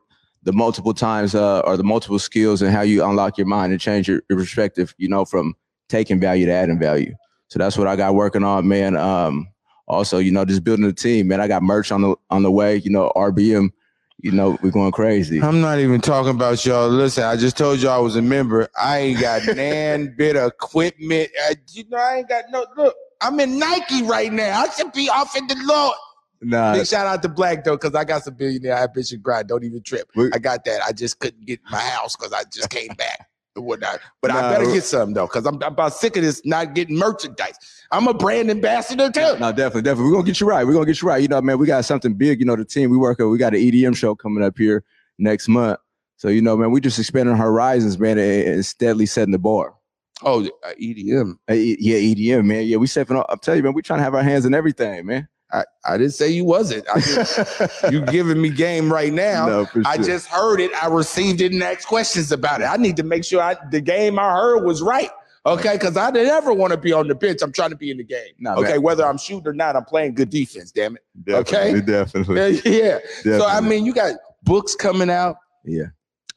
the 0.48 0.54
multiple 0.54 0.94
times 0.94 1.36
uh, 1.36 1.60
or 1.66 1.76
the 1.76 1.84
multiple 1.84 2.18
skills 2.18 2.62
and 2.62 2.72
how 2.72 2.80
you 2.80 3.04
unlock 3.04 3.38
your 3.38 3.46
mind 3.46 3.74
and 3.74 3.82
change 3.82 4.08
your, 4.08 4.22
your 4.30 4.40
perspective. 4.40 4.96
You 4.98 5.10
know, 5.10 5.26
from 5.26 5.56
taking 5.90 6.22
value 6.22 6.46
to 6.46 6.54
adding 6.54 6.80
value. 6.80 7.14
So 7.50 7.60
that's 7.60 7.78
what 7.78 7.86
I 7.86 7.98
got 7.98 8.16
working 8.16 8.46
on, 8.46 8.66
man. 8.66 8.96
Um, 8.96 9.50
also, 9.90 10.20
you 10.20 10.32
know, 10.32 10.46
just 10.46 10.64
building 10.64 10.86
a 10.86 10.94
team, 10.94 11.28
man. 11.28 11.42
I 11.42 11.50
got 11.50 11.64
merch 11.64 11.92
on 11.92 12.02
the 12.02 12.16
on 12.30 12.44
the 12.44 12.52
way. 12.52 12.78
You 12.78 12.90
know, 12.90 13.12
RBM. 13.14 13.72
You 14.20 14.32
know, 14.32 14.58
we're 14.64 14.72
going 14.72 14.94
crazy. 14.94 15.42
I'm 15.42 15.60
not 15.60 15.80
even 15.80 16.00
talking 16.00 16.32
about 16.32 16.66
y'all. 16.66 16.90
Listen, 16.90 17.26
I 17.26 17.36
just 17.36 17.58
told 17.58 17.82
you 17.82 17.90
I 17.90 17.98
was 17.98 18.16
a 18.16 18.22
member. 18.22 18.70
I 18.82 19.00
ain't 19.00 19.20
got 19.20 19.46
nan 19.56 20.16
bit 20.18 20.38
of 20.38 20.48
equipment. 20.54 21.30
I, 21.44 21.58
you 21.74 21.84
know, 21.90 21.98
I 21.98 22.20
ain't 22.20 22.30
got 22.30 22.46
no 22.50 22.66
look. 22.78 22.96
I'm 23.20 23.38
in 23.42 23.60
Nike 23.60 24.04
right 24.04 24.32
now. 24.32 24.62
I 24.62 24.70
should 24.70 24.94
be 24.94 25.10
off 25.10 25.36
in 25.36 25.46
the 25.48 25.58
Lord. 25.66 25.94
Nah, 26.42 26.74
Big 26.74 26.88
shout 26.88 27.08
out 27.08 27.22
to 27.24 27.30
Black 27.30 27.64
though, 27.64 27.76
because 27.78 27.96
I 27.96 28.04
got 28.04 28.24
some 28.24 28.36
billionaire 28.36 28.78
ambition 28.78 29.20
grind. 29.22 29.48
Don't 29.48 29.64
even 29.64 29.82
trip. 29.82 30.10
We- 30.16 30.30
I 30.34 30.40
got 30.40 30.66
that. 30.66 30.82
I 30.84 30.92
just 30.92 31.20
couldn't 31.20 31.46
get 31.46 31.60
my 31.70 31.80
house 31.80 32.16
because 32.16 32.34
I 32.34 32.44
just 32.54 32.70
came 32.70 32.90
back 32.98 33.28
and 33.56 33.66
whatnot. 33.66 34.00
But 34.22 34.32
I 34.32 34.52
better 34.54 34.72
get 34.72 34.84
some 34.84 35.14
though, 35.14 35.26
because 35.28 35.46
I'm, 35.46 35.56
I'm 35.56 35.74
about 35.74 35.94
sick 35.94 36.16
of 36.16 36.24
this 36.24 36.42
not 36.46 36.74
getting 36.76 36.98
merchandise. 36.98 37.58
I'm 37.92 38.08
a 38.08 38.14
brand 38.14 38.52
ambassador 38.52 39.10
too. 39.10 39.38
No, 39.40 39.52
definitely, 39.52 39.82
definitely. 39.84 40.06
We're 40.12 40.18
gonna 40.18 40.26
get 40.28 40.40
you 40.40 40.48
right. 40.48 40.66
We're 40.66 40.74
gonna 40.74 40.86
get 40.86 41.02
you 41.02 41.08
right. 41.08 41.22
You 41.22 41.28
know, 41.28 41.42
man, 41.42 41.58
we 41.58 41.66
got 41.66 41.86
something 41.86 42.14
big. 42.14 42.40
You 42.40 42.46
know, 42.46 42.56
the 42.56 42.66
team 42.66 42.90
we 42.92 42.98
work 42.98 43.18
with, 43.20 43.28
we 43.30 43.38
got 43.38 43.54
an 43.56 43.62
EDM 43.62 43.96
show 43.96 44.14
coming 44.16 44.44
up 44.44 44.58
here 44.58 44.84
next 45.18 45.48
month. 45.48 45.80
So, 46.18 46.30
you 46.30 46.42
know, 46.42 46.58
man, 46.58 46.72
we 46.72 46.82
just 46.82 46.98
expanding 47.00 47.36
horizons, 47.36 48.00
man, 48.00 48.18
and, 48.18 48.48
and 48.48 48.66
steadily 48.66 49.06
setting 49.06 49.32
the 49.32 49.38
bar. 49.40 49.76
Oh, 50.24 50.44
uh, 50.64 50.74
EDM. 50.82 51.34
Uh, 51.50 51.54
yeah, 51.54 51.98
EDM, 51.98 52.46
man. 52.46 52.66
Yeah, 52.66 52.78
we 52.78 52.88
stepping 52.88 53.18
up. 53.18 53.28
I'm 53.30 53.38
telling 53.38 53.60
you, 53.60 53.64
man, 53.64 53.74
we 53.74 53.84
trying 53.84 54.00
to 54.00 54.04
have 54.04 54.16
our 54.16 54.24
hands 54.24 54.46
in 54.46 54.54
everything, 54.56 55.06
man. 55.06 55.28
I, 55.52 55.64
I 55.86 55.98
didn't 55.98 56.14
say 56.14 56.30
you 56.30 56.44
wasn't. 56.44 56.86
I 56.94 57.00
just, 57.00 57.84
you 57.92 58.02
giving 58.02 58.42
me 58.42 58.50
game 58.50 58.92
right 58.92 59.14
now. 59.14 59.48
No, 59.48 59.66
for 59.66 59.82
I 59.86 59.98
just 59.98 60.28
heard 60.28 60.60
it. 60.60 60.72
I 60.84 60.88
received 60.88 61.40
it 61.42 61.54
and 61.54 61.64
asked 61.64 61.88
questions 61.88 62.32
about 62.32 62.62
it. 62.62 62.66
I 62.66 62.76
need 62.78 62.98
to 62.98 63.04
make 63.04 63.24
sure 63.24 63.42
I, 63.42 63.56
the 63.72 63.80
game 63.80 64.20
I 64.20 64.30
heard 64.34 64.66
was 64.66 64.82
right. 64.82 65.10
Okay, 65.46 65.74
because 65.76 65.96
I 65.96 66.12
didn't 66.12 66.32
ever 66.32 66.52
want 66.54 66.72
to 66.74 66.78
be 66.78 66.92
on 66.92 67.08
the 67.08 67.16
bench. 67.16 67.40
I'm 67.42 67.54
trying 67.54 67.70
to 67.70 67.78
be 67.78 67.90
in 67.90 67.98
the 67.98 68.04
game. 68.04 68.34
Nah, 68.40 68.56
okay, 68.56 68.72
man. 68.74 68.82
whether 68.82 69.06
I'm 69.06 69.18
shooting 69.18 69.48
or 69.48 69.54
not, 69.54 69.78
I'm 69.78 69.86
playing 69.86 70.16
good 70.16 70.30
defense. 70.30 70.72
Damn 70.72 70.98
it. 70.98 71.04
Definitely, 71.24 71.80
Okay. 71.80 71.82
definitely. 71.86 72.62
Yeah. 72.78 73.00
So 73.24 73.46
I 73.46 73.62
mean, 73.62 73.86
you 73.86 73.94
got 73.94 74.16
books 74.44 74.76
coming 74.76 75.10
out. 75.10 75.38
Yeah, 75.64 75.86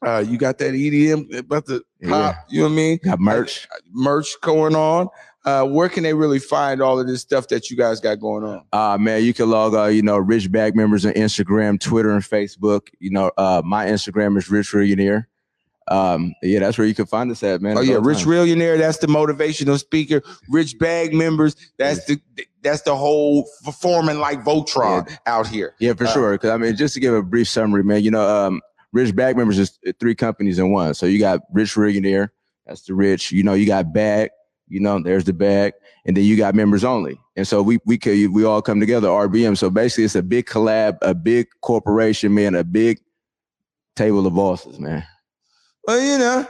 Uh, 0.05 0.23
you 0.25 0.37
got 0.37 0.57
that 0.59 0.73
EDM 0.73 1.37
about 1.39 1.65
to 1.65 1.83
pop. 2.07 2.35
Yeah. 2.35 2.35
You 2.47 2.59
know 2.61 2.65
what 2.67 2.71
I 2.71 2.75
mean? 2.75 2.99
got 3.03 3.19
merch. 3.19 3.67
Merch 3.91 4.29
going 4.41 4.75
on. 4.75 5.09
Uh, 5.43 5.65
where 5.65 5.89
can 5.89 6.03
they 6.03 6.13
really 6.13 6.37
find 6.39 6.81
all 6.81 6.99
of 6.99 7.07
this 7.07 7.21
stuff 7.21 7.47
that 7.47 7.69
you 7.69 7.75
guys 7.77 7.99
got 7.99 8.19
going 8.19 8.43
on? 8.43 8.63
Uh 8.71 8.97
man, 8.99 9.23
you 9.23 9.33
can 9.33 9.49
log 9.49 9.73
uh, 9.73 9.85
you 9.85 10.01
know, 10.03 10.17
Rich 10.17 10.51
Bag 10.51 10.75
members 10.75 11.05
on 11.05 11.13
Instagram, 11.13 11.79
Twitter, 11.79 12.11
and 12.11 12.21
Facebook. 12.23 12.89
You 12.99 13.09
know, 13.11 13.31
uh 13.37 13.61
my 13.65 13.87
Instagram 13.87 14.37
is 14.37 14.49
Rich 14.51 14.73
Millionaire. 14.73 15.27
Um, 15.87 16.33
yeah, 16.43 16.59
that's 16.59 16.77
where 16.77 16.87
you 16.87 16.93
can 16.93 17.07
find 17.07 17.29
us 17.31 17.41
at, 17.43 17.59
man. 17.61 17.77
Oh 17.77 17.81
yeah, 17.81 17.97
Rich 17.99 18.19
times. 18.19 18.27
Millionaire. 18.27 18.77
That's 18.77 18.99
the 18.99 19.07
motivational 19.07 19.77
speaker. 19.79 20.21
Rich 20.47 20.77
Bag 20.79 21.13
members. 21.13 21.55
That's 21.77 22.05
the 22.05 22.19
that's 22.61 22.83
the 22.83 22.95
whole 22.95 23.49
performing 23.65 24.19
like 24.19 24.43
Voltron 24.43 25.11
out 25.25 25.47
here. 25.47 25.73
Yeah, 25.79 25.93
for 25.93 26.05
Uh, 26.05 26.13
sure. 26.13 26.31
Because 26.33 26.51
I 26.51 26.57
mean, 26.57 26.75
just 26.75 26.93
to 26.93 26.99
give 26.99 27.13
a 27.13 27.23
brief 27.23 27.47
summary, 27.49 27.83
man, 27.83 28.03
you 28.03 28.11
know, 28.11 28.27
um, 28.27 28.61
Rich 28.93 29.15
Bag 29.15 29.35
members 29.35 29.57
is 29.57 29.77
three 29.99 30.15
companies 30.15 30.59
in 30.59 30.71
one. 30.71 30.93
So 30.93 31.07
you 31.07 31.17
got 31.17 31.41
Rich 31.51 31.75
Millionaire, 31.75 32.31
that's 32.67 32.83
the 32.83 32.93
rich. 32.93 33.31
You 33.31 33.43
know, 33.43 33.53
you 33.55 33.65
got 33.65 33.91
Bag, 33.91 34.29
you 34.71 34.79
know, 34.79 34.99
there's 34.99 35.25
the 35.25 35.33
bag, 35.33 35.73
and 36.05 36.15
then 36.15 36.23
you 36.23 36.37
got 36.37 36.55
members 36.55 36.83
only. 36.83 37.19
And 37.35 37.47
so 37.47 37.61
we 37.61 37.79
we 37.85 37.97
could 37.97 38.31
we 38.31 38.45
all 38.45 38.61
come 38.61 38.79
together, 38.79 39.07
RBM. 39.07 39.57
So 39.57 39.69
basically, 39.69 40.05
it's 40.05 40.15
a 40.15 40.23
big 40.23 40.45
collab, 40.45 40.97
a 41.01 41.13
big 41.13 41.47
corporation, 41.61 42.33
man, 42.33 42.55
a 42.55 42.63
big 42.63 42.99
table 43.95 44.25
of 44.25 44.33
bosses, 44.33 44.79
man. 44.79 45.03
Well, 45.85 46.01
you 46.01 46.17
know, 46.17 46.47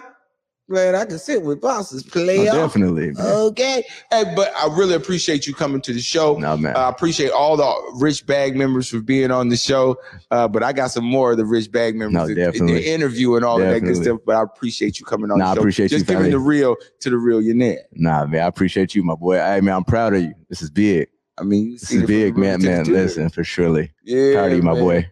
glad 0.71 0.95
I 0.95 1.05
can 1.05 1.19
sit 1.19 1.43
with 1.43 1.61
bosses, 1.61 2.01
play 2.03 2.49
Oh, 2.49 2.53
definitely. 2.53 3.11
man. 3.11 3.27
Okay. 3.27 3.83
Hey, 4.09 4.23
but 4.35 4.51
I 4.55 4.67
really 4.75 4.95
appreciate 4.95 5.45
you 5.45 5.53
coming 5.53 5.81
to 5.81 5.93
the 5.93 5.99
show. 5.99 6.37
No, 6.37 6.57
man. 6.57 6.75
I 6.75 6.89
appreciate 6.89 7.29
all 7.31 7.57
the 7.57 7.91
Rich 7.99 8.25
Bag 8.25 8.55
members 8.55 8.89
for 8.89 8.99
being 9.01 9.29
on 9.31 9.49
the 9.49 9.57
show. 9.57 9.97
Uh, 10.31 10.47
but 10.47 10.63
I 10.63 10.73
got 10.73 10.91
some 10.91 11.05
more 11.05 11.31
of 11.31 11.37
the 11.37 11.45
Rich 11.45 11.71
Bag 11.71 11.95
members 11.95 12.13
No, 12.13 12.25
in- 12.25 12.55
in 12.55 12.65
the 12.65 12.89
interview 12.91 13.35
and 13.35 13.45
all 13.45 13.61
of 13.61 13.67
that 13.67 13.81
good 13.81 13.97
stuff. 13.97 14.19
But 14.25 14.35
I 14.37 14.41
appreciate 14.43 14.99
you 14.99 15.05
coming 15.05 15.29
on 15.29 15.37
Nah, 15.39 15.45
I 15.45 15.49
the 15.49 15.55
show. 15.55 15.61
appreciate 15.61 15.91
you, 15.91 15.97
Just 15.97 16.07
giving 16.07 16.21
Valley. 16.23 16.31
the 16.31 16.39
real 16.39 16.75
to 17.01 17.09
the 17.09 17.17
real 17.17 17.41
Yannet. 17.41 17.79
Nah, 17.93 18.25
man, 18.25 18.41
I 18.43 18.47
appreciate 18.47 18.95
you, 18.95 19.03
my 19.03 19.15
boy. 19.15 19.35
Hey, 19.37 19.61
man, 19.61 19.75
I'm 19.75 19.83
proud 19.83 20.13
of 20.15 20.21
you. 20.21 20.33
This 20.49 20.61
is 20.61 20.69
big. 20.69 21.07
I 21.37 21.43
mean, 21.43 21.65
you 21.71 21.77
This 21.77 21.91
is 21.91 22.03
big, 22.03 22.37
man, 22.37 22.59
root 22.59 22.61
to 22.61 22.67
the 22.67 22.91
man. 22.91 23.03
Listen, 23.03 23.29
for 23.29 23.43
surely. 23.43 23.91
Yeah, 24.03 24.33
Proud 24.33 24.51
of 24.51 24.57
you, 24.57 24.63
my 24.63 24.73
man. 24.73 24.81
boy. 24.83 25.11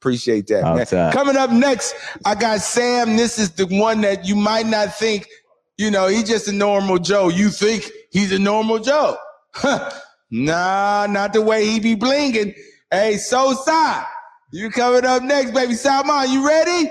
Appreciate 0.00 0.46
that. 0.46 0.92
man. 0.92 1.12
Coming 1.12 1.36
up 1.36 1.50
next, 1.50 1.94
I 2.24 2.34
got 2.34 2.60
Sam. 2.60 3.16
This 3.16 3.38
is 3.38 3.50
the 3.50 3.66
one 3.66 4.00
that 4.00 4.24
you 4.24 4.34
might 4.34 4.66
not 4.66 4.96
think, 4.96 5.28
you 5.76 5.90
know, 5.90 6.06
he's 6.06 6.24
just 6.24 6.48
a 6.48 6.52
normal 6.52 6.98
Joe. 6.98 7.28
You 7.28 7.50
think 7.50 7.90
he's 8.10 8.32
a 8.32 8.38
normal 8.38 8.78
Joe. 8.78 9.18
Huh. 9.52 9.90
Nah, 10.30 11.06
not 11.10 11.34
the 11.34 11.42
way 11.42 11.66
he 11.66 11.80
be 11.80 11.96
blinging. 11.96 12.54
Hey, 12.90 13.18
so 13.18 13.52
side. 13.52 14.06
You 14.52 14.70
coming 14.70 15.04
up 15.04 15.22
next, 15.22 15.52
baby. 15.52 15.74
Salman, 15.74 16.30
you 16.30 16.46
ready? 16.46 16.90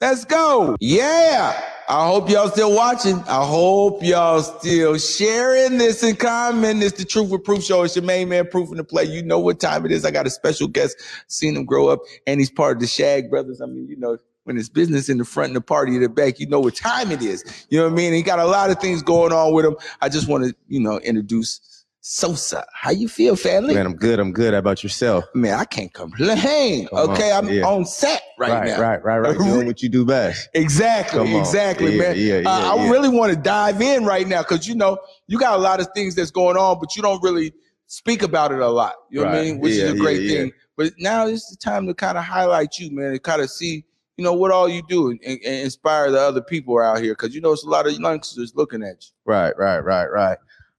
Let's 0.00 0.24
go. 0.24 0.76
Yeah. 0.78 1.58
I 1.88 2.06
hope 2.06 2.30
y'all 2.30 2.48
still 2.48 2.74
watching. 2.74 3.18
I 3.28 3.44
hope 3.44 4.02
y'all 4.02 4.40
still 4.42 4.96
sharing 4.98 5.78
this 5.78 6.02
and 6.02 6.18
commenting. 6.18 6.82
It's 6.82 6.96
the 6.96 7.04
Truth 7.04 7.30
with 7.30 7.44
Proof 7.44 7.64
show. 7.64 7.82
It's 7.82 7.96
your 7.96 8.04
main 8.04 8.28
man, 8.28 8.46
Proof 8.48 8.70
in 8.70 8.76
the 8.76 8.84
play. 8.84 9.04
You 9.04 9.22
know 9.22 9.38
what 9.38 9.60
time 9.60 9.84
it 9.84 9.92
is. 9.92 10.04
I 10.04 10.10
got 10.10 10.26
a 10.26 10.30
special 10.30 10.68
guest. 10.68 10.96
Seen 11.26 11.56
him 11.56 11.64
grow 11.64 11.88
up, 11.88 12.00
and 12.26 12.40
he's 12.40 12.50
part 12.50 12.76
of 12.76 12.80
the 12.80 12.86
Shag 12.86 13.30
Brothers. 13.30 13.60
I 13.60 13.66
mean, 13.66 13.88
you 13.88 13.96
know, 13.96 14.16
when 14.44 14.56
it's 14.56 14.68
business 14.68 15.08
in 15.08 15.18
the 15.18 15.24
front 15.24 15.48
and 15.48 15.56
the 15.56 15.60
party 15.60 15.96
in 15.96 16.02
the 16.02 16.08
back, 16.08 16.38
you 16.40 16.46
know 16.46 16.60
what 16.60 16.76
time 16.76 17.10
it 17.10 17.22
is. 17.22 17.66
You 17.68 17.78
know 17.78 17.84
what 17.84 17.92
I 17.92 17.96
mean? 17.96 18.12
He 18.12 18.22
got 18.22 18.38
a 18.38 18.46
lot 18.46 18.70
of 18.70 18.78
things 18.78 19.02
going 19.02 19.32
on 19.32 19.52
with 19.52 19.64
him. 19.64 19.76
I 20.00 20.08
just 20.08 20.28
want 20.28 20.44
to, 20.44 20.54
you 20.68 20.80
know, 20.80 20.98
introduce 21.00 21.81
Sosa. 22.04 22.64
How 22.72 22.90
you 22.90 23.08
feel, 23.08 23.36
family? 23.36 23.74
Man, 23.74 23.86
I'm 23.86 23.94
good. 23.94 24.18
I'm 24.18 24.32
good. 24.32 24.52
How 24.54 24.58
about 24.58 24.82
yourself? 24.82 25.24
Man, 25.34 25.54
I 25.54 25.64
can't 25.64 25.92
complain. 25.94 26.88
Come 26.88 26.98
on. 26.98 27.10
Okay, 27.10 27.30
I'm 27.32 27.48
Yeah. 27.48 27.64
on 27.64 27.84
set 27.86 28.20
right, 28.38 28.50
right, 28.50 28.66
now. 28.66 28.80
right, 28.80 29.04
right, 29.04 29.18
right. 29.20 29.38
Doing 29.38 29.66
what 29.66 29.82
you 29.82 29.88
do 29.88 30.04
best. 30.04 30.48
Exactly, 30.52 31.18
Come 31.20 31.36
exactly, 31.40 31.92
Yeah, 31.92 32.02
man. 32.02 32.16
yeah, 32.16 32.38
yeah, 32.40 32.48
Uh, 32.50 32.76
I 32.76 32.90
really 32.90 33.08
want 33.08 33.32
to 33.32 33.38
dive 33.38 33.80
in 33.80 34.04
right 34.04 34.26
now 34.26 34.42
because 34.42 34.66
you 34.66 34.74
know 34.74 34.98
you 35.28 35.38
got 35.38 35.54
a 35.54 35.62
lot 35.62 35.80
of 35.80 35.86
things 35.94 36.16
that's 36.16 36.32
going 36.32 36.56
on, 36.56 36.80
but 36.80 36.96
you 36.96 37.02
don't 37.02 37.22
really 37.22 37.52
speak 37.86 38.24
about 38.24 38.50
it 38.50 38.58
a 38.58 38.68
lot. 38.68 38.94
You 39.10 39.20
know 39.20 39.26
what 39.26 39.36
I 39.36 39.42
mean? 39.44 39.60
Which 39.60 39.74
Yeah, 39.74 39.84
is 39.84 39.92
a 39.92 39.96
great 39.96 40.22
yeah, 40.22 40.32
yeah. 40.32 40.40
thing. 40.40 40.52
But 40.76 40.92
now 40.98 41.26
it's 41.28 41.50
the 41.50 41.56
time 41.56 41.86
to 41.86 41.94
kind 41.94 42.18
of 42.18 42.24
highlight 42.24 42.80
you, 42.80 42.90
man, 42.90 43.12
and 43.12 43.22
kind 43.22 43.42
of 43.42 43.48
see, 43.50 43.84
you 44.16 44.24
know, 44.24 44.32
what 44.32 44.50
all 44.50 44.68
you 44.68 44.82
do 44.88 45.10
and, 45.10 45.20
and 45.24 45.40
inspire 45.44 46.10
the 46.10 46.20
other 46.20 46.42
people 46.42 46.80
out 46.80 47.00
here 47.00 47.12
because 47.12 47.32
you 47.32 47.40
know 47.40 47.52
it's 47.52 47.62
a 47.64 47.68
lot 47.68 47.86
of 47.86 47.92
youngsters 47.96 48.54
looking 48.56 48.82
at 48.82 49.04
you. 49.04 49.10
Right, 49.24 49.56
right, 49.56 49.78
right, 49.78 50.06
right. 50.10 50.38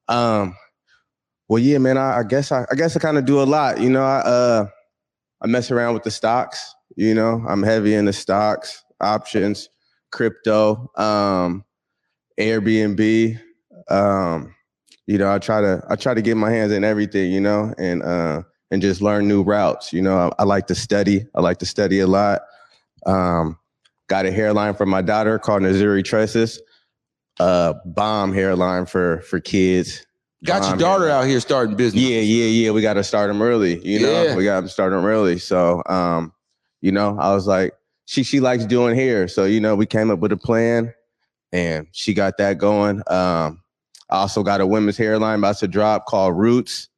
Um, 0.10 0.56
well, 1.54 1.62
yeah, 1.62 1.78
man. 1.78 2.00
I, 2.00 2.18
I 2.18 2.24
guess 2.24 2.52
I, 2.52 2.66
I 2.72 2.74
guess 2.74 2.96
I 2.96 3.00
kind 3.00 3.16
of 3.16 3.26
do 3.26 3.40
a 3.40 3.44
lot. 3.44 3.80
You 3.80 3.92
know, 3.92 4.02
I 4.02 4.22
uh, 4.22 4.66
I 5.40 5.46
mess 5.46 5.70
around 5.70 5.94
with 5.94 6.02
the 6.02 6.10
stocks. 6.10 6.74
You 6.96 7.14
know, 7.14 7.46
I'm 7.48 7.62
heavy 7.62 7.94
into 7.94 8.12
stocks, 8.12 8.84
options, 9.00 9.70
crypto, 10.12 10.90
um, 10.96 11.64
Airbnb. 12.40 13.40
Um, 13.88 14.56
you 15.06 15.20
know, 15.20 15.32
I 15.32 15.38
try 15.38 15.62
to 15.62 15.84
I 15.88 15.96
try 15.96 16.16
to 16.16 16.24
get 16.24 16.38
my 16.38 16.50
hands 16.50 16.72
in 16.72 16.84
everything. 16.84 17.32
You 17.32 17.42
know, 17.42 17.72
and 17.78 18.02
uh, 18.02 18.42
and 18.72 18.82
just 18.82 19.04
learn 19.04 19.28
new 19.28 19.44
routes. 19.44 19.94
You 19.94 20.02
know, 20.02 20.18
I, 20.18 20.42
I 20.42 20.46
like 20.46 20.66
to 20.68 20.76
study. 20.76 21.28
I 21.36 21.42
like 21.42 21.60
to 21.60 21.68
study 21.68 22.00
a 22.00 22.08
lot. 22.08 22.42
Um, 23.06 23.60
got 24.08 24.26
a 24.26 24.32
hairline 24.32 24.74
for 24.74 24.88
my 24.88 25.04
daughter 25.04 25.38
called 25.38 25.62
Nazuri 25.62 26.04
Tresses. 26.04 26.60
Uh, 27.40 27.76
bomb 27.86 28.34
hairline 28.34 28.88
for 28.88 29.22
for 29.22 29.40
kids. 29.40 30.04
Got 30.44 30.68
your 30.68 30.78
daughter 30.78 31.10
out 31.10 31.26
here 31.26 31.40
starting 31.40 31.76
business. 31.76 32.04
Yeah, 32.04 32.20
yeah, 32.20 32.46
yeah. 32.46 32.72
We 32.72 32.82
got 32.82 32.94
to 32.96 33.04
start 33.04 33.30
them 33.30 33.42
early. 33.42 33.80
You 33.88 34.00
know, 34.00 34.24
Yeah. 34.24 34.36
we 34.36 34.44
got 34.44 34.62
to 34.62 34.70
start 34.70 34.92
them 34.92 35.06
early. 35.06 35.40
So, 35.40 35.82
um, 35.88 36.34
you 36.82 36.92
know, 36.92 37.18
I 37.20 37.34
was 37.34 37.48
like, 37.48 37.74
she 38.06 38.24
she 38.24 38.42
likes 38.42 38.66
doing 38.66 38.96
hair, 38.96 39.30
so 39.30 39.46
you 39.46 39.62
know, 39.62 39.76
we 39.76 39.86
came 39.86 40.12
up 40.12 40.20
with 40.20 40.34
a 40.34 40.38
plan, 40.38 40.94
and 41.54 41.88
she 41.94 42.14
got 42.14 42.38
that 42.38 42.58
going. 42.58 42.98
Um, 43.08 43.62
I 44.10 44.18
also 44.18 44.44
got 44.44 44.60
a 44.60 44.68
women's 44.68 44.98
hairline 44.98 45.40
about 45.40 45.58
to 45.60 45.68
drop 45.68 46.06
called 46.06 46.38
Roots. 46.38 46.90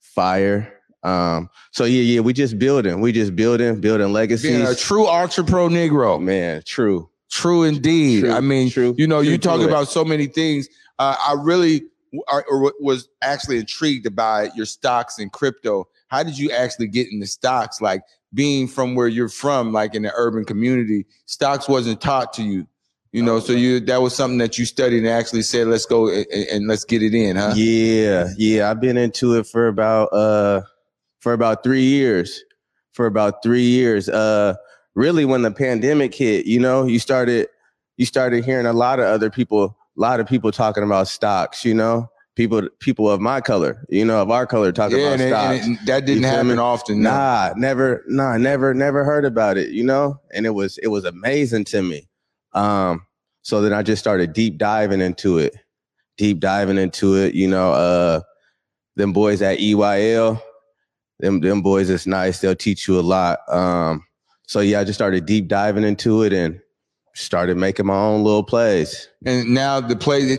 Fire. 0.00 0.72
Um, 1.02 1.48
so 1.70 1.84
yeah, 1.84 2.02
yeah, 2.02 2.20
we 2.20 2.32
just 2.32 2.58
building, 2.58 3.00
we 3.00 3.12
just 3.12 3.34
building, 3.34 3.80
building 3.80 4.12
legacies. 4.12 4.50
Being 4.50 4.66
a 4.66 4.74
true 4.74 5.06
entrepreneur 5.08 5.68
Negro. 5.70 6.20
man, 6.20 6.62
true. 6.66 7.08
True 7.30 7.62
indeed. 7.62 8.20
True, 8.24 8.32
I 8.32 8.40
mean, 8.40 8.70
true, 8.70 8.94
you 8.98 9.06
know, 9.06 9.22
true 9.22 9.30
you 9.32 9.38
talk 9.38 9.60
about 9.60 9.88
so 9.88 10.04
many 10.04 10.26
things. 10.26 10.68
Uh, 10.98 11.16
I 11.26 11.36
really 11.40 11.84
are, 12.28 12.44
or 12.48 12.72
was 12.80 13.08
actually 13.22 13.58
intrigued 13.58 14.14
by 14.14 14.50
your 14.54 14.66
stocks 14.66 15.18
and 15.18 15.32
crypto. 15.32 15.88
How 16.08 16.22
did 16.22 16.38
you 16.38 16.50
actually 16.50 16.88
get 16.88 17.08
into 17.10 17.26
stocks? 17.26 17.80
Like 17.80 18.02
being 18.34 18.68
from 18.68 18.94
where 18.94 19.08
you're 19.08 19.28
from, 19.28 19.72
like 19.72 19.94
in 19.94 20.02
the 20.02 20.12
urban 20.14 20.44
community, 20.44 21.06
stocks 21.26 21.68
wasn't 21.68 22.00
taught 22.00 22.32
to 22.34 22.42
you. 22.42 22.66
You 23.12 23.22
know, 23.22 23.40
so 23.40 23.52
you 23.52 23.80
that 23.80 24.02
was 24.02 24.14
something 24.14 24.38
that 24.38 24.56
you 24.56 24.64
studied 24.64 24.98
and 24.98 25.08
actually 25.08 25.42
said, 25.42 25.66
"Let's 25.66 25.86
go 25.86 26.08
and, 26.08 26.26
and 26.30 26.68
let's 26.68 26.84
get 26.84 27.02
it 27.02 27.12
in," 27.12 27.36
huh? 27.36 27.54
Yeah, 27.56 28.28
yeah. 28.36 28.70
I've 28.70 28.80
been 28.80 28.96
into 28.96 29.34
it 29.34 29.48
for 29.48 29.66
about 29.66 30.12
uh 30.12 30.62
for 31.18 31.32
about 31.32 31.64
three 31.64 31.82
years. 31.82 32.44
For 32.92 33.06
about 33.06 33.42
three 33.42 33.64
years. 33.64 34.08
Uh 34.08 34.54
really 34.94 35.24
when 35.24 35.42
the 35.42 35.50
pandemic 35.50 36.14
hit, 36.14 36.46
you 36.46 36.60
know, 36.60 36.86
you 36.86 37.00
started 37.00 37.48
you 37.96 38.06
started 38.06 38.44
hearing 38.44 38.66
a 38.66 38.72
lot 38.72 39.00
of 39.00 39.06
other 39.06 39.28
people, 39.28 39.76
lot 40.00 40.20
of 40.20 40.26
people 40.26 40.50
talking 40.52 40.82
about 40.82 41.08
stocks, 41.08 41.64
you 41.64 41.74
know. 41.74 42.08
People 42.36 42.68
people 42.78 43.10
of 43.10 43.20
my 43.20 43.40
color, 43.40 43.84
you 43.90 44.04
know, 44.04 44.22
of 44.22 44.30
our 44.30 44.46
color 44.46 44.72
talking 44.72 44.96
Yeah, 44.98 45.08
about 45.08 45.12
and, 45.14 45.22
it- 45.22 45.28
stocks. 45.28 45.66
and 45.66 45.76
it- 45.78 45.86
that 45.86 46.06
didn't 46.06 46.22
happen 46.22 46.58
often. 46.58 47.02
no. 47.02 47.10
Nah, 47.10 47.52
never, 47.56 48.02
nah, 48.08 48.36
never, 48.38 48.72
never 48.72 49.04
heard 49.04 49.24
about 49.26 49.58
it, 49.58 49.70
you 49.70 49.84
know? 49.84 50.18
And 50.32 50.46
it 50.46 50.50
was 50.50 50.78
it 50.78 50.86
was 50.88 51.04
amazing 51.04 51.64
to 51.66 51.82
me. 51.82 52.08
Um, 52.52 53.04
so 53.42 53.60
then 53.60 53.72
I 53.72 53.82
just 53.82 54.00
started 54.00 54.32
deep 54.32 54.56
diving 54.58 55.00
into 55.00 55.38
it, 55.38 55.54
deep 56.16 56.40
diving 56.40 56.78
into 56.78 57.16
it, 57.16 57.34
you 57.34 57.48
know, 57.48 57.72
uh 57.72 58.20
them 58.96 59.12
boys 59.12 59.42
at 59.42 59.58
EYL, 59.58 60.40
them 61.18 61.40
them 61.40 61.60
boys 61.62 61.90
is 61.90 62.06
nice. 62.06 62.40
They'll 62.40 62.54
teach 62.54 62.88
you 62.88 62.98
a 62.98 63.02
lot. 63.02 63.40
Um, 63.48 64.04
so 64.46 64.60
yeah, 64.60 64.80
I 64.80 64.84
just 64.84 64.98
started 64.98 65.26
deep 65.26 65.46
diving 65.48 65.84
into 65.84 66.22
it 66.22 66.32
and 66.32 66.60
started 67.20 67.56
making 67.56 67.86
my 67.86 67.96
own 67.96 68.24
little 68.24 68.44
plays. 68.44 69.08
And 69.24 69.54
now 69.54 69.80
the 69.80 69.96
play 69.96 70.38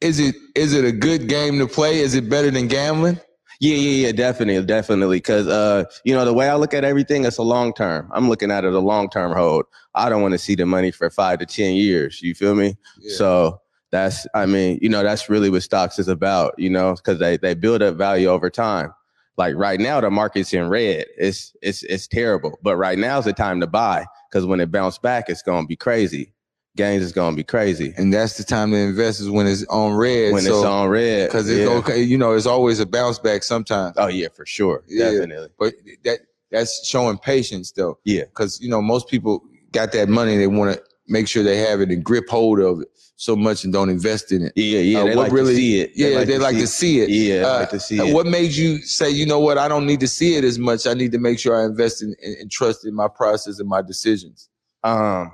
is 0.00 0.18
it- 0.20 0.34
is 0.54 0.72
it 0.72 0.84
a 0.84 0.92
good 0.92 1.28
game 1.28 1.58
to 1.58 1.66
play? 1.66 2.00
Is 2.00 2.14
it 2.14 2.28
better 2.28 2.50
than 2.50 2.68
gambling? 2.68 3.18
Yeah, 3.60 3.76
yeah, 3.76 4.06
yeah, 4.06 4.12
definitely, 4.12 4.64
definitely. 4.66 5.18
Because 5.18 5.46
uh, 5.46 5.84
you 6.04 6.14
know, 6.14 6.24
the 6.24 6.34
way 6.34 6.48
I 6.48 6.56
look 6.56 6.74
at 6.74 6.84
everything, 6.84 7.24
it's 7.24 7.38
a 7.38 7.42
long 7.42 7.72
term. 7.72 8.10
I'm 8.12 8.28
looking 8.28 8.50
at 8.50 8.64
it 8.64 8.72
a 8.72 8.78
long 8.78 9.08
term 9.08 9.32
hold. 9.32 9.64
I 9.94 10.08
don't 10.08 10.22
want 10.22 10.32
to 10.32 10.38
see 10.38 10.54
the 10.54 10.66
money 10.66 10.90
for 10.90 11.08
five 11.10 11.38
to 11.38 11.46
ten 11.46 11.74
years. 11.74 12.20
You 12.20 12.34
feel 12.34 12.54
me? 12.54 12.76
Yeah. 12.98 13.16
So 13.16 13.60
that's, 13.90 14.26
I 14.34 14.46
mean, 14.46 14.78
you 14.82 14.88
know, 14.88 15.02
that's 15.02 15.28
really 15.30 15.50
what 15.50 15.62
stocks 15.62 15.98
is 15.98 16.08
about. 16.08 16.54
You 16.58 16.68
know, 16.70 16.94
because 16.94 17.18
they 17.18 17.36
they 17.36 17.54
build 17.54 17.82
up 17.82 17.96
value 17.96 18.28
over 18.28 18.50
time. 18.50 18.92
Like 19.36 19.54
right 19.56 19.80
now, 19.80 20.00
the 20.00 20.10
market's 20.10 20.52
in 20.52 20.68
red. 20.68 21.06
It's 21.16 21.54
it's 21.62 21.82
it's 21.84 22.06
terrible. 22.06 22.58
But 22.62 22.76
right 22.76 22.98
now 22.98 23.18
is 23.18 23.24
the 23.24 23.32
time 23.32 23.60
to 23.60 23.66
buy 23.66 24.06
because 24.34 24.46
when 24.46 24.58
it 24.58 24.72
bounce 24.72 24.98
back, 24.98 25.28
it's 25.28 25.42
gonna 25.42 25.64
be 25.66 25.76
crazy. 25.76 26.32
Gains 26.76 27.04
is 27.04 27.12
gonna 27.12 27.36
be 27.36 27.44
crazy 27.44 27.94
And 27.96 28.12
that's 28.12 28.36
the 28.36 28.42
time 28.42 28.72
to 28.72 28.76
invest 28.76 29.20
is 29.20 29.30
when 29.30 29.46
it's 29.46 29.64
on 29.66 29.92
red. 29.94 30.32
when 30.32 30.42
so, 30.42 30.56
it's 30.56 30.64
on 30.64 30.88
red. 30.88 31.28
because 31.28 31.48
it's 31.48 31.70
yeah. 31.70 31.76
okay. 31.76 32.02
You 32.02 32.18
know, 32.18 32.32
it's 32.32 32.46
always 32.46 32.80
a 32.80 32.86
bounce 32.86 33.20
back 33.20 33.44
sometimes. 33.44 33.94
Oh 33.96 34.08
yeah, 34.08 34.26
for 34.34 34.44
sure, 34.44 34.82
Yeah. 34.88 35.12
definitely. 35.12 35.50
But 35.56 35.74
that 36.02 36.18
that's 36.50 36.84
showing 36.84 37.16
patience 37.18 37.70
though. 37.70 37.98
Yeah. 38.04 38.24
Because 38.24 38.60
you 38.60 38.68
know, 38.68 38.82
most 38.82 39.06
people 39.06 39.44
got 39.70 39.92
that 39.92 40.08
money, 40.08 40.36
they 40.36 40.48
want 40.48 40.74
to 40.74 40.82
make 41.06 41.28
sure 41.28 41.44
they 41.44 41.58
have 41.58 41.80
it 41.80 41.90
and 41.90 42.02
grip 42.02 42.28
hold 42.28 42.58
of 42.58 42.80
it 42.80 42.88
so 43.16 43.36
much 43.36 43.64
and 43.64 43.72
don't 43.72 43.88
invest 43.90 44.32
in 44.32 44.42
it. 44.42 44.52
Yeah, 44.56 44.80
yeah, 44.80 44.98
Uh, 45.00 45.04
they 45.04 45.14
like 45.14 45.32
to 45.32 45.46
see 45.54 45.80
it. 45.80 45.92
Yeah, 45.94 46.24
they 46.24 46.38
like, 46.38 46.56
to 46.56 46.66
see 46.66 47.00
it. 47.00 47.08
Yeah, 47.10 47.46
Uh, 47.46 47.58
like 47.60 47.70
to 47.70 47.80
see 47.80 47.98
it. 47.98 48.12
What 48.14 48.26
made 48.26 48.52
you 48.52 48.78
say, 48.82 49.08
you 49.10 49.24
know 49.24 49.38
what, 49.38 49.56
I 49.56 49.68
don't 49.68 49.86
need 49.86 50.00
to 50.00 50.08
see 50.08 50.34
it 50.36 50.42
as 50.44 50.58
much. 50.58 50.86
I 50.86 50.94
need 50.94 51.12
to 51.12 51.18
make 51.18 51.38
sure 51.38 51.60
I 51.60 51.64
invest 51.64 52.02
in 52.02 52.14
and, 52.22 52.36
and 52.36 52.50
trust 52.50 52.84
in 52.84 52.94
my 52.94 53.08
process 53.08 53.60
and 53.60 53.68
my 53.68 53.82
decisions. 53.82 54.48
um 54.82 55.32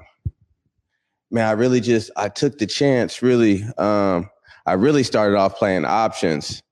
man 1.33 1.47
i 1.47 1.53
really 1.53 1.81
just 1.81 2.11
i 2.17 2.29
took 2.29 2.59
the 2.59 2.67
chance 2.67 3.23
really 3.23 3.63
um 3.79 4.29
i 4.67 4.73
really 4.73 5.03
started 5.03 5.37
off 5.37 5.57
playing 5.57 5.85
options 5.85 6.63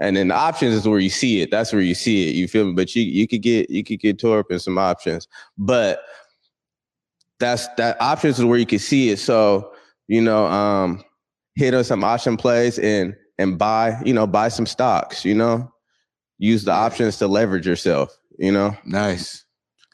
and 0.00 0.16
then 0.16 0.28
the 0.28 0.34
options 0.34 0.74
is 0.74 0.86
where 0.86 0.98
you 1.00 1.10
see 1.10 1.40
it 1.42 1.50
that's 1.50 1.72
where 1.72 1.82
you 1.82 1.94
see 1.94 2.28
it 2.28 2.34
you 2.34 2.46
feel 2.48 2.64
me 2.64 2.72
but 2.72 2.94
you 2.94 3.02
you 3.02 3.26
could 3.28 3.42
get 3.42 3.68
you 3.70 3.82
could 3.84 4.00
get 4.00 4.18
tore 4.18 4.38
up 4.40 4.50
in 4.50 4.58
some 4.58 4.78
options 4.78 5.26
but 5.56 6.02
that's 7.38 7.68
that 7.76 8.00
options 8.00 8.38
is 8.38 8.44
where 8.44 8.58
you 8.58 8.66
can 8.66 8.78
see 8.78 9.10
it 9.10 9.18
so 9.18 9.72
you 10.08 10.20
know 10.20 10.46
um 10.46 11.02
hit 11.54 11.74
on 11.74 11.84
some 11.84 12.02
option 12.02 12.36
plays 12.36 12.78
and 12.78 13.14
and 13.38 13.58
buy 13.58 13.96
you 14.04 14.12
know 14.12 14.26
buy 14.26 14.48
some 14.48 14.66
stocks 14.66 15.24
you 15.24 15.34
know 15.34 15.70
use 16.38 16.64
the 16.64 16.72
options 16.72 17.18
to 17.18 17.26
leverage 17.28 17.66
yourself 17.66 18.16
you 18.38 18.50
know 18.52 18.76
Nice. 18.84 19.44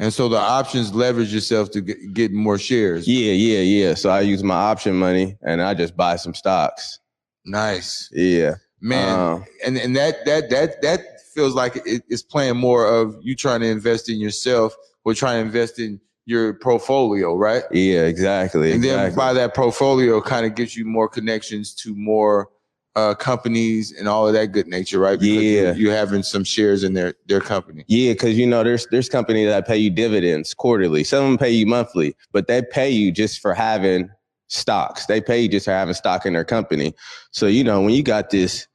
And 0.00 0.12
so 0.12 0.28
the 0.28 0.38
options 0.38 0.92
leverage 0.92 1.32
yourself 1.32 1.70
to 1.70 1.80
get, 1.80 2.12
get 2.12 2.32
more 2.32 2.58
shares. 2.58 3.06
Yeah, 3.06 3.32
yeah, 3.32 3.60
yeah. 3.60 3.94
So 3.94 4.10
I 4.10 4.22
use 4.22 4.42
my 4.42 4.54
option 4.56 4.96
money 4.96 5.36
and 5.42 5.62
I 5.62 5.74
just 5.74 5.96
buy 5.96 6.16
some 6.16 6.34
stocks. 6.34 6.98
Nice. 7.44 8.08
Yeah. 8.12 8.56
Man, 8.80 9.18
Um, 9.18 9.44
and 9.64 9.78
and 9.78 9.94
that 9.96 10.24
that 10.26 10.50
that 10.50 10.82
that 10.82 11.00
feels 11.34 11.54
like 11.54 11.76
it, 11.86 12.02
it's 12.08 12.22
playing 12.22 12.56
more 12.56 12.86
of 12.86 13.16
you 13.22 13.36
trying 13.36 13.60
to 13.60 13.68
invest 13.68 14.10
in 14.10 14.18
yourself 14.18 14.74
or 15.04 15.14
trying 15.14 15.36
to 15.36 15.46
invest 15.46 15.78
in 15.78 16.00
your 16.26 16.54
portfolio, 16.54 17.34
right? 17.34 17.62
Yeah, 17.70 18.02
exactly. 18.04 18.72
And 18.72 18.82
then 18.82 18.98
exactly. 18.98 19.16
by 19.16 19.32
that 19.34 19.54
portfolio, 19.54 20.20
kind 20.20 20.46
of 20.46 20.54
gives 20.54 20.76
you 20.76 20.84
more 20.84 21.08
connections 21.08 21.74
to 21.76 21.94
more 21.94 22.48
uh, 22.96 23.14
companies 23.14 23.92
and 23.92 24.08
all 24.08 24.26
of 24.26 24.34
that 24.34 24.52
good 24.52 24.68
nature, 24.68 25.00
right? 25.00 25.18
Because 25.18 25.42
Yeah. 25.42 25.74
you're 25.74 25.92
having 25.94 26.22
some 26.22 26.44
shares 26.44 26.84
in 26.84 26.94
their 26.94 27.14
their 27.26 27.40
company. 27.40 27.84
Yeah, 27.88 28.12
because 28.12 28.38
you 28.38 28.46
know 28.46 28.62
there's 28.62 28.86
there's 28.86 29.08
companies 29.08 29.48
that 29.48 29.66
pay 29.66 29.76
you 29.76 29.90
dividends 29.90 30.54
quarterly. 30.54 31.04
Some 31.04 31.24
of 31.24 31.30
them 31.30 31.38
pay 31.38 31.50
you 31.50 31.66
monthly, 31.66 32.14
but 32.32 32.46
they 32.46 32.62
pay 32.62 32.90
you 32.90 33.10
just 33.10 33.40
for 33.40 33.52
having 33.52 34.10
stocks. 34.46 35.06
They 35.06 35.20
pay 35.20 35.40
you 35.42 35.48
just 35.48 35.64
for 35.64 35.72
having 35.72 35.94
stock 35.94 36.24
in 36.24 36.34
their 36.34 36.44
company. 36.44 36.94
So 37.32 37.46
you 37.46 37.64
know 37.64 37.80
when 37.82 37.94
you 37.94 38.02
got 38.02 38.30
this 38.30 38.66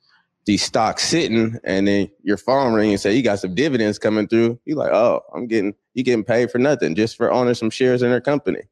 these 0.50 0.64
stocks 0.64 1.04
sitting, 1.04 1.60
and 1.64 1.88
then 1.88 2.10
your 2.24 2.36
phone 2.36 2.74
ring 2.74 2.90
and 2.90 3.00
say 3.00 3.16
you 3.16 3.22
got 3.22 3.38
some 3.38 3.54
dividends 3.54 4.00
coming 4.00 4.28
through, 4.28 4.60
you 4.66 4.74
like, 4.74 4.92
oh, 4.92 5.22
I'm 5.36 5.46
getting 5.46 5.76
you 5.94 6.04
getting 6.04 6.24
paid 6.24 6.50
for 6.50 6.58
nothing 6.58 6.96
just 6.96 7.18
for 7.18 7.32
owning 7.32 7.54
some 7.54 7.70
shares 7.70 8.02
in 8.02 8.10
their 8.10 8.20
company. 8.20 8.64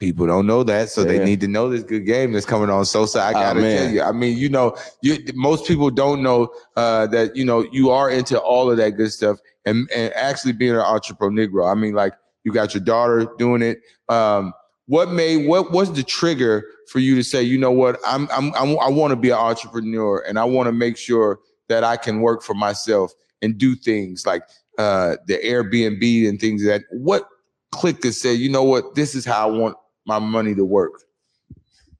People 0.00 0.26
don't 0.26 0.44
know 0.44 0.64
that, 0.64 0.88
so 0.88 1.04
they 1.04 1.24
need 1.24 1.40
to 1.42 1.46
know 1.46 1.70
this 1.70 1.84
good 1.84 2.04
game 2.04 2.32
that's 2.32 2.44
coming 2.44 2.68
on. 2.68 2.84
Sosa, 2.84 3.20
I 3.20 3.30
Oh, 3.30 3.32
gotta 3.34 3.60
man. 3.60 3.84
tell 3.84 3.94
you. 3.94 4.02
I 4.02 4.10
mean, 4.10 4.36
you 4.36 4.48
know, 4.48 4.76
you 5.02 5.18
most 5.36 5.68
people 5.68 5.88
don't 5.88 6.20
know 6.20 6.52
uh, 6.74 7.06
that 7.06 7.36
you 7.36 7.44
know 7.44 7.64
you 7.70 7.90
are 7.90 8.10
into 8.10 8.36
all 8.36 8.68
of 8.68 8.76
that 8.78 8.96
good 8.96 9.12
stuff, 9.12 9.38
and 9.66 9.88
and 9.94 10.12
actually 10.14 10.52
being 10.52 10.72
an 10.72 10.80
entrepreneur. 10.80 11.46
Negro. 11.46 11.70
I 11.70 11.76
mean, 11.76 11.94
like 11.94 12.14
you 12.42 12.52
got 12.52 12.74
your 12.74 12.82
daughter 12.82 13.28
doing 13.38 13.62
it. 13.62 13.78
Um, 14.08 14.52
what 14.86 15.10
made 15.10 15.46
what 15.46 15.72
was 15.72 15.92
the 15.92 16.02
trigger 16.02 16.64
for 16.88 17.00
you 17.00 17.14
to 17.16 17.24
say, 17.24 17.42
you 17.42 17.58
know 17.58 17.72
what, 17.72 17.98
I'm 18.06 18.28
I'm, 18.30 18.54
I'm 18.54 18.78
I 18.78 18.88
want 18.88 19.10
to 19.10 19.16
be 19.16 19.30
an 19.30 19.38
entrepreneur, 19.38 20.24
and 20.26 20.38
I 20.38 20.44
want 20.44 20.66
to 20.66 20.72
make 20.72 20.96
sure 20.96 21.40
that 21.68 21.84
I 21.84 21.96
can 21.96 22.20
work 22.20 22.42
for 22.42 22.54
myself 22.54 23.12
and 23.42 23.58
do 23.58 23.74
things 23.74 24.24
like 24.26 24.42
uh, 24.78 25.16
the 25.26 25.38
Airbnb 25.38 26.28
and 26.28 26.40
things 26.40 26.64
that. 26.64 26.82
What 26.90 27.28
clicked 27.72 28.02
to 28.02 28.12
say, 28.12 28.32
you 28.32 28.48
know 28.48 28.62
what, 28.62 28.94
this 28.94 29.14
is 29.14 29.24
how 29.24 29.48
I 29.48 29.50
want 29.50 29.76
my 30.06 30.18
money 30.18 30.54
to 30.54 30.64
work. 30.64 31.02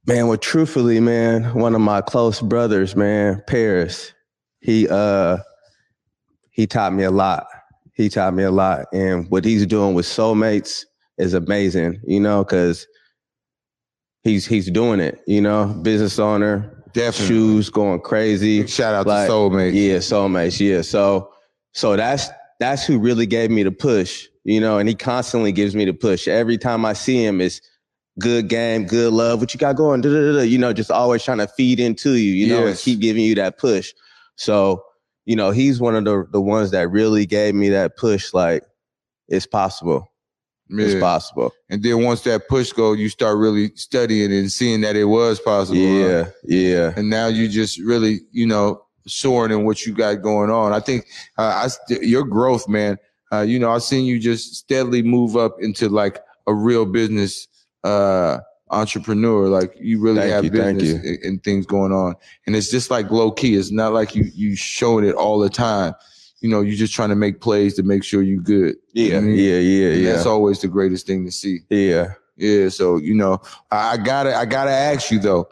Man, 0.07 0.27
well, 0.27 0.37
truthfully, 0.37 1.01
man, 1.01 1.53
one 1.53 1.75
of 1.75 1.81
my 1.81 2.01
close 2.01 2.39
brothers, 2.41 2.95
man, 2.95 3.43
Paris, 3.45 4.13
he 4.61 4.87
uh 4.89 5.37
he 6.49 6.65
taught 6.65 6.93
me 6.93 7.03
a 7.03 7.11
lot. 7.11 7.45
He 7.93 8.09
taught 8.09 8.33
me 8.33 8.43
a 8.43 8.51
lot. 8.51 8.85
And 8.93 9.29
what 9.29 9.43
he's 9.43 9.65
doing 9.65 9.93
with 9.93 10.05
soulmates 10.05 10.85
is 11.17 11.33
amazing, 11.33 11.99
you 12.05 12.19
know, 12.19 12.43
because 12.43 12.87
he's 14.23 14.45
he's 14.45 14.69
doing 14.69 14.99
it, 14.99 15.21
you 15.27 15.41
know, 15.41 15.67
business 15.81 16.19
owner, 16.19 16.83
Definitely. 16.93 17.27
shoes 17.27 17.69
going 17.69 18.01
crazy. 18.01 18.65
Shout 18.67 18.93
out 18.93 19.07
Like, 19.07 19.27
to 19.27 19.33
Soulmate. 19.33 19.73
Yeah, 19.73 19.97
soulmates. 19.97 20.59
Yeah. 20.59 20.81
So 20.81 21.31
so 21.73 21.95
that's 21.95 22.29
that's 22.59 22.85
who 22.85 22.99
really 22.99 23.25
gave 23.25 23.51
me 23.51 23.63
the 23.63 23.71
push, 23.71 24.27
you 24.43 24.59
know, 24.59 24.77
and 24.79 24.89
he 24.89 24.95
constantly 24.95 25.51
gives 25.51 25.75
me 25.75 25.85
the 25.85 25.93
push. 25.93 26.27
Every 26.27 26.57
time 26.57 26.85
I 26.85 26.93
see 26.93 27.23
him, 27.23 27.39
it's 27.41 27.61
good 28.19 28.47
game, 28.47 28.85
good 28.85 29.13
love. 29.13 29.39
What 29.39 29.53
you 29.53 29.59
got 29.59 29.75
going? 29.75 30.01
Da, 30.01 30.09
da, 30.09 30.19
da, 30.19 30.31
da. 30.37 30.41
You 30.41 30.57
know, 30.57 30.73
just 30.73 30.89
always 30.91 31.23
trying 31.23 31.37
to 31.37 31.47
feed 31.47 31.79
into 31.79 32.13
you, 32.13 32.33
you 32.33 32.47
know, 32.47 32.65
and 32.65 32.77
keep 32.77 32.99
giving 32.99 33.23
you 33.23 33.35
that 33.35 33.57
push. 33.59 33.93
So, 34.35 34.83
you 35.25 35.35
know, 35.35 35.51
he's 35.51 35.79
one 35.79 35.95
of 35.95 36.05
the 36.05 36.27
the 36.31 36.41
ones 36.41 36.71
that 36.71 36.89
really 36.89 37.25
gave 37.25 37.53
me 37.55 37.69
that 37.69 37.95
push. 37.97 38.33
Like, 38.33 38.63
it's 39.27 39.45
possible. 39.45 40.11
It's 40.69 40.93
Yeah. 40.93 40.99
possible. 40.99 41.53
And 41.69 41.81
then 41.83 42.03
once 42.03 42.21
that 42.21 42.47
push 42.47 42.71
go, 42.73 42.93
you 42.93 43.09
start 43.09 43.37
really 43.37 43.71
studying 43.75 44.31
and 44.33 44.51
seeing 44.51 44.81
that 44.81 44.95
it 44.95 45.05
was 45.05 45.39
possible. 45.39 45.79
huh? 45.79 46.07
Yeah, 46.07 46.29
yeah. 46.45 46.93
And 46.95 47.09
now 47.09 47.27
you 47.27 47.47
just 47.47 47.79
really, 47.79 48.21
you 48.31 48.45
know, 48.45 48.83
soaring 49.07 49.51
in 49.51 49.63
what 49.65 49.85
you 49.85 49.93
got 49.93 50.21
going 50.21 50.49
on. 50.49 50.73
I 50.73 50.79
think 50.81 51.05
uh, 51.37 51.61
I 51.63 51.67
st- 51.67 52.03
your 52.03 52.23
growth, 52.25 52.67
man. 52.67 52.97
Uh, 53.31 53.41
you 53.41 53.59
know, 53.59 53.71
I've 53.71 53.83
seen 53.83 54.05
you 54.05 54.19
just 54.19 54.55
steadily 54.55 55.01
move 55.01 55.35
up 55.37 55.57
into 55.61 55.89
like 55.89 56.19
a 56.47 56.53
real 56.53 56.85
business 56.85 57.47
uh 57.83 58.39
entrepreneur. 58.69 59.47
Like 59.47 59.73
you 59.79 59.99
really 59.99 60.19
Thank 60.19 60.31
have 60.31 60.43
you, 60.45 60.51
business 60.51 60.91
and, 60.93 61.19
and 61.23 61.43
things 61.43 61.65
going 61.65 61.91
on. 61.91 62.15
And 62.45 62.55
it's 62.55 62.69
just 62.69 62.91
like 62.91 63.09
low 63.11 63.31
key. 63.31 63.55
It's 63.55 63.71
not 63.71 63.93
like 63.93 64.15
you 64.15 64.25
you 64.33 64.55
showing 64.55 65.05
it 65.05 65.15
all 65.15 65.39
the 65.39 65.49
time. 65.49 65.93
You 66.41 66.49
know, 66.49 66.61
you're 66.61 66.75
just 66.75 66.93
trying 66.93 67.09
to 67.09 67.15
make 67.15 67.41
plays 67.41 67.73
to 67.75 67.83
make 67.83 68.03
sure 68.03 68.21
you're 68.21 68.41
good. 68.41 68.75
You 68.93 69.09
know 69.09 69.11
Yeah, 69.13 69.17
I 69.17 69.21
mean? 69.21 69.35
yeah, 69.37 69.59
yeah, 69.59 69.89
And 69.93 70.01
yeah. 70.01 70.13
That's 70.13 70.25
always 70.27 70.59
the 70.61 70.67
greatest 70.67 71.07
thing 71.07 71.25
to 71.25 71.31
see. 71.31 71.59
Yeah. 71.69 72.13
Yeah. 72.35 72.69
So 72.69 72.97
you 72.97 73.15
know, 73.15 73.41
I, 73.71 73.97
gotta 73.97 74.35
I 74.35 74.45
gotta 74.45 74.71
ask 74.71 75.09
you 75.11 75.19
though, 75.19 75.49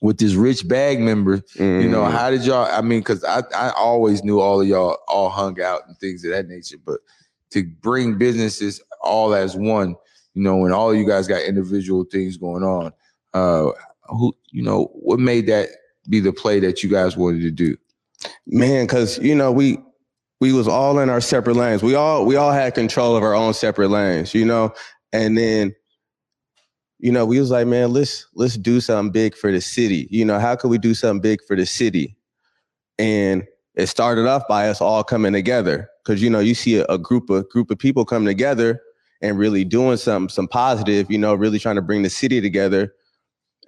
with 0.00 0.18
this 0.18 0.34
rich 0.34 0.66
bag 0.66 1.00
member, 1.00 1.42
you 1.56 1.88
know, 1.88 2.02
Mhm. 2.02 2.10
how 2.12 2.30
did 2.30 2.44
y'all? 2.44 2.66
I 2.70 2.80
mean, 2.82 3.00
because 3.00 3.24
I 3.24 3.42
I 3.54 3.70
always 3.76 4.22
knew 4.24 4.40
all 4.40 4.60
of 4.60 4.66
y'all 4.68 4.98
all 5.08 5.28
hung 5.30 5.60
out 5.60 5.86
and 5.88 5.96
things 5.98 6.24
of 6.24 6.30
that 6.30 6.48
nature, 6.48 6.76
but 6.84 7.00
to 7.50 7.64
bring 7.82 8.18
businesses 8.18 8.80
all 9.02 9.34
as 9.34 9.56
one, 9.56 9.96
you 10.34 10.42
know, 10.42 10.56
when 10.56 10.72
all 10.72 10.90
of 10.90 10.96
you 10.96 11.06
guys 11.06 11.26
got 11.26 11.42
individual 11.42 12.04
things 12.04 12.36
going 12.36 12.62
on, 12.62 12.92
uh, 13.34 13.70
who 14.08 14.32
you 14.50 14.62
know, 14.62 14.84
what 14.94 15.18
made 15.20 15.46
that 15.48 15.68
be 16.08 16.20
the 16.20 16.32
play 16.32 16.60
that 16.60 16.82
you 16.82 16.88
guys 16.90 17.16
wanted 17.16 17.42
to 17.42 17.50
do? 17.50 17.76
Man 18.46 18.86
because 18.86 19.18
you 19.18 19.34
know 19.34 19.52
we 19.52 19.78
we 20.40 20.52
was 20.52 20.66
all 20.66 20.98
in 20.98 21.08
our 21.08 21.20
separate 21.20 21.56
lanes. 21.56 21.82
We 21.82 21.94
all 21.94 22.26
we 22.26 22.36
all 22.36 22.52
had 22.52 22.74
control 22.74 23.16
of 23.16 23.22
our 23.22 23.34
own 23.34 23.54
separate 23.54 23.88
lanes 23.88 24.34
you 24.34 24.44
know? 24.44 24.74
And 25.12 25.36
then 25.36 25.74
you 26.98 27.12
know 27.12 27.26
we 27.26 27.38
was 27.38 27.50
like 27.50 27.66
man 27.66 27.92
let's 27.92 28.26
let's 28.34 28.56
do 28.56 28.80
something 28.80 29.12
big 29.12 29.36
for 29.36 29.52
the 29.52 29.60
city. 29.60 30.08
You 30.10 30.24
know 30.24 30.38
how 30.38 30.56
could 30.56 30.68
we 30.68 30.78
do 30.78 30.94
something 30.94 31.20
big 31.20 31.40
for 31.46 31.56
the 31.56 31.66
city? 31.66 32.16
And 32.98 33.44
it 33.74 33.86
started 33.86 34.26
off 34.26 34.46
by 34.48 34.68
us 34.68 34.80
all 34.80 35.02
coming 35.02 35.32
together 35.32 35.88
because 36.04 36.22
you 36.22 36.28
know 36.28 36.40
you 36.40 36.54
see 36.54 36.76
a, 36.76 36.84
a 36.86 36.98
group 36.98 37.30
of 37.30 37.48
group 37.48 37.70
of 37.70 37.78
people 37.78 38.04
coming 38.04 38.26
together 38.26 38.80
and 39.20 39.38
really 39.38 39.64
doing 39.64 39.96
some 39.96 40.28
some 40.28 40.48
positive 40.48 41.10
you 41.10 41.18
know 41.18 41.34
really 41.34 41.58
trying 41.58 41.76
to 41.76 41.82
bring 41.82 42.02
the 42.02 42.10
city 42.10 42.40
together 42.40 42.92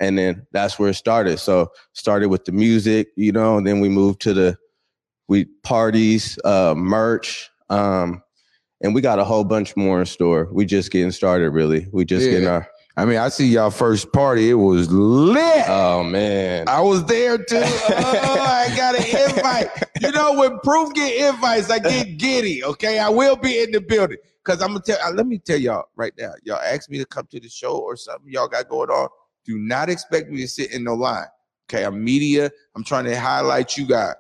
and 0.01 0.19
then 0.19 0.47
that's 0.53 0.79
where 0.79 0.91
it 0.91 0.95
started 0.95 1.39
so 1.39 1.71
started 1.93 2.29
with 2.29 2.45
the 2.45 2.53
music 2.53 3.09
you 3.17 3.31
know 3.33 3.57
and 3.59 3.67
then 3.67 3.81
we 3.81 3.89
moved 3.89 4.21
to 4.21 4.33
the 4.35 4.57
we 5.29 5.45
parties 5.63 6.39
uh 6.45 6.75
merch 6.77 7.49
um 7.71 8.23
and 8.83 8.95
we 8.95 9.01
got 9.01 9.19
a 9.19 9.25
whole 9.25 9.45
bunch 9.45 9.77
more 9.77 10.01
in 10.01 10.07
store 10.07 10.49
we 10.53 10.65
just 10.65 10.91
getting 10.91 11.11
started 11.13 11.51
really 11.51 11.87
we 11.93 12.05
just 12.05 12.25
Yeah. 12.27 12.33
getting 12.33 12.49
our 12.49 12.69
I 12.97 13.05
mean, 13.07 13.19
I 13.19 13.29
see 13.29 13.49
y'all 13.49 13.73
first 13.73 14.13
party; 14.13 14.51
it 14.51 14.55
was 14.55 14.89
lit. 14.93 15.65
oh 15.67 16.05
man 16.05 16.69
I 16.69 16.81
was 16.81 17.05
there 17.07 17.37
too. 17.39 17.57
Oh, 17.61 18.39
I 18.41 18.73
got 18.77 18.95
an 18.95 19.31
invite. 19.37 19.69
You 20.01 20.13
know, 20.13 20.35
when 20.39 20.61
proof 20.61 20.95
get 20.95 21.35
invites, 21.35 21.71
I 21.71 21.81
get 21.81 22.19
giddy. 22.19 22.63
Okay, 22.63 23.01
I 23.01 23.09
will 23.09 23.35
be 23.35 23.61
in 23.61 23.73
the 23.73 23.81
building 23.81 24.19
because 24.45 24.63
I'm 24.63 24.69
gonna 24.69 24.81
tell. 24.87 24.99
uh, 25.05 25.11
let 25.13 25.27
me 25.27 25.41
tell 25.41 25.59
y'all 25.59 25.87
right 25.97 26.13
now. 26.17 26.35
Y'all 26.45 26.61
asked 26.61 26.89
me 26.89 26.99
to 26.99 27.05
come 27.05 27.27
to 27.33 27.41
the 27.41 27.49
show 27.49 27.79
or 27.79 27.97
something 27.97 28.31
y'all 28.33 28.47
got 28.47 28.69
going 28.69 28.91
on. 28.91 29.09
Do 29.45 29.59
not 29.59 29.89
expect 29.89 30.31
me 30.31 30.41
to 30.41 30.49
sit 30.49 30.73
in 30.73 30.85
no 30.85 30.95
line. 30.95 31.27
Okay, 31.69 31.85
I'm 31.85 32.03
media. 32.03 32.51
I'm 32.75 32.85
trying 32.85 33.05
to 33.05 33.19
highlight 33.19 33.77
you 33.77 33.87
guys, 33.87 34.15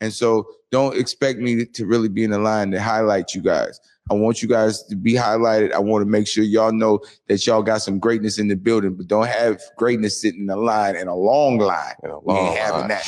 and 0.00 0.12
so 0.12 0.46
don't 0.70 0.96
expect 0.96 1.38
me 1.38 1.64
to 1.64 1.86
really 1.86 2.08
be 2.08 2.24
in 2.24 2.30
the 2.30 2.38
line 2.38 2.70
to 2.70 2.80
highlight 2.80 3.34
you 3.34 3.42
guys. 3.42 3.80
I 4.08 4.14
want 4.14 4.40
you 4.40 4.48
guys 4.48 4.84
to 4.84 4.94
be 4.96 5.14
highlighted. 5.14 5.72
I 5.72 5.80
want 5.80 6.02
to 6.02 6.08
make 6.08 6.28
sure 6.28 6.44
y'all 6.44 6.70
know 6.72 7.00
that 7.28 7.44
y'all 7.46 7.62
got 7.62 7.78
some 7.82 7.98
greatness 7.98 8.38
in 8.38 8.46
the 8.46 8.54
building, 8.54 8.94
but 8.94 9.08
don't 9.08 9.26
have 9.26 9.60
greatness 9.76 10.20
sitting 10.20 10.42
in 10.42 10.50
a 10.50 10.56
line 10.56 10.94
in 10.94 11.08
a 11.08 11.14
long 11.16 11.58
line. 11.58 11.94
In 12.04 12.10
a 12.10 12.18
We 12.20 12.32
long 12.34 12.46
ain't 12.48 12.58
having 12.58 12.80
line. 12.82 12.88
that. 12.88 13.04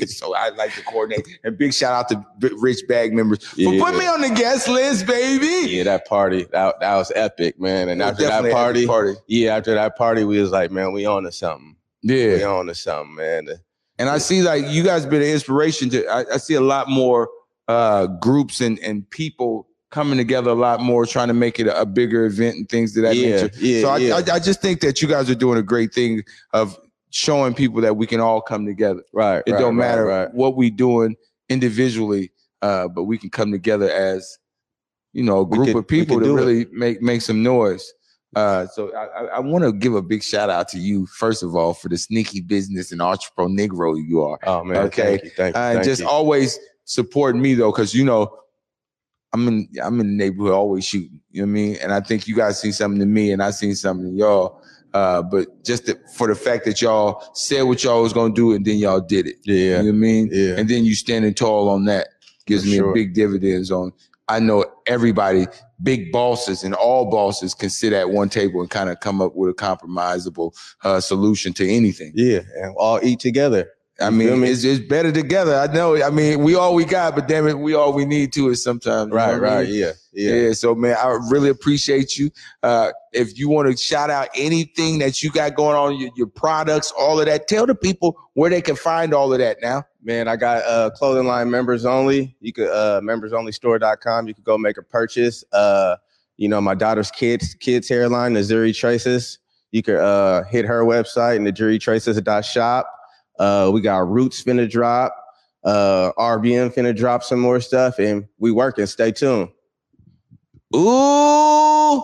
That 0.00 0.08
so 0.16 0.34
I 0.36 0.50
like 0.50 0.74
to 0.74 0.82
coordinate. 0.84 1.26
And 1.42 1.58
big 1.58 1.74
shout 1.74 1.92
out 1.92 2.08
to 2.40 2.54
Rich 2.58 2.82
Bag 2.88 3.12
members 3.12 3.44
for 3.44 3.60
Yeah. 3.60 3.82
putting 3.82 3.98
me 3.98 4.06
on 4.06 4.20
the 4.20 4.30
guest 4.30 4.68
list, 4.68 5.06
baby. 5.06 5.70
yeah 5.72 5.82
that 5.84 6.06
party 6.06 6.46
that, 6.52 6.78
that 6.80 6.94
was 6.96 7.10
epic 7.16 7.58
man 7.60 7.88
and 7.88 8.00
after 8.00 8.22
that 8.22 8.50
party, 8.52 8.86
party. 8.86 9.14
yeah 9.26 9.56
after 9.56 9.74
that 9.74 9.96
party 9.96 10.22
we 10.24 10.40
was 10.40 10.50
like 10.52 10.70
man 10.70 10.92
we 10.92 11.04
on 11.04 11.24
to 11.24 11.32
something 11.32 11.74
Yeah, 12.02 12.34
we 12.36 12.44
on 12.44 12.66
to 12.66 12.74
something 12.76 13.14
man 13.16 13.48
And 13.98 14.08
I 14.08 14.18
see 14.18 14.42
like 14.42 14.64
you 14.68 14.84
guys 14.84 15.04
been 15.04 15.22
an 15.22 15.28
inspiration 15.28 15.90
to 15.90 16.06
I, 16.06 16.34
I 16.34 16.36
see 16.36 16.54
a 16.54 16.60
lot 16.60 16.88
more 16.88 17.28
uh 17.68 18.06
groups 18.06 18.60
and 18.60 18.78
and 18.80 19.08
people 19.10 19.66
coming 19.92 20.16
together 20.18 20.50
a 20.50 20.54
lot 20.54 20.80
more 20.80 21.04
trying 21.06 21.28
to 21.28 21.34
make 21.34 21.60
it 21.60 21.66
a, 21.68 21.80
a 21.82 21.86
bigger 21.86 22.24
event 22.24 22.56
and 22.56 22.68
things 22.68 22.96
of 22.96 23.02
that 23.04 23.14
Yeah, 23.14 23.42
nature. 23.42 23.50
yeah, 23.58 23.80
so 23.82 23.88
I, 23.90 23.96
yeah. 23.98 24.14
I 24.16 24.34
I 24.36 24.38
just 24.40 24.60
think 24.60 24.80
that 24.80 25.00
you 25.02 25.06
guys 25.06 25.30
are 25.30 25.34
doing 25.36 25.58
a 25.58 25.62
great 25.62 25.92
thing 25.94 26.24
of 26.52 26.76
showing 27.10 27.52
people 27.54 27.80
that 27.82 27.94
we 27.96 28.06
can 28.06 28.18
all 28.18 28.40
come 28.40 28.64
together. 28.66 29.02
right 29.12 29.42
It 29.46 29.52
right, 29.52 29.60
don't 29.60 29.76
matter 29.76 30.06
right. 30.06 30.34
what 30.34 30.56
we 30.56 30.70
doing 30.70 31.14
individually, 31.50 32.32
uh, 32.62 32.88
but 32.88 33.04
we 33.04 33.18
can 33.18 33.30
come 33.30 33.52
together 33.52 33.88
as 33.90 34.38
you 35.12 35.22
know 35.22 35.40
a 35.42 35.46
group 35.46 35.66
could- 35.68 35.76
of 35.76 35.86
people 35.86 36.18
to 36.18 36.24
do 36.24 36.32
it. 36.38 36.40
really 36.40 36.66
make 36.72 37.02
make 37.02 37.20
some 37.22 37.42
noise. 37.42 37.92
Uh, 38.34 38.66
so 38.68 38.90
I, 38.96 39.04
I, 39.04 39.24
I 39.36 39.38
want 39.40 39.62
to 39.62 39.72
give 39.74 39.94
a 39.94 40.00
big 40.00 40.22
shout 40.22 40.48
out 40.48 40.66
to 40.68 40.78
you 40.78 41.04
first 41.04 41.42
of 41.42 41.54
all 41.54 41.74
for 41.74 41.90
the 41.90 41.98
sneaky 41.98 42.40
business 42.40 42.90
and 42.90 43.02
entrepreneur 43.02 43.50
Negro 43.68 44.02
you 44.02 44.22
are. 44.22 44.38
oh 44.46 44.64
man 44.64 44.86
Okay. 44.86 45.18
thank 45.18 45.24
you 45.24 45.30
thank 45.36 45.54
you, 45.54 45.60
Uh, 45.60 45.72
thank 45.74 45.84
just 45.84 46.00
you. 46.00 46.08
always 46.08 46.58
supporting 46.86 47.42
me 47.42 47.52
though, 47.52 47.70
because 47.70 47.94
you 47.94 48.06
know 48.06 48.34
I'm 49.32 49.48
in 49.48 49.68
I'm 49.82 50.00
in 50.00 50.06
the 50.08 50.12
neighborhood 50.12 50.52
always 50.52 50.84
shooting. 50.84 51.20
You 51.30 51.42
know 51.42 51.46
what 51.46 51.50
I 51.50 51.62
mean? 51.62 51.76
And 51.82 51.92
I 51.92 52.00
think 52.00 52.28
you 52.28 52.36
guys 52.36 52.60
seen 52.60 52.72
something 52.72 53.00
in 53.00 53.12
me, 53.12 53.32
and 53.32 53.42
I 53.42 53.50
seen 53.50 53.74
something 53.74 54.08
in 54.08 54.16
y'all. 54.16 54.62
Uh, 54.94 55.22
but 55.22 55.64
just 55.64 55.86
the, 55.86 55.98
for 56.14 56.26
the 56.26 56.34
fact 56.34 56.66
that 56.66 56.82
y'all 56.82 57.22
said 57.34 57.62
what 57.62 57.82
y'all 57.82 58.02
was 58.02 58.12
gonna 58.12 58.34
do 58.34 58.52
and 58.52 58.64
then 58.64 58.76
y'all 58.76 59.00
did 59.00 59.26
it. 59.26 59.36
Yeah. 59.44 59.54
You 59.54 59.70
know 59.70 59.78
what 59.84 59.88
I 59.88 59.92
mean? 59.92 60.28
Yeah. 60.30 60.54
And 60.58 60.68
then 60.68 60.84
you 60.84 60.94
standing 60.94 61.32
tall 61.32 61.70
on 61.70 61.86
that 61.86 62.08
gives 62.46 62.64
For 62.64 62.68
me 62.68 62.76
sure. 62.76 62.90
a 62.90 62.94
big 62.94 63.14
dividends 63.14 63.70
on. 63.70 63.92
I 64.28 64.38
know 64.38 64.64
everybody, 64.86 65.46
big 65.82 66.12
bosses 66.12 66.62
and 66.62 66.74
all 66.74 67.10
bosses 67.10 67.54
can 67.54 67.70
sit 67.70 67.92
at 67.92 68.10
one 68.10 68.28
table 68.28 68.60
and 68.60 68.70
kind 68.70 68.90
of 68.90 69.00
come 69.00 69.20
up 69.20 69.34
with 69.34 69.50
a 69.50 69.54
compromisable 69.54 70.54
uh, 70.84 71.00
solution 71.00 71.52
to 71.54 71.68
anything. 71.68 72.12
Yeah, 72.14 72.40
and 72.56 72.74
all 72.76 73.00
eat 73.02 73.20
together. 73.20 73.70
I 74.02 74.10
mean, 74.10 74.40
me? 74.40 74.48
it's, 74.48 74.64
it's 74.64 74.80
better 74.80 75.12
together. 75.12 75.54
I 75.56 75.72
know. 75.72 76.02
I 76.02 76.10
mean, 76.10 76.42
we 76.42 76.54
all 76.54 76.74
we 76.74 76.84
got, 76.84 77.14
but 77.14 77.28
damn 77.28 77.46
it, 77.46 77.58
we 77.58 77.74
all 77.74 77.92
we 77.92 78.04
need 78.04 78.32
to 78.34 78.48
is 78.48 78.62
sometimes. 78.62 79.10
know 79.10 79.16
Right, 79.16 79.34
I 79.34 79.38
right, 79.38 79.68
mean? 79.68 79.80
yeah, 79.80 79.92
yeah. 80.12 80.34
Yeah. 80.34 80.52
So 80.52 80.74
man, 80.74 80.96
I 80.96 81.18
really 81.30 81.48
appreciate 81.48 82.16
you. 82.18 82.30
Uh, 82.62 82.92
if 83.12 83.38
you 83.38 83.48
want 83.48 83.70
to 83.70 83.76
shout 83.76 84.10
out 84.10 84.28
anything 84.34 84.98
that 84.98 85.22
you 85.22 85.30
got 85.30 85.54
going 85.54 85.76
on, 85.76 85.98
your, 85.98 86.10
your 86.16 86.26
products, 86.26 86.92
all 86.98 87.20
of 87.20 87.26
that, 87.26 87.48
tell 87.48 87.66
the 87.66 87.74
people 87.74 88.18
where 88.34 88.50
they 88.50 88.60
can 88.60 88.76
find 88.76 89.14
all 89.14 89.32
of 89.32 89.38
that 89.38 89.58
now. 89.62 89.84
Man, 90.02 90.28
I 90.28 90.36
got 90.36 90.64
uh 90.64 90.90
clothing 90.90 91.26
line 91.26 91.50
members 91.50 91.84
only. 91.84 92.36
You 92.40 92.52
could 92.52 92.68
uh 92.68 93.00
membersonlystore.com. 93.02 94.28
You 94.28 94.34
could 94.34 94.44
go 94.44 94.58
make 94.58 94.78
a 94.78 94.82
purchase. 94.82 95.44
Uh, 95.52 95.96
you 96.36 96.48
know, 96.48 96.60
my 96.60 96.74
daughter's 96.74 97.10
kids 97.10 97.54
kids 97.54 97.88
hairline, 97.88 98.34
Nazuri 98.34 98.76
Tresses. 98.76 99.38
You 99.70 99.82
could 99.82 99.96
uh 99.96 100.42
hit 100.44 100.64
her 100.64 100.84
website, 100.84 101.36
and 101.36 101.46
nazuritraces.shop. 101.46 102.86
Uh, 103.38 103.70
we 103.72 103.80
got 103.80 104.08
Roots 104.08 104.42
finna 104.42 104.68
drop. 104.68 105.16
Uh, 105.64 106.12
RBM 106.18 106.74
finna 106.74 106.96
drop 106.96 107.22
some 107.22 107.40
more 107.40 107.60
stuff, 107.60 107.98
and 107.98 108.26
we 108.38 108.50
working. 108.50 108.86
Stay 108.86 109.12
tuned. 109.12 109.48
Ooh, 110.74 112.02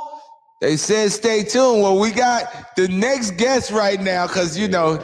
they 0.60 0.76
said 0.76 1.10
stay 1.10 1.42
tuned. 1.42 1.82
Well, 1.82 1.98
we 1.98 2.10
got 2.10 2.76
the 2.76 2.88
next 2.88 3.32
guest 3.32 3.70
right 3.70 4.00
now 4.00 4.26
because 4.26 4.56
you 4.56 4.68
know 4.68 5.02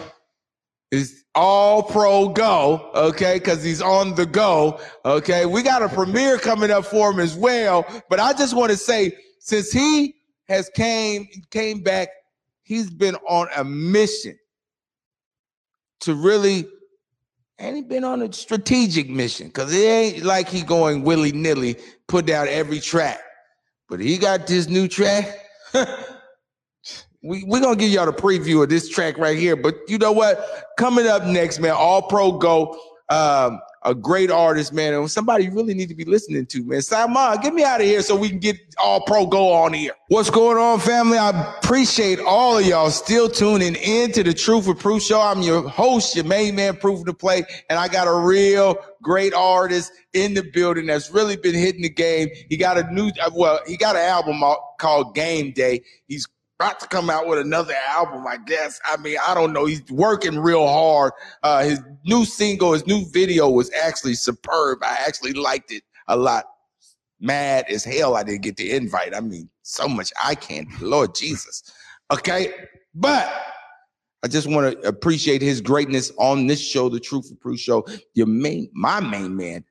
it's 0.90 1.24
all 1.34 1.82
pro 1.82 2.28
go, 2.28 2.90
okay? 2.94 3.38
Because 3.38 3.64
he's 3.64 3.82
on 3.82 4.14
the 4.14 4.26
go, 4.26 4.80
okay? 5.04 5.46
We 5.46 5.62
got 5.62 5.82
a 5.82 5.88
premiere 5.88 6.38
coming 6.38 6.70
up 6.70 6.84
for 6.84 7.10
him 7.10 7.18
as 7.18 7.34
well. 7.34 7.84
But 8.08 8.20
I 8.20 8.32
just 8.32 8.54
want 8.54 8.70
to 8.70 8.76
say, 8.76 9.16
since 9.40 9.72
he 9.72 10.14
has 10.48 10.70
came 10.70 11.26
came 11.50 11.82
back, 11.82 12.08
he's 12.62 12.90
been 12.90 13.16
on 13.28 13.48
a 13.56 13.64
mission 13.64 14.38
to 16.04 16.14
really 16.14 16.66
and 17.58 17.76
he 17.76 17.82
been 17.82 18.04
on 18.04 18.22
a 18.22 18.32
strategic 18.32 19.08
mission 19.08 19.46
because 19.46 19.72
it 19.72 19.78
ain't 19.78 20.24
like 20.24 20.48
he 20.48 20.62
going 20.62 21.02
willy 21.02 21.32
nilly, 21.32 21.76
put 22.08 22.26
down 22.26 22.48
every 22.48 22.80
track. 22.80 23.20
But 23.88 24.00
he 24.00 24.18
got 24.18 24.46
this 24.46 24.68
new 24.68 24.88
track. 24.88 25.38
we 27.22 27.44
we 27.44 27.60
gonna 27.60 27.76
give 27.76 27.90
y'all 27.90 28.06
the 28.06 28.12
preview 28.12 28.62
of 28.62 28.70
this 28.70 28.88
track 28.88 29.18
right 29.18 29.38
here. 29.38 29.56
But 29.56 29.76
you 29.86 29.98
know 29.98 30.12
what? 30.12 30.64
Coming 30.78 31.06
up 31.06 31.24
next, 31.24 31.60
man, 31.60 31.72
All 31.72 32.02
Pro 32.02 32.32
Go, 32.32 32.76
um, 33.10 33.60
a 33.84 33.94
great 33.94 34.30
artist, 34.30 34.72
man, 34.72 34.94
and 34.94 35.10
somebody 35.10 35.44
you 35.44 35.50
really 35.50 35.74
need 35.74 35.88
to 35.88 35.94
be 35.94 36.04
listening 36.04 36.46
to, 36.46 36.64
man. 36.64 36.80
Simon, 36.80 37.40
get 37.42 37.54
me 37.54 37.62
out 37.62 37.80
of 37.80 37.86
here 37.86 38.00
so 38.02 38.16
we 38.16 38.28
can 38.28 38.38
get 38.38 38.56
All 38.78 39.02
Pro 39.02 39.26
Go 39.26 39.52
on 39.52 39.72
here. 39.72 39.92
What's 40.08 40.30
going 40.30 40.56
on, 40.56 40.80
family? 40.80 41.18
I 41.18 41.30
appreciate 41.58 42.18
all 42.20 42.58
of 42.58 42.66
y'all 42.66 42.90
still 42.90 43.28
tuning 43.28 43.74
in 43.76 44.12
to 44.12 44.22
the 44.22 44.32
Truth 44.32 44.68
with 44.68 44.78
Proof 44.78 45.02
show. 45.02 45.20
I'm 45.20 45.42
your 45.42 45.68
host, 45.68 46.16
your 46.16 46.24
main 46.24 46.54
man, 46.54 46.76
Proof 46.76 47.04
to 47.04 47.12
Play, 47.12 47.44
and 47.68 47.78
I 47.78 47.88
got 47.88 48.08
a 48.08 48.14
real 48.14 48.76
great 49.02 49.34
artist 49.34 49.92
in 50.14 50.32
the 50.32 50.42
building 50.42 50.86
that's 50.86 51.10
really 51.10 51.36
been 51.36 51.54
hitting 51.54 51.82
the 51.82 51.90
game. 51.90 52.30
He 52.48 52.56
got 52.56 52.78
a 52.78 52.90
new, 52.90 53.10
uh, 53.20 53.30
well, 53.34 53.60
he 53.66 53.76
got 53.76 53.96
an 53.96 54.02
album 54.02 54.42
out- 54.42 54.78
called 54.78 55.14
Game 55.14 55.52
Day. 55.52 55.82
He's 56.08 56.26
about 56.58 56.80
to 56.80 56.86
come 56.88 57.10
out 57.10 57.26
with 57.26 57.38
another 57.38 57.74
album, 57.88 58.26
I 58.26 58.36
guess. 58.36 58.80
I 58.84 58.96
mean, 58.98 59.16
I 59.26 59.34
don't 59.34 59.52
know. 59.52 59.66
He's 59.66 59.82
working 59.90 60.38
real 60.38 60.66
hard. 60.66 61.12
Uh, 61.42 61.64
his 61.64 61.80
new 62.04 62.24
single, 62.24 62.72
his 62.72 62.86
new 62.86 63.04
video 63.10 63.48
was 63.48 63.70
actually 63.82 64.14
superb. 64.14 64.78
I 64.82 64.96
actually 65.06 65.32
liked 65.32 65.72
it 65.72 65.82
a 66.08 66.16
lot. 66.16 66.46
Mad 67.20 67.64
as 67.68 67.84
hell 67.84 68.16
I 68.16 68.22
didn't 68.22 68.42
get 68.42 68.56
the 68.56 68.72
invite. 68.72 69.14
I 69.14 69.20
mean, 69.20 69.48
so 69.62 69.88
much 69.88 70.12
I 70.22 70.34
can't. 70.34 70.68
Lord 70.80 71.14
Jesus. 71.14 71.62
Okay. 72.12 72.52
But 72.94 73.32
I 74.22 74.28
just 74.28 74.46
want 74.46 74.80
to 74.80 74.88
appreciate 74.88 75.42
his 75.42 75.60
greatness 75.60 76.12
on 76.18 76.46
this 76.46 76.60
show, 76.60 76.88
the 76.88 77.00
Truth 77.00 77.28
for 77.28 77.34
Proof 77.36 77.58
show. 77.60 77.86
Your 78.14 78.26
main, 78.26 78.70
my 78.72 79.00
main 79.00 79.36
man, 79.36 79.64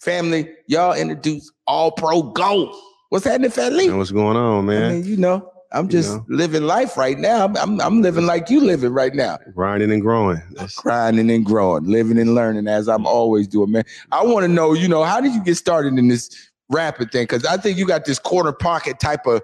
family. 0.00 0.50
Y'all 0.68 0.94
introduce 0.94 1.50
All 1.66 1.90
Pro 1.90 2.22
Go. 2.22 2.78
What's 3.08 3.24
happening, 3.24 3.50
Fat 3.50 3.72
Lee? 3.72 3.88
And 3.88 3.98
what's 3.98 4.12
going 4.12 4.36
on, 4.36 4.66
man? 4.66 4.84
I 4.84 4.94
mean, 4.94 5.04
you 5.04 5.16
know, 5.16 5.50
I'm 5.72 5.84
You 5.84 5.90
just 5.92 6.16
know. 6.16 6.24
living 6.28 6.64
life 6.64 6.96
right 6.96 7.18
now. 7.18 7.44
I'm, 7.46 7.80
I'm, 7.80 8.02
living 8.02 8.26
like 8.26 8.50
you 8.50 8.60
living 8.60 8.92
right 8.92 9.14
now. 9.14 9.38
Grinding 9.54 9.92
and 9.92 10.02
growing. 10.02 10.42
That's- 10.52 10.74
Grinding 10.74 11.30
and 11.30 11.44
growing, 11.44 11.84
living 11.84 12.18
and 12.18 12.34
learning 12.34 12.66
as 12.66 12.88
I'm 12.88 13.06
always 13.06 13.46
doing, 13.46 13.70
man. 13.70 13.84
I 14.10 14.24
want 14.24 14.44
to 14.44 14.48
know, 14.48 14.72
you 14.72 14.88
know, 14.88 15.04
how 15.04 15.20
did 15.20 15.32
you 15.32 15.42
get 15.44 15.56
started 15.56 15.96
in 15.98 16.08
this 16.08 16.50
rapping 16.70 17.08
thing? 17.08 17.24
Because 17.24 17.44
I 17.44 17.56
think 17.56 17.78
you 17.78 17.86
got 17.86 18.04
this 18.04 18.18
quarter 18.18 18.52
pocket 18.52 18.98
type 18.98 19.26
of 19.26 19.42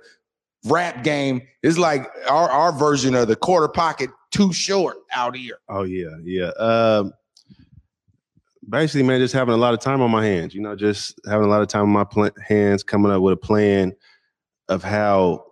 rap 0.65 1.05
game. 1.05 1.43
It's 1.63 1.79
like 1.79 2.09
our, 2.29 2.51
our 2.51 2.73
version 2.73 3.15
of 3.15 3.29
the 3.29 3.37
quarter 3.37 3.69
pocket 3.69 4.11
too 4.33 4.53
short 4.53 4.97
out 5.15 5.37
here. 5.37 5.59
Oh 5.69 5.85
yeah, 5.85 6.17
yeah. 6.25 6.49
Um, 6.59 7.13
basically, 8.69 9.05
man, 9.05 9.21
just 9.21 9.33
having 9.33 9.55
a 9.55 9.59
lot 9.59 9.75
of 9.75 9.81
time 9.81 10.03
on 10.03 10.11
my 10.11 10.25
hands. 10.25 10.55
You 10.55 10.61
know, 10.61 10.75
just 10.75 11.21
having 11.29 11.47
a 11.47 11.49
lot 11.49 11.63
of 11.63 11.69
time 11.69 11.83
on 11.83 11.91
my 11.91 12.05
pl- 12.05 12.31
hands, 12.45 12.83
coming 12.83 13.13
up 13.13 13.23
with 13.23 13.35
a 13.35 13.37
plan 13.37 13.95
of 14.69 14.83
how 14.83 15.45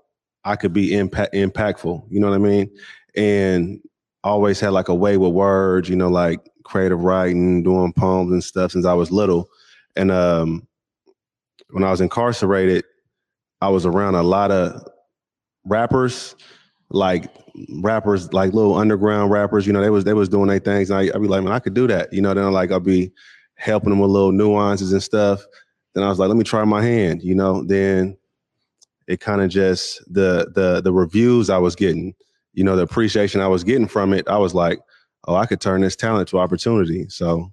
I 0.44 0.56
could 0.56 0.72
be 0.72 0.96
impact 0.96 1.34
impactful. 1.34 2.06
You 2.10 2.20
know 2.20 2.28
what 2.28 2.36
I 2.36 2.38
mean? 2.38 2.70
And 3.16 3.80
always 4.22 4.60
had 4.60 4.72
like 4.72 4.88
a 4.88 4.94
way 4.94 5.16
with 5.16 5.32
words. 5.32 5.88
You 5.88 5.96
know, 5.96 6.08
like 6.08 6.40
creative 6.64 7.00
writing, 7.00 7.62
doing 7.62 7.92
poems 7.92 8.32
and 8.32 8.42
stuff 8.42 8.72
since 8.72 8.86
I 8.86 8.94
was 8.94 9.10
little. 9.10 9.48
And 9.96 10.10
um, 10.10 10.66
when 11.70 11.84
I 11.84 11.90
was 11.90 12.00
incarcerated, 12.00 12.84
I 13.60 13.68
was 13.68 13.86
around 13.86 14.14
a 14.16 14.22
lot 14.22 14.50
of 14.50 14.82
rappers, 15.64 16.34
like 16.90 17.32
rappers, 17.80 18.32
like 18.32 18.52
little 18.52 18.74
underground 18.74 19.30
rappers. 19.30 19.66
You 19.66 19.72
know, 19.72 19.80
they 19.80 19.90
was 19.90 20.04
they 20.04 20.14
was 20.14 20.28
doing 20.28 20.48
their 20.48 20.58
things. 20.58 20.90
And 20.90 20.98
I, 20.98 21.02
I'd 21.14 21.22
be 21.22 21.28
like, 21.28 21.42
man, 21.42 21.52
I 21.52 21.60
could 21.60 21.74
do 21.74 21.86
that. 21.86 22.12
You 22.12 22.22
know, 22.22 22.34
then 22.34 22.50
like 22.52 22.72
I'll 22.72 22.80
be 22.80 23.12
helping 23.56 23.90
them 23.90 24.00
with 24.00 24.10
little 24.10 24.32
nuances 24.32 24.92
and 24.92 25.02
stuff. 25.02 25.44
Then 25.94 26.02
I 26.04 26.08
was 26.08 26.18
like, 26.18 26.28
let 26.28 26.36
me 26.36 26.44
try 26.44 26.64
my 26.64 26.82
hand. 26.82 27.22
You 27.22 27.34
know, 27.34 27.62
then 27.64 28.16
it 29.06 29.20
kind 29.20 29.40
of 29.40 29.50
just 29.50 30.00
the 30.12 30.50
the 30.54 30.80
the 30.80 30.92
reviews 30.92 31.50
I 31.50 31.58
was 31.58 31.74
getting, 31.76 32.14
you 32.52 32.64
know, 32.64 32.76
the 32.76 32.82
appreciation 32.82 33.40
I 33.40 33.48
was 33.48 33.64
getting 33.64 33.88
from 33.88 34.12
it. 34.12 34.26
I 34.28 34.38
was 34.38 34.54
like, 34.54 34.80
oh, 35.26 35.34
I 35.34 35.46
could 35.46 35.60
turn 35.60 35.80
this 35.80 35.96
talent 35.96 36.28
to 36.30 36.38
opportunity. 36.38 37.08
So 37.08 37.50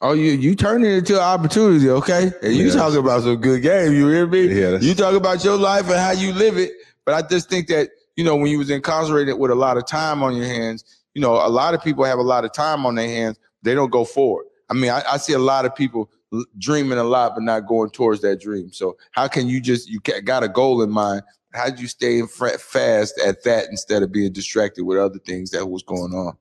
Oh, 0.00 0.14
you 0.14 0.32
you 0.32 0.56
turn 0.56 0.84
it 0.84 0.92
into 0.92 1.20
opportunity, 1.20 1.88
okay? 1.88 2.32
And 2.42 2.54
you 2.54 2.64
Yes. 2.66 2.74
talking 2.74 2.98
about 2.98 3.22
some 3.22 3.36
good 3.36 3.62
game, 3.62 3.92
you 3.92 4.08
hear 4.08 4.26
me? 4.26 4.46
Yeah, 4.46 4.78
You 4.80 4.94
talk 4.94 5.14
about 5.14 5.44
your 5.44 5.56
life 5.56 5.88
and 5.88 5.98
how 5.98 6.10
you 6.10 6.32
live 6.32 6.58
it. 6.58 6.72
But 7.06 7.14
I 7.14 7.26
just 7.28 7.48
think 7.48 7.68
that, 7.68 7.90
you 8.16 8.24
know, 8.24 8.34
when 8.34 8.48
you 8.48 8.58
was 8.58 8.68
incarcerated 8.70 9.38
with 9.38 9.52
a 9.52 9.54
lot 9.54 9.76
of 9.76 9.86
time 9.86 10.22
on 10.24 10.34
your 10.34 10.46
hands, 10.46 10.84
you 11.14 11.22
know, 11.22 11.34
a 11.34 11.48
lot 11.48 11.74
of 11.74 11.82
people 11.84 12.04
have 12.04 12.18
a 12.18 12.22
lot 12.22 12.44
of 12.44 12.52
time 12.52 12.84
on 12.84 12.96
their 12.96 13.06
hands. 13.06 13.38
They 13.62 13.74
don't 13.76 13.90
go 13.90 14.04
forward. 14.04 14.46
I 14.68 14.74
mean, 14.74 14.90
I, 14.90 15.02
I 15.12 15.16
see 15.18 15.34
a 15.34 15.38
lot 15.38 15.66
of 15.66 15.74
people 15.76 16.10
dreaming 16.58 16.98
a 16.98 17.04
lot, 17.04 17.34
but 17.34 17.42
not 17.42 17.66
going 17.66 17.90
towards 17.90 18.20
that 18.22 18.40
dream. 18.40 18.72
So 18.72 18.96
how 19.12 19.28
can 19.28 19.48
you 19.48 19.60
just, 19.60 19.88
you 19.88 20.00
got 20.00 20.42
a 20.42 20.48
goal 20.48 20.82
in 20.82 20.90
mind. 20.90 21.22
How 21.52 21.66
would 21.66 21.78
you 21.78 21.86
stay 21.86 22.18
in 22.18 22.28
fast 22.28 23.20
at 23.24 23.44
that 23.44 23.68
instead 23.68 24.02
of 24.02 24.10
being 24.10 24.32
distracted 24.32 24.84
with 24.84 24.98
other 24.98 25.18
things 25.18 25.50
that 25.50 25.66
was 25.66 25.82
going 25.82 26.12
on? 26.12 26.36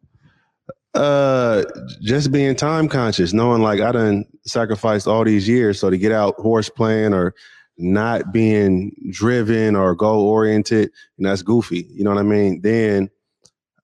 Uh, 0.93 1.63
just 2.01 2.31
being 2.31 2.55
time 2.55 2.87
conscious, 2.87 3.33
knowing 3.33 3.61
like 3.61 3.79
I 3.79 3.91
done 3.91 4.25
sacrificed 4.45 5.07
all 5.07 5.23
these 5.23 5.47
years, 5.47 5.79
so 5.79 5.89
to 5.89 5.97
get 5.97 6.11
out 6.11 6.35
horse 6.35 6.69
playing 6.69 7.13
or 7.13 7.33
not 7.77 8.31
being 8.33 8.95
driven 9.09 9.75
or 9.75 9.95
goal 9.95 10.25
oriented, 10.25 10.91
and 11.17 11.25
that's 11.25 11.41
goofy. 11.41 11.87
You 11.91 12.03
know 12.03 12.11
what 12.11 12.19
I 12.19 12.23
mean? 12.23 12.61
Then 12.61 13.09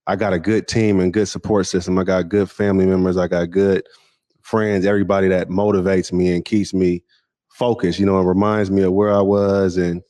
I 0.05 0.15
got 0.15 0.33
a 0.33 0.39
good 0.39 0.67
team 0.67 0.99
and 0.99 1.13
good 1.13 1.27
support 1.27 1.67
system. 1.67 1.97
I 1.97 2.03
got 2.03 2.29
good 2.29 2.49
family 2.49 2.85
members. 2.85 3.17
I 3.17 3.27
got 3.27 3.51
good 3.51 3.85
friends. 4.47 4.85
Everybody 4.85 5.27
that 5.27 5.49
motivates 5.49 6.11
me 6.13 6.33
and 6.33 6.43
keeps 6.45 6.73
me 6.73 7.03
focused. 7.49 7.99
You 7.99 8.05
know, 8.05 8.19
it 8.19 8.23
reminds 8.23 8.71
me 8.71 8.81
of 8.83 8.93
where 8.93 9.11
I 9.11 9.21
was 9.21 9.77
and 9.77 10.01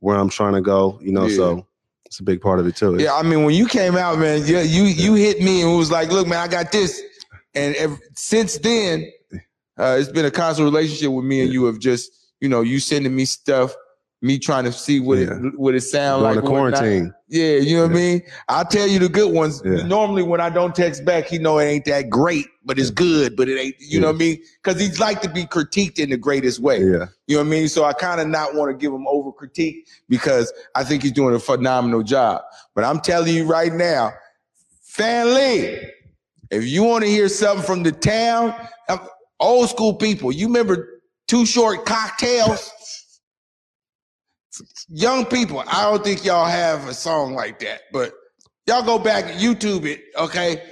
where 0.00 0.16
I'm 0.16 0.28
trying 0.28 0.52
to 0.54 0.60
go. 0.60 0.98
You 1.02 1.12
know, 1.12 1.26
Yeah. 1.26 1.36
so 1.36 1.66
it's 2.04 2.20
a 2.20 2.22
big 2.22 2.40
part 2.40 2.60
of 2.60 2.66
it 2.66 2.76
too. 2.76 2.96
Yeah, 2.98 3.14
I 3.14 3.22
mean, 3.22 3.44
when 3.44 3.54
you 3.54 3.66
came 3.66 3.96
out, 3.96 4.18
man, 4.18 4.46
you 4.46 4.58
you, 4.58 4.84
you 4.84 5.14
hit 5.14 5.40
me 5.40 5.62
and 5.62 5.76
was 5.76 5.90
like, 5.90 6.10
"Look, 6.10 6.26
man, 6.28 6.38
I 6.38 6.48
got 6.48 6.70
this." 6.70 7.00
And 7.54 7.74
ev- 7.76 7.98
since 8.14 8.58
then, 8.58 9.10
uh, 9.78 9.96
it's 9.98 10.10
been 10.10 10.26
a 10.26 10.30
constant 10.30 10.66
relationship 10.66 11.10
with 11.10 11.24
me 11.24 11.40
and 11.40 11.52
you. 11.52 11.66
Of 11.66 11.80
just, 11.80 12.10
you 12.40 12.48
know, 12.48 12.60
you 12.60 12.78
sending 12.80 13.14
me 13.16 13.24
stuff, 13.24 13.74
me 14.26 14.38
trying 14.38 14.64
to 14.64 14.72
see 14.72 15.00
what 15.00 15.18
Yeah. 15.18 15.36
it 15.36 15.58
what 15.58 15.74
it 15.74 15.80
sound 15.82 16.22
like. 16.22 16.34
the 16.36 16.42
quarantine. 16.42 17.12
Yeah, 17.28 17.56
you 17.56 17.76
know 17.76 17.82
what 17.82 17.92
I 17.92 17.94
mean? 17.94 18.22
I'll 18.48 18.64
tell 18.64 18.86
you 18.86 18.98
the 18.98 19.08
good 19.08 19.32
ones. 19.32 19.60
Yeah. 19.64 19.82
Normally 19.86 20.22
when 20.22 20.40
I 20.40 20.48
don't 20.50 20.74
text 20.74 21.04
back, 21.04 21.26
he 21.26 21.38
know 21.38 21.58
it 21.58 21.64
ain't 21.66 21.84
that 21.86 22.08
great, 22.08 22.46
but 22.64 22.78
it's 22.78 22.90
good, 22.90 23.34
but 23.36 23.48
it 23.48 23.58
ain't, 23.58 23.74
you 23.80 23.98
know 24.00 24.06
what 24.08 24.14
I 24.16 24.18
mean? 24.18 24.42
Because 24.62 24.80
he's 24.80 25.00
like 25.00 25.20
to 25.22 25.28
be 25.28 25.44
critiqued 25.44 25.98
in 25.98 26.10
the 26.10 26.16
greatest 26.16 26.60
way. 26.60 26.78
Yeah. 26.78 27.06
You 27.26 27.36
know 27.36 27.42
what 27.42 27.46
I 27.46 27.50
mean? 27.50 27.68
So 27.68 27.84
I 27.84 27.92
kind 27.94 28.20
of 28.20 28.28
not 28.28 28.54
want 28.54 28.70
to 28.70 28.76
give 28.76 28.92
him 28.92 29.06
over 29.08 29.32
critique 29.32 29.88
because 30.08 30.52
I 30.76 30.84
think 30.84 31.02
he's 31.02 31.12
doing 31.12 31.34
a 31.34 31.40
phenomenal 31.40 32.02
job. 32.04 32.42
But 32.74 32.84
I'm 32.84 33.00
telling 33.00 33.34
you 33.34 33.44
right 33.46 33.72
now, 33.72 34.12
Fan 34.82 35.34
Lee, 35.34 35.80
if 36.50 36.64
you 36.64 36.84
want 36.84 37.02
to 37.04 37.10
hear 37.10 37.28
something 37.28 37.66
from 37.66 37.82
the 37.82 37.92
town, 37.92 38.54
uh, 38.88 38.98
old 39.40 39.68
school 39.68 39.94
people, 39.94 40.30
you 40.30 40.46
remember 40.46 41.00
Too 41.26 41.44
Short 41.44 41.84
Cocktails? 41.86 42.70
Young 44.88 45.26
people, 45.26 45.62
I 45.66 45.82
don't 45.82 46.02
think 46.04 46.24
y'all 46.24 46.46
have 46.46 46.88
a 46.88 46.94
song 46.94 47.34
like 47.34 47.58
that, 47.60 47.82
but 47.92 48.12
y'all 48.66 48.82
go 48.82 48.98
back 48.98 49.24
and 49.26 49.40
YouTube 49.40 49.84
it, 49.84 50.04
okay? 50.18 50.62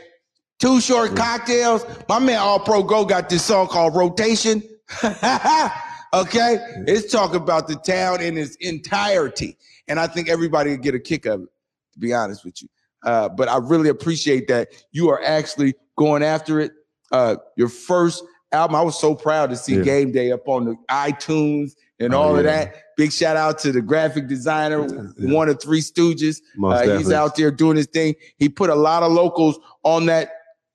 Too 0.61 0.81
Short 0.81 1.17
Cocktails. 1.17 1.85
My 2.09 2.19
man 2.19 2.39
All 2.39 2.61
Pro 2.61 2.83
Go 2.83 3.05
got 3.05 3.29
this 3.29 3.45
song 3.45 3.67
called 3.67 3.95
Rotation. 3.97 4.63
okay? 5.03 6.59
It's 6.87 7.11
talking 7.13 7.37
about 7.37 7.69
the 7.69 7.77
town 7.85 8.23
in 8.23 8.39
its 8.39 8.57
entirety. 8.57 9.59
And 9.89 9.99
I 10.01 10.07
think 10.07 10.29
everybody 10.29 10.71
would 10.71 10.83
get 10.83 10.95
a 10.95 11.01
kick 11.01 11.27
of 11.27 11.43
it, 11.43 11.49
to 11.95 11.99
be 11.99 12.15
honest 12.15 12.45
with 12.45 12.63
you. 12.63 12.69
Uh, 13.03 13.29
but 13.29 13.49
I 13.49 13.59
really 13.59 13.91
appreciate 13.91 14.49
that 14.49 14.69
you 14.93 15.11
are 15.11 15.23
actually 15.23 15.75
going 15.99 16.23
after 16.23 16.61
it. 16.61 16.73
Uh, 17.13 17.37
your 17.57 17.69
first 17.69 18.25
album, 18.51 18.77
I 18.77 18.83
was 18.83 18.99
so 18.99 19.15
proud 19.15 19.51
to 19.51 19.57
see 19.57 19.77
Yeah. 19.77 19.83
Game 19.83 20.13
Day 20.13 20.33
up 20.33 20.49
on 20.49 20.65
the 20.65 20.77
iTunes 20.91 21.73
and 22.01 22.15
Oh, 22.15 22.21
all 22.21 22.37
of 22.37 22.45
that. 22.45 22.75
Big 22.97 23.13
shout 23.13 23.37
out 23.37 23.59
to 23.61 23.73
the 23.73 23.81
graphic 23.83 24.29
designer, 24.29 24.87
Yeah. 25.19 25.33
one 25.35 25.49
of 25.49 25.61
three 25.61 25.81
Stooges. 25.81 26.41
Uh, 26.63 26.97
he's 26.99 27.11
out 27.13 27.37
there 27.37 27.51
doing 27.51 27.77
his 27.77 27.87
thing. 27.87 28.15
He 28.39 28.49
put 28.49 28.71
a 28.71 28.75
lot 28.75 29.03
of 29.03 29.13
locals 29.13 29.59
on 29.83 30.07
that 30.07 30.31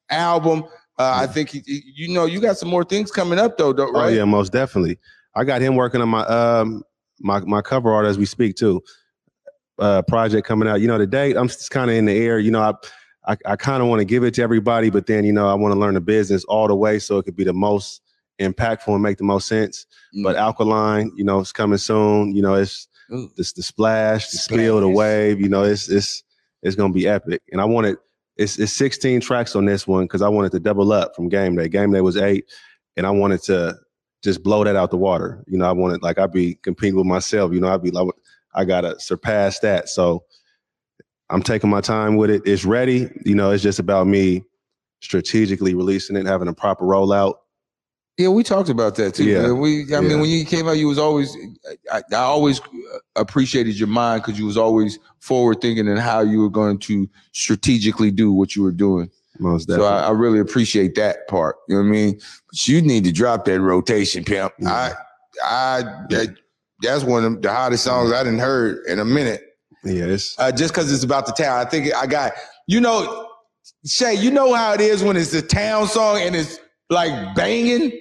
album. 0.09 0.63
Uh, 0.97 1.13
I 1.21 1.27
think 1.27 1.49
he, 1.49 1.63
you 1.95 2.09
know 2.13 2.25
you 2.25 2.41
got 2.41 2.57
some 2.57 2.67
more 2.69 2.83
things 2.83 3.09
coming 3.11 3.39
up 3.39 3.57
though, 3.57 3.71
though, 3.71 3.87
Oh 3.87 3.91
right? 3.93 4.05
Oh 4.07 4.09
yeah, 4.09 4.25
most 4.25 4.51
definitely. 4.51 4.99
I 5.35 5.45
got 5.45 5.61
him 5.61 5.75
working 5.75 6.01
on 6.01 6.09
my 6.09 6.25
um 6.25 6.83
my 7.21 7.39
my 7.41 7.61
cover 7.61 7.93
art 7.93 8.05
as 8.05 8.17
we 8.17 8.25
speak 8.25 8.55
too. 8.57 8.81
Uh 9.77 10.01
project 10.01 10.45
coming 10.45 10.67
out. 10.67 10.81
You 10.81 10.87
know, 10.87 10.97
the 10.97 11.07
date 11.07 11.37
I'm 11.37 11.47
just 11.47 11.71
kind 11.71 11.89
of 11.89 11.95
in 11.95 12.03
the 12.05 12.13
air. 12.17 12.37
You 12.39 12.51
know, 12.51 12.61
I 12.61 12.73
I, 13.31 13.37
I 13.45 13.55
kind 13.55 13.81
of 13.81 13.87
want 13.87 13.99
to 13.99 14.05
give 14.05 14.23
it 14.25 14.33
to 14.35 14.41
everybody, 14.41 14.89
but 14.89 15.05
then 15.05 15.23
you 15.23 15.31
know 15.31 15.47
I 15.47 15.53
want 15.53 15.73
to 15.73 15.79
learn 15.79 15.93
the 15.93 16.01
business 16.01 16.43
all 16.45 16.67
the 16.67 16.75
way 16.75 16.99
so 16.99 17.17
it 17.17 17.23
could 17.23 17.35
be 17.37 17.45
the 17.45 17.53
most 17.53 18.01
impactful 18.39 18.93
and 18.93 19.03
make 19.03 19.17
the 19.17 19.23
most 19.23 19.47
sense. 19.47 19.85
But 20.23 20.35
mm. 20.35 20.39
alkaline, 20.39 21.11
you 21.15 21.23
know, 21.23 21.39
it's 21.39 21.51
coming 21.51 21.77
soon. 21.77 22.35
You 22.35 22.41
know, 22.41 22.55
it's 22.55 22.87
Ooh. 23.13 23.29
this 23.37 23.53
the 23.53 23.63
splash, 23.63 24.29
the 24.29 24.37
spill, 24.37 24.79
the 24.79 24.89
wave. 24.89 25.39
You 25.39 25.49
know, 25.49 25.63
it's 25.63 25.89
it's 25.89 26.23
it's 26.63 26.75
gonna 26.75 26.93
be 26.93 27.07
epic. 27.07 27.41
And 27.51 27.61
I 27.61 27.65
wanted 27.65 27.97
it's 28.37 28.57
it's 28.57 28.73
16 28.73 29.21
tracks 29.21 29.55
on 29.55 29.65
this 29.65 29.87
one 29.87 30.05
because 30.05 30.21
I 30.21 30.29
wanted 30.29 30.51
to 30.53 30.59
double 30.59 30.91
up 30.91 31.15
from 31.15 31.29
game 31.29 31.55
day. 31.55 31.67
Game 31.67 31.91
day 31.91 32.01
was 32.01 32.17
eight, 32.17 32.45
and 32.97 33.05
I 33.05 33.11
wanted 33.11 33.43
to 33.43 33.75
just 34.23 34.43
blow 34.43 34.63
that 34.63 34.75
out 34.75 34.91
the 34.91 34.97
water. 34.97 35.43
You 35.47 35.57
know, 35.57 35.65
I 35.65 35.71
wanted 35.71 36.01
like 36.01 36.19
I'd 36.19 36.31
be 36.31 36.55
competing 36.55 36.97
with 36.97 37.05
myself. 37.05 37.53
You 37.53 37.59
know, 37.59 37.73
I'd 37.73 37.83
be 37.83 37.91
like, 37.91 38.07
I 38.55 38.65
gotta 38.65 38.99
surpass 38.99 39.59
that. 39.59 39.89
So 39.89 40.23
I'm 41.29 41.43
taking 41.43 41.69
my 41.69 41.81
time 41.81 42.15
with 42.15 42.29
it. 42.29 42.41
It's 42.45 42.65
ready. 42.65 43.09
You 43.25 43.35
know, 43.35 43.51
it's 43.51 43.63
just 43.63 43.79
about 43.79 44.07
me 44.07 44.43
strategically 45.01 45.73
releasing 45.73 46.15
it, 46.15 46.25
having 46.25 46.47
a 46.47 46.53
proper 46.53 46.85
rollout. 46.85 47.35
Yeah, 48.19 48.27
we 48.27 48.43
talked 48.43 48.67
about 48.67 48.95
that 48.95 49.15
too. 49.15 49.23
Yeah. 49.23 49.43
man. 49.43 49.59
We, 49.59 49.95
I 49.95 50.01
mean, 50.01 50.19
when 50.19 50.29
you 50.29 50.43
came 50.43 50.67
out, 50.67 50.73
you 50.73 50.89
was 50.89 50.97
always, 50.99 51.37
I, 51.89 52.01
I 52.11 52.15
always 52.15 52.59
appreciated 53.15 53.79
your 53.79 53.87
mind 53.87 54.21
because 54.23 54.37
you 54.37 54.45
was 54.45 54.57
always 54.57 54.99
forward 55.19 55.61
thinking 55.61 55.87
and 55.87 55.97
how 55.97 56.19
you 56.19 56.41
were 56.41 56.49
going 56.49 56.79
to 56.79 57.09
strategically 57.31 58.11
do 58.11 58.33
what 58.33 58.57
you 58.57 58.61
were 58.63 58.73
doing. 58.73 59.09
Most 59.39 59.69
So 59.69 59.77
definitely. 59.77 59.97
I, 59.99 60.07
I 60.07 60.11
really 60.11 60.39
appreciate 60.39 60.95
that 60.95 61.29
part. 61.29 61.55
You 61.69 61.75
know 61.75 61.81
what 61.83 61.87
I 61.87 61.91
mean? 61.91 62.19
But 62.49 62.67
you 62.67 62.81
need 62.81 63.05
to 63.05 63.13
drop 63.13 63.45
that 63.45 63.61
rotation, 63.61 64.25
pimp. 64.25 64.51
I, 64.67 64.91
I, 65.41 65.83
that, 66.09 66.35
that's 66.81 67.05
one 67.05 67.23
of 67.23 67.41
the 67.41 67.49
hottest 67.53 67.85
songs 67.85 68.11
I 68.11 68.21
didn't 68.25 68.39
heard 68.39 68.85
in 68.87 68.99
a 68.99 69.05
minute. 69.05 69.43
yeah, 69.85 70.03
it's 70.07 70.37
Uh, 70.37 70.51
just 70.51 70.73
because 70.73 70.91
it's 70.91 71.05
about 71.05 71.25
the 71.25 71.31
town. 71.31 71.65
I 71.65 71.69
think 71.69 71.95
I 71.95 72.05
got, 72.05 72.33
you 72.67 72.81
know, 72.81 73.27
Shay, 73.85 74.15
you 74.15 74.29
know 74.29 74.53
how 74.53 74.73
it 74.73 74.81
is 74.81 75.01
when 75.03 75.15
it's 75.15 75.33
a 75.33 75.41
town 75.41 75.87
song 75.87 76.19
and 76.19 76.35
it's 76.35 76.59
like 76.89 77.33
banging. 77.33 77.93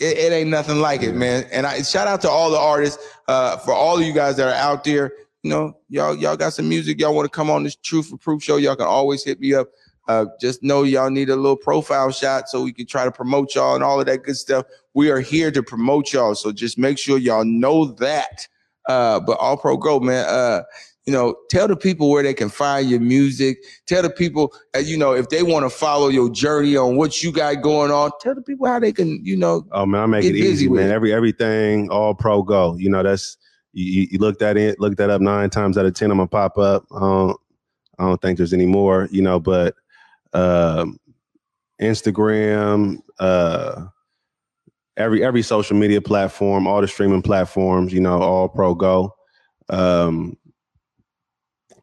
It, 0.00 0.18
it 0.18 0.32
ain't 0.32 0.50
nothing 0.50 0.80
like 0.80 1.02
it, 1.02 1.14
man. 1.14 1.46
And 1.50 1.66
I 1.66 1.82
shout 1.82 2.06
out 2.06 2.20
to 2.22 2.30
all 2.30 2.50
the 2.50 2.58
artists, 2.58 3.02
uh, 3.26 3.56
for 3.58 3.72
all 3.72 3.98
of 3.98 4.04
you 4.04 4.12
guys 4.12 4.36
that 4.36 4.48
are 4.48 4.54
out 4.54 4.84
there. 4.84 5.12
You 5.42 5.50
know, 5.50 5.76
y'all, 5.88 6.16
y'all 6.16 6.36
got 6.36 6.52
some 6.52 6.68
music. 6.68 7.00
Y'all 7.00 7.14
want 7.14 7.26
to 7.26 7.34
come 7.34 7.50
on 7.50 7.62
this 7.62 7.76
Truth 7.76 8.08
for 8.08 8.16
Proof 8.16 8.42
show? 8.42 8.56
Y'all 8.56 8.76
can 8.76 8.86
always 8.86 9.24
hit 9.24 9.40
me 9.40 9.54
up. 9.54 9.68
Uh, 10.08 10.24
just 10.40 10.62
know 10.62 10.84
y'all 10.84 11.10
need 11.10 11.28
a 11.28 11.36
little 11.36 11.56
profile 11.56 12.10
shot 12.10 12.48
so 12.48 12.62
we 12.62 12.72
can 12.72 12.86
try 12.86 13.04
to 13.04 13.12
promote 13.12 13.54
y'all 13.54 13.74
and 13.74 13.84
all 13.84 14.00
of 14.00 14.06
that 14.06 14.22
good 14.22 14.36
stuff. 14.36 14.64
We 14.94 15.10
are 15.10 15.20
here 15.20 15.50
to 15.50 15.62
promote 15.62 16.12
y'all, 16.12 16.34
so 16.34 16.50
just 16.50 16.78
make 16.78 16.98
sure 16.98 17.18
y'all 17.18 17.44
know 17.44 17.84
that. 17.84 18.48
Uh, 18.88 19.20
but 19.20 19.38
All 19.38 19.58
Pro 19.58 19.76
Go, 19.76 20.00
man. 20.00 20.24
Uh, 20.26 20.62
you 21.08 21.14
know, 21.14 21.34
tell 21.48 21.66
the 21.66 21.74
people 21.74 22.10
where 22.10 22.22
they 22.22 22.34
can 22.34 22.50
find 22.50 22.90
your 22.90 23.00
music. 23.00 23.64
Tell 23.86 24.02
the 24.02 24.10
people, 24.10 24.52
uh, 24.76 24.80
you 24.80 24.98
know, 24.98 25.14
if 25.14 25.30
they 25.30 25.42
want 25.42 25.64
to 25.64 25.70
follow 25.70 26.08
your 26.08 26.28
journey 26.28 26.76
on 26.76 26.96
what 26.96 27.22
you 27.22 27.32
got 27.32 27.62
going 27.62 27.90
on. 27.90 28.10
Tell 28.20 28.34
the 28.34 28.42
people 28.42 28.66
how 28.66 28.78
they 28.78 28.92
can, 28.92 29.24
you 29.24 29.34
know. 29.34 29.66
Oh 29.72 29.86
man, 29.86 30.02
I 30.02 30.06
make 30.06 30.24
it 30.26 30.36
easy, 30.36 30.68
man. 30.68 30.90
it. 30.90 30.92
Every 30.92 31.14
everything, 31.14 31.88
all 31.88 32.12
pro 32.14 32.42
go. 32.42 32.76
You 32.76 32.90
know, 32.90 33.02
that's 33.02 33.38
you, 33.72 34.06
you- 34.10 34.18
look 34.18 34.38
that 34.40 34.58
in, 34.58 34.76
look 34.78 34.98
that 34.98 35.08
up 35.08 35.22
nine 35.22 35.48
times 35.48 35.78
out 35.78 35.86
of 35.86 35.94
ten. 35.94 36.10
I'm 36.10 36.18
gonna 36.18 36.28
pop 36.28 36.58
up. 36.58 36.84
I 36.94 37.00
don't, 37.00 37.40
I 37.98 38.04
don't 38.04 38.20
think 38.20 38.36
there's 38.36 38.52
any 38.52 38.66
more. 38.66 39.08
You 39.10 39.22
know, 39.22 39.40
but 39.40 39.76
um, 40.34 40.98
Instagram, 41.80 42.98
uh, 43.18 43.86
every 44.98 45.24
every 45.24 45.40
social 45.40 45.78
media 45.78 46.02
platform, 46.02 46.66
all 46.66 46.82
the 46.82 46.88
streaming 46.88 47.22
platforms. 47.22 47.94
You 47.94 48.00
know, 48.00 48.20
all 48.20 48.50
pro 48.50 48.74
go. 48.74 49.14
Um, 49.70 50.36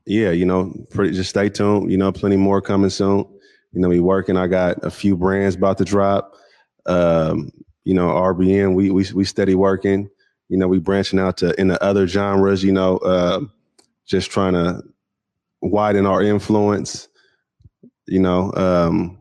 yeah, 0.06 0.32
you 0.32 0.46
know, 0.46 0.74
pretty, 0.92 1.14
just 1.14 1.30
stay 1.30 1.50
tuned. 1.50 1.92
You 1.92 1.98
know, 1.98 2.12
plenty 2.12 2.38
more 2.38 2.62
coming 2.62 2.90
soon. 2.90 3.26
You 3.72 3.82
know, 3.82 3.90
we 3.90 4.00
working. 4.00 4.38
I 4.38 4.48
got 4.48 4.84
a 4.84 4.92
few 4.92 5.18
brands 5.18 5.56
about 5.56 5.78
to 5.80 5.86
drop. 5.86 6.36
Um, 6.86 7.52
you 7.84 7.94
know, 7.94 8.08
RBM, 8.08 8.76
we 8.76 8.90
we 8.92 9.06
we 9.14 9.24
steady 9.24 9.56
working. 9.56 10.10
You 10.50 10.58
know, 10.58 10.68
we 10.68 10.80
branching 10.80 11.20
out 11.20 11.38
to 11.38 11.60
into 11.60 11.82
other 11.84 12.08
genres. 12.08 12.64
You 12.64 12.72
know, 12.72 12.98
uh, 12.98 13.42
just 14.06 14.32
trying 14.32 14.54
to 14.54 14.84
widen 15.62 16.06
our 16.06 16.22
influence. 16.22 17.08
You 18.08 18.20
know, 18.20 18.54
um, 18.54 19.18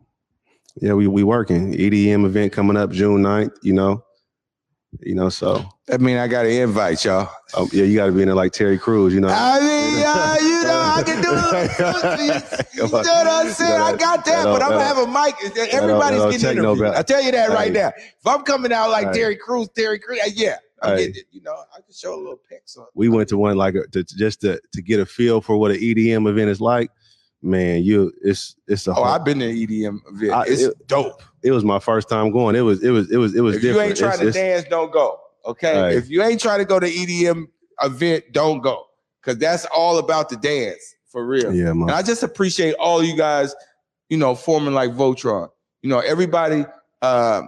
yeah, 0.77 0.93
we 0.93 1.07
we 1.07 1.23
working. 1.23 1.73
EDM 1.73 2.27
event 2.27 2.53
coming 2.53 2.77
up 2.77 2.91
June 2.91 3.23
9th, 3.23 3.57
You 3.63 3.73
know, 3.73 4.05
you 5.01 5.15
know, 5.15 5.29
so 5.29 5.65
I 5.93 5.97
mean, 5.99 6.17
I 6.17 6.27
got 6.29 6.47
an 6.47 6.53
invite, 6.53 7.05
y'all. 7.05 7.29
um, 7.57 7.69
yeah, 7.73 7.85
you 7.85 7.97
got 7.97 8.07
to 8.07 8.13
be 8.13 8.23
in 8.23 8.29
there 8.29 8.35
like 8.35 8.53
Terry 8.53 8.79
Crews. 8.79 9.13
You 9.15 9.21
know, 9.21 9.29
I 9.29 9.61
mean, 9.61 10.05
uh, 10.07 10.37
you 10.41 10.63
know, 10.65 10.81
I 10.97 11.03
can 11.05 11.23
do 11.23 11.31
it. 11.33 12.67
You 12.75 12.83
know 12.83 12.89
what 12.91 13.27
I'm 13.27 13.51
saying? 13.51 13.81
I 13.81 13.95
got 13.97 14.25
that, 14.25 14.45
but 14.45 14.61
I'm 14.63 14.71
gonna 14.71 14.85
have 14.85 14.99
a 14.99 15.07
mic. 15.07 15.35
Everybody's 15.73 16.43
getting 16.43 16.63
no 16.63 16.73
interviewed. 16.73 16.95
I 16.97 17.03
tell 17.03 17.23
you 17.23 17.31
that 17.33 17.51
right 17.51 17.73
now. 17.73 17.89
If 17.97 18.27
I'm 18.27 18.43
coming 18.43 18.73
out 18.73 18.91
like. 18.91 19.13
Terry 19.13 19.37
Crews, 19.37 19.69
Terry 19.77 19.99
Crews, 19.99 20.19
uh, 20.25 20.31
yeah, 20.35 20.57
getting 20.83 21.15
it. 21.15 21.25
You 21.31 21.43
know, 21.43 21.55
I 21.73 21.77
can 21.81 21.93
show 21.95 22.15
a 22.15 22.17
little 22.17 22.41
pics 22.49 22.77
on. 22.77 22.87
we 22.95 23.09
went 23.09 23.29
to 23.29 23.39
one 23.39 23.57
like 23.57 23.75
a, 23.77 23.87
to, 23.89 24.03
just 24.03 24.41
to 24.41 24.61
to 24.73 24.83
get 24.83 24.99
a 25.01 25.07
feel 25.07 25.41
for 25.41 25.57
what 25.57 25.71
an 25.71 25.77
EDM 25.79 26.29
event 26.29 26.51
is 26.51 26.61
like. 26.61 26.91
Man, 27.43 27.83
you 27.85 28.11
it's 28.23 28.57
it's 28.67 28.87
a 28.87 28.91
Oh, 28.91 28.95
whole- 28.95 29.05
I've 29.05 29.25
been 29.25 29.39
to 29.41 29.47
EDM 29.47 30.01
event. 30.09 30.33
I- 30.33 30.45
it's 30.47 30.63
it- 30.63 30.87
dope. 30.89 31.23
It 31.45 31.51
was 31.53 31.63
my 31.65 31.79
first 31.79 32.09
time 32.09 32.33
going. 32.33 32.57
It 32.57 32.63
was 32.63 32.83
it 32.83 32.91
was 32.91 33.11
it 33.13 33.19
was 33.19 33.35
it 33.35 33.41
was 33.43 33.61
different. 33.61 33.77
If 33.77 33.77
you 33.77 33.81
ain't 33.83 33.97
trying 33.97 34.21
It's- 34.21 34.35
to 34.35 34.41
it's- 34.41 34.63
dance, 34.63 34.71
don't 34.71 34.93
go. 34.93 35.21
Okay. 35.47 35.81
Right. 35.81 35.95
If 35.95 36.09
you 36.09 36.23
ain't 36.23 36.41
trying 36.41 36.59
to 36.61 36.65
go 36.65 36.81
to 36.81 36.87
EDM 36.87 37.47
event, 37.83 38.25
don't 38.33 38.61
go. 38.61 38.87
Cause 39.23 39.37
that's 39.39 39.65
all 39.67 39.99
about 39.99 40.29
the 40.31 40.37
dance 40.37 40.95
for 41.07 41.25
real. 41.27 41.55
Yeah, 41.55 41.71
And. 41.71 41.91
I 41.91 42.03
just 42.03 42.23
appreciate 42.23 42.75
all 42.75 43.03
you 43.03 43.17
guys, 43.17 43.55
you 44.09 44.17
know, 44.17 44.35
forming 44.35 44.75
like 44.75 44.91
Voltron. 44.91 45.49
You 45.83 45.91
know, 45.91 46.01
everybody 46.01 46.65
uh, 47.03 47.43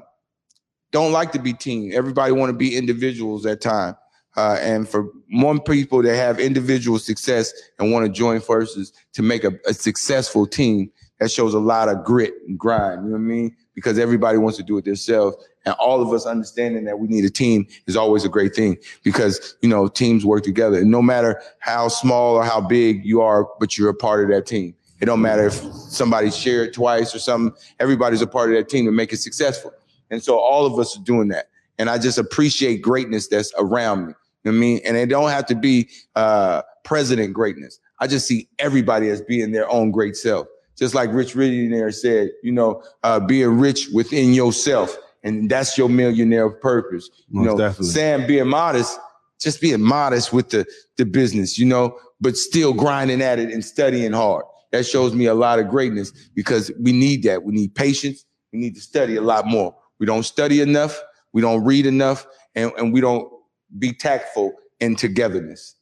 don't 0.93 1.13
like 1.13 1.33
to 1.33 1.39
be 1.39 1.53
team. 1.53 1.93
Everybody 1.95 2.33
want 2.33 2.51
to 2.51 2.57
be 2.57 2.77
individuals 2.77 3.45
at 3.47 3.61
time. 3.61 3.97
Uh, 4.37 4.59
and 4.61 4.87
for 4.89 5.09
more 5.29 5.59
people 5.59 6.03
that 6.03 6.15
have 6.15 6.39
individual 6.39 6.99
success 6.99 7.53
and 7.79 7.91
want 7.91 8.05
to 8.07 8.13
join 8.13 8.41
forces 8.41 8.93
to 9.15 9.23
make 9.23 9.45
a, 9.45 9.53
a 9.67 9.73
successful 9.73 10.47
team, 10.47 10.91
that 11.19 11.31
shows 11.31 11.55
a 11.55 11.59
lot 11.59 11.89
of 11.89 12.05
grit 12.05 12.35
and 12.47 12.59
grind. 12.59 13.05
You 13.05 13.11
know 13.11 13.13
what 13.13 13.19
I 13.19 13.23
mean? 13.23 13.57
Because 13.77 13.99
everybody 13.99 14.39
wants 14.39 14.57
to 14.57 14.65
do 14.65 14.77
it 14.79 14.85
themselves. 14.85 15.37
And 15.65 15.75
all 15.75 16.03
of 16.03 16.13
us 16.13 16.27
understanding 16.27 16.85
that 16.87 16.99
we 16.99 17.07
need 17.07 17.25
a 17.25 17.31
team 17.31 17.69
is 17.87 17.97
always 17.97 18.25
a 18.25 18.29
great 18.29 18.55
thing 18.55 18.79
because, 19.05 19.57
you 19.63 19.69
know, 19.69 19.87
teams 19.87 20.25
work 20.25 20.43
together. 20.43 20.79
And 20.79 20.91
no 20.91 21.03
matter 21.03 21.41
how 21.59 21.87
small 21.89 22.37
or 22.37 22.45
how 22.45 22.61
big 22.61 23.05
you 23.05 23.21
are, 23.21 23.47
but 23.61 23.77
you're 23.77 23.91
a 23.91 23.95
part 23.95 24.25
of 24.25 24.31
that 24.31 24.47
team. 24.47 24.75
It 25.01 25.05
don't 25.05 25.21
matter 25.21 25.47
if 25.47 25.55
somebody 25.55 26.31
shared 26.31 26.73
twice 26.73 27.15
or 27.15 27.19
something. 27.19 27.57
Everybody's 27.79 28.23
a 28.23 28.27
part 28.27 28.51
of 28.51 28.57
that 28.57 28.69
team 28.69 28.87
to 28.87 28.93
make 28.93 29.13
it 29.13 29.19
successful. 29.19 29.73
And 30.11 30.23
so 30.23 30.39
all 30.39 30.65
of 30.65 30.79
us 30.79 30.97
are 30.97 31.03
doing 31.03 31.29
that. 31.29 31.51
And 31.79 31.91
I 31.91 31.99
just 31.99 32.17
appreciate 32.17 32.81
greatness 32.81 33.29
that's 33.29 33.53
around 33.59 34.07
me. 34.07 34.15
You 34.45 34.53
know 34.53 34.57
I 34.57 34.61
mean? 34.61 34.81
And 34.87 34.97
it 34.97 35.07
don't 35.07 35.29
have 35.31 35.47
to 35.47 35.55
be 35.55 35.89
uh, 36.15 36.63
president 36.85 37.35
greatness. 37.35 37.79
I 37.99 38.07
just 38.07 38.27
see 38.27 38.49
everybody 38.59 39.11
as 39.11 39.21
being 39.21 39.53
their 39.53 39.69
own 39.71 39.91
great 39.91 40.17
self. 40.17 40.47
Just 40.77 40.95
like 40.95 41.13
Rich 41.13 41.35
Millionaire 41.35 41.91
said, 41.91 42.31
you 42.43 42.53
know, 42.53 42.83
uh, 43.03 43.21
being 43.21 43.59
rich 43.59 43.89
within 43.93 44.33
yourself. 44.35 44.97
And 45.23 45.51
that's 45.51 45.77
your 45.77 45.89
millionaire 45.89 46.51
purpose. 46.51 47.09
You 47.29 47.41
Most 47.41 47.47
know, 47.47 47.59
definitely. 47.59 47.87
Sam 47.89 48.27
being 48.27 48.49
modest, 48.49 48.99
just 49.41 49.61
being 49.61 49.83
modest 49.83 50.33
with 50.33 50.51
the, 50.51 50.67
the 50.99 51.05
business, 51.05 51.59
you 51.59 51.67
know, 51.67 51.99
but 52.21 52.37
still 52.37 52.73
grinding 52.73 53.23
at 53.23 53.39
it 53.39 53.51
and 53.51 53.65
studying 53.65 54.13
hard. 54.13 54.45
That 54.73 54.87
shows 54.87 55.15
me 55.15 55.27
a 55.27 55.35
lot 55.35 55.59
of 55.59 55.69
greatness 55.69 56.13
because 56.35 56.71
we 56.81 56.93
need 56.93 57.23
that. 57.25 57.43
We 57.43 57.55
need 57.55 57.75
patience. 57.75 58.25
We 58.53 58.59
need 58.59 58.75
to 58.75 58.81
study 58.81 59.17
a 59.17 59.23
lot 59.23 59.47
more. 59.47 59.75
We 59.99 60.07
don't 60.07 60.25
study 60.25 60.61
enough. 60.61 61.01
We 61.33 61.41
don't 61.41 61.65
read 61.65 61.87
enough 61.87 62.27
and, 62.55 62.73
and 62.77 62.93
we 62.93 63.01
don't 63.01 63.31
be 63.79 63.93
tactful 63.93 64.53
in 64.81 64.97
togetherness. 64.97 65.75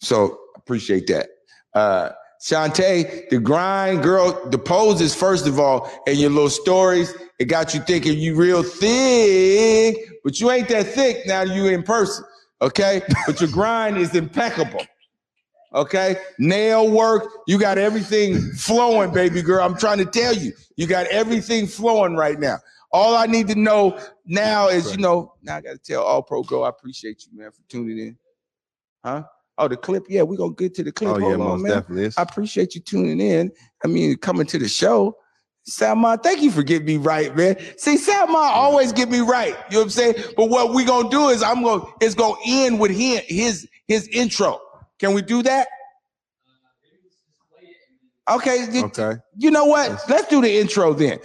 So 0.00 0.38
appreciate 0.56 1.06
that. 1.08 1.28
Uh, 1.74 2.10
Shantae, 2.42 3.28
the 3.28 3.38
grind, 3.38 4.02
girl, 4.02 4.48
the 4.50 4.58
poses, 4.58 5.14
first 5.14 5.46
of 5.46 5.60
all, 5.60 5.88
and 6.08 6.18
your 6.18 6.30
little 6.30 6.50
stories, 6.50 7.14
it 7.38 7.44
got 7.44 7.72
you 7.72 7.80
thinking 7.80 8.18
you 8.18 8.34
real 8.34 8.64
thick, 8.64 9.96
but 10.24 10.40
you 10.40 10.50
ain't 10.50 10.68
that 10.68 10.86
thick 10.86 11.24
now 11.26 11.42
you 11.42 11.66
in 11.68 11.84
person. 11.84 12.24
Okay. 12.60 13.02
But 13.26 13.40
your 13.40 13.50
grind 13.50 13.96
is 13.96 14.14
impeccable. 14.14 14.84
Okay. 15.74 16.16
Nail 16.38 16.90
work. 16.90 17.28
You 17.46 17.58
got 17.58 17.78
everything 17.78 18.40
flowing, 18.52 19.12
baby 19.12 19.40
girl. 19.40 19.64
I'm 19.64 19.76
trying 19.76 19.98
to 19.98 20.04
tell 20.04 20.34
you, 20.34 20.52
you 20.76 20.86
got 20.86 21.06
everything 21.06 21.66
flowing 21.66 22.16
right 22.16 22.38
now. 22.38 22.58
All 22.92 23.16
I 23.16 23.26
need 23.26 23.48
to 23.48 23.54
know 23.54 23.98
now 24.26 24.68
is, 24.68 24.90
you 24.90 24.98
know, 24.98 25.34
now 25.42 25.56
I 25.56 25.60
got 25.60 25.72
to 25.72 25.78
tell 25.78 26.02
All 26.02 26.22
Pro 26.22 26.42
Go, 26.42 26.64
I 26.64 26.68
appreciate 26.68 27.24
you, 27.24 27.38
man, 27.38 27.50
for 27.50 27.62
tuning 27.68 27.98
in. 27.98 28.18
Huh? 29.04 29.24
Oh, 29.58 29.68
the 29.68 29.76
clip. 29.76 30.06
Yeah, 30.08 30.22
we're 30.22 30.36
to 30.36 30.54
get 30.54 30.74
to 30.76 30.82
the 30.82 30.92
clip. 30.92 31.10
Oh, 31.14 31.18
yeah, 31.18 31.34
on, 31.34 31.38
most 31.38 31.62
man. 31.62 31.72
definitely. 31.72 32.04
It's- 32.04 32.18
I 32.18 32.22
appreciate 32.22 32.74
you 32.74 32.80
tuning 32.80 33.20
in. 33.20 33.52
I 33.84 33.88
mean, 33.88 34.16
coming 34.16 34.46
to 34.46 34.58
the 34.58 34.68
show. 34.68 35.16
Salman, 35.64 36.18
thank 36.18 36.42
you 36.42 36.50
for 36.50 36.62
getting 36.64 36.86
me 36.86 36.96
right, 36.96 37.36
man. 37.36 37.56
See, 37.76 37.96
Salman 37.96 38.34
always 38.34 38.92
get 38.92 39.08
me 39.08 39.20
right. 39.20 39.54
You 39.70 39.74
know 39.74 39.78
what 39.78 39.82
I'm 39.84 39.90
saying? 39.90 40.14
But 40.36 40.50
what 40.50 40.74
we 40.74 40.84
gonna 40.84 41.08
do 41.08 41.28
is 41.28 41.40
I'm 41.42 41.62
gonna 41.62 41.84
it's 42.00 42.16
gonna 42.16 42.34
end 42.44 42.80
with 42.80 42.90
him, 42.90 43.22
his 43.28 43.68
his 43.86 44.08
intro. 44.08 44.60
Can 44.98 45.14
we 45.14 45.22
do 45.22 45.40
that? 45.44 45.68
Okay. 48.28 48.80
Okay. 48.82 49.16
You 49.36 49.52
know 49.52 49.66
what? 49.66 50.02
Let's 50.08 50.26
do 50.28 50.40
the 50.40 50.58
intro 50.58 50.94
then. 50.94 51.18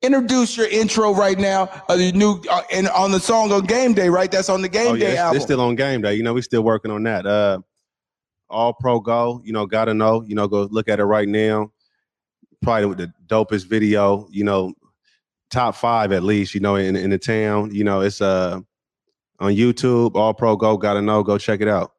Introduce 0.00 0.56
your 0.56 0.68
intro 0.68 1.12
right 1.12 1.36
now. 1.38 1.68
Uh, 1.88 1.96
the 1.96 2.12
new 2.12 2.40
uh, 2.50 2.62
and 2.72 2.88
on 2.90 3.10
the 3.10 3.18
song 3.18 3.50
on 3.50 3.64
Game 3.64 3.94
Day, 3.94 4.08
right? 4.08 4.30
That's 4.30 4.48
on 4.48 4.62
the 4.62 4.68
Game 4.68 4.92
Oh, 4.92 4.94
yeah, 4.94 5.06
Day 5.06 5.10
it's, 5.12 5.18
album. 5.20 5.36
it's 5.36 5.44
still 5.44 5.60
on 5.60 5.74
game 5.74 6.02
day. 6.02 6.14
You 6.14 6.22
know, 6.22 6.32
we're 6.34 6.42
still 6.42 6.62
working 6.62 6.92
on 6.92 7.02
that. 7.02 7.26
Uh, 7.26 7.58
all 8.48 8.72
pro 8.72 9.00
go. 9.00 9.40
You 9.44 9.52
know, 9.52 9.66
gotta 9.66 9.92
know. 9.94 10.22
You 10.22 10.36
know, 10.36 10.46
go 10.46 10.68
look 10.70 10.88
at 10.88 11.00
it 11.00 11.04
right 11.04 11.28
now. 11.28 11.72
Probably 12.62 12.86
with 12.86 12.98
the 12.98 13.12
dopest 13.26 13.66
video. 13.66 14.28
You 14.30 14.44
know, 14.44 14.72
top 15.50 15.74
five 15.74 16.12
at 16.12 16.22
least. 16.22 16.54
You 16.54 16.60
know, 16.60 16.76
in 16.76 16.94
in 16.94 17.10
the 17.10 17.18
town. 17.18 17.74
You 17.74 17.82
know, 17.82 18.00
it's 18.00 18.20
uh 18.20 18.60
on 19.40 19.52
YouTube. 19.52 20.14
All 20.14 20.32
pro 20.32 20.54
go. 20.54 20.76
Gotta 20.76 21.02
know. 21.02 21.24
Go 21.24 21.38
check 21.38 21.60
it 21.60 21.66
out. 21.68 21.92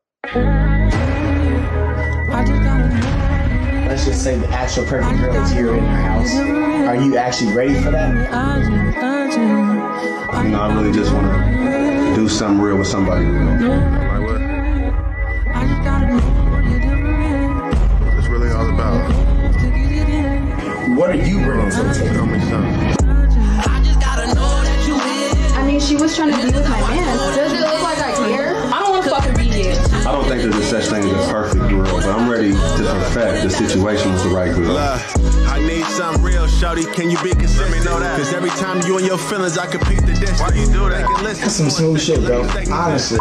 Let's 3.89 4.06
just 4.06 4.24
say 4.24 4.38
the 4.38 4.47
actual 4.47 4.86
perfect 4.86 5.20
girl 5.20 5.36
is 5.43 5.52
here 5.52 5.76
in 5.76 5.84
our 5.84 5.95
house. 5.97 6.59
Are 6.90 6.96
you 6.96 7.18
actually 7.18 7.54
ready 7.54 7.76
for 7.76 7.92
that? 7.92 8.10
You 10.44 10.50
know, 10.50 10.60
I 10.60 10.74
really 10.74 10.92
just 10.92 11.14
want 11.14 11.28
to 11.28 12.16
do 12.16 12.28
something 12.28 12.60
real 12.60 12.78
with 12.78 12.88
somebody. 12.88 13.26
Like 13.26 14.22
what? 14.24 14.42
It's 18.18 18.28
really 18.28 18.50
all 18.50 18.74
about. 18.74 19.08
What 20.98 21.12
are 21.12 21.16
you 21.16 21.44
bringing 21.44 21.70
to 21.70 21.84
the 21.84 21.94
table? 21.94 22.28
I 25.54 25.64
mean, 25.68 25.80
she 25.80 25.96
was 25.96 26.16
trying 26.16 26.32
to 26.32 26.38
be 26.38 26.46
with 26.46 26.68
my 26.68 26.82
man. 26.90 27.59
I 30.10 30.14
don't 30.14 30.26
think 30.26 30.41
there's 30.41 30.55
a 30.55 30.64
such 30.64 30.86
thing 30.86 31.03
as 31.03 31.28
a 31.28 31.32
perfect 31.32 31.70
girl, 31.70 31.84
but 31.84 32.03
I'm 32.05 32.28
ready 32.28 32.49
to 32.49 32.57
perfect 32.57 33.43
the 33.43 33.49
situation 33.51 34.12
with 34.12 34.24
the 34.24 34.30
right 34.30 34.51
girl. 34.51 34.76
I 34.76 35.60
need 35.60 35.86
something 35.86 36.24
real, 36.24 36.47
shorty. 36.47 36.84
Can 36.84 37.12
you 37.12 37.22
be 37.22 37.30
consistent? 37.30 37.70
Let 37.70 37.78
me 37.78 37.86
know 37.86 37.99
that. 37.99 38.18
Cause 38.18 38.34
every 38.34 38.49
time 38.49 38.82
you 38.88 38.97
and 38.97 39.05
your 39.05 39.20
feelings, 39.20 39.60
I 39.60 39.68
compete 39.68 39.99
the 39.99 40.14
distance. 40.14 40.39
Why 40.39 40.47
you 40.55 40.66
do 40.66 40.89
that? 40.89 41.22
That's 41.22 41.53
some 41.53 41.70
smooth 41.70 42.01
shit, 42.01 42.26
bro. 42.26 42.41
Honestly. 42.72 43.20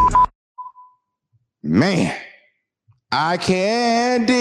Man, 1.62 2.16
eye 3.12 3.36
candy. 3.36 4.32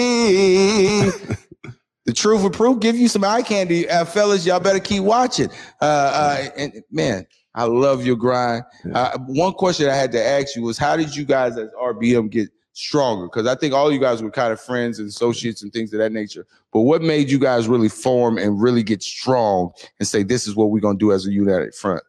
the 2.06 2.14
truth 2.14 2.46
of 2.46 2.52
proof 2.52 2.80
give 2.80 2.96
you 2.96 3.08
some 3.08 3.24
eye 3.24 3.42
candy, 3.42 3.90
uh, 3.90 4.06
fellas. 4.06 4.46
Y'all 4.46 4.58
better 4.58 4.80
keep 4.80 5.02
watching. 5.02 5.50
Uh, 5.82 5.84
uh, 5.84 6.48
and 6.56 6.82
man, 6.90 7.26
I 7.58 7.64
love 7.64 8.06
your 8.06 8.14
grind. 8.14 8.62
Uh, 8.94 9.18
one 9.26 9.52
question 9.52 9.88
I 9.88 9.94
had 9.96 10.12
to 10.12 10.24
ask 10.24 10.54
you 10.54 10.62
was, 10.62 10.78
how 10.78 10.96
did 10.96 11.16
you 11.16 11.24
guys 11.24 11.58
as 11.58 11.70
RBM 11.70 12.30
get 12.30 12.50
stronger? 12.72 13.26
Because 13.26 13.48
I 13.48 13.56
think 13.56 13.74
all 13.74 13.90
you 13.90 13.98
guys 13.98 14.22
were 14.22 14.30
kind 14.30 14.52
of 14.52 14.60
friends 14.60 15.00
and 15.00 15.08
associates 15.08 15.64
and 15.64 15.72
things 15.72 15.92
of 15.92 15.98
that 15.98 16.12
nature. 16.12 16.46
But 16.72 16.82
what 16.82 17.02
made 17.02 17.28
you 17.28 17.40
guys 17.40 17.66
really 17.66 17.88
form 17.88 18.38
and 18.38 18.62
really 18.62 18.84
get 18.84 19.02
strong 19.02 19.72
and 19.98 20.06
say, 20.06 20.22
this 20.22 20.46
is 20.46 20.54
what 20.54 20.70
we're 20.70 20.78
gonna 20.78 20.98
do 20.98 21.10
as 21.10 21.26
a 21.26 21.32
united 21.32 21.74
front? 21.74 22.04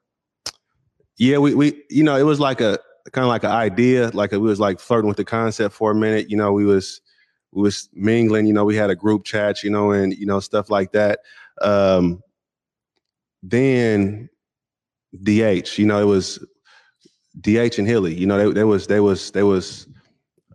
Yeah, 1.17 1.39
we 1.39 1.55
we 1.55 1.81
you 1.89 2.03
know 2.03 2.15
it 2.15 2.23
was 2.23 2.39
like 2.39 2.61
a 2.61 2.77
kind 3.11 3.25
of 3.25 3.29
like 3.29 3.43
an 3.43 3.49
idea, 3.49 4.11
like 4.13 4.31
we 4.31 4.37
was 4.37 4.59
like 4.59 4.79
flirting 4.79 5.07
with 5.07 5.17
the 5.17 5.25
concept 5.25 5.73
for 5.73 5.89
a 5.89 5.95
minute. 5.95 6.29
You 6.29 6.37
know, 6.37 6.53
we 6.53 6.63
was 6.63 7.01
we 7.53 7.63
was 7.63 7.89
mingling. 7.93 8.45
You 8.45 8.53
know, 8.53 8.65
we 8.65 8.75
had 8.75 8.91
a 8.91 8.95
group 8.95 9.23
chat. 9.23 9.63
You 9.63 9.71
know, 9.71 9.89
and 9.93 10.13
you 10.13 10.27
know 10.27 10.39
stuff 10.39 10.69
like 10.69 10.91
that. 10.91 11.21
Um, 11.59 12.21
then 13.41 14.29
DH, 15.23 15.77
you 15.77 15.85
know, 15.85 16.01
it 16.01 16.05
was 16.05 16.39
DH 17.41 17.77
and 17.77 17.87
Hilly. 17.87 18.13
You 18.13 18.27
know, 18.27 18.37
they 18.37 18.53
they 18.53 18.63
was 18.63 18.87
they 18.87 18.99
was 18.99 19.31
they 19.31 19.43
was 19.43 19.87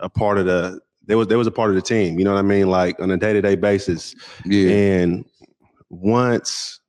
a 0.01 0.09
part 0.09 0.39
of 0.39 0.47
the 0.47 0.81
they 1.07 1.15
was 1.15 1.29
they 1.29 1.37
was 1.37 1.47
a 1.47 1.53
part 1.53 1.71
of 1.71 1.77
the 1.77 1.83
team. 1.83 2.19
You 2.19 2.25
know 2.25 2.33
what 2.35 2.39
I 2.39 2.43
mean? 2.43 2.69
Like 2.69 3.01
on 3.01 3.11
a 3.11 3.17
day 3.17 3.33
to 3.33 3.43
day 3.43 3.57
basis. 3.57 4.15
Yeah. 4.45 4.71
And 4.71 5.25
once 5.91 6.81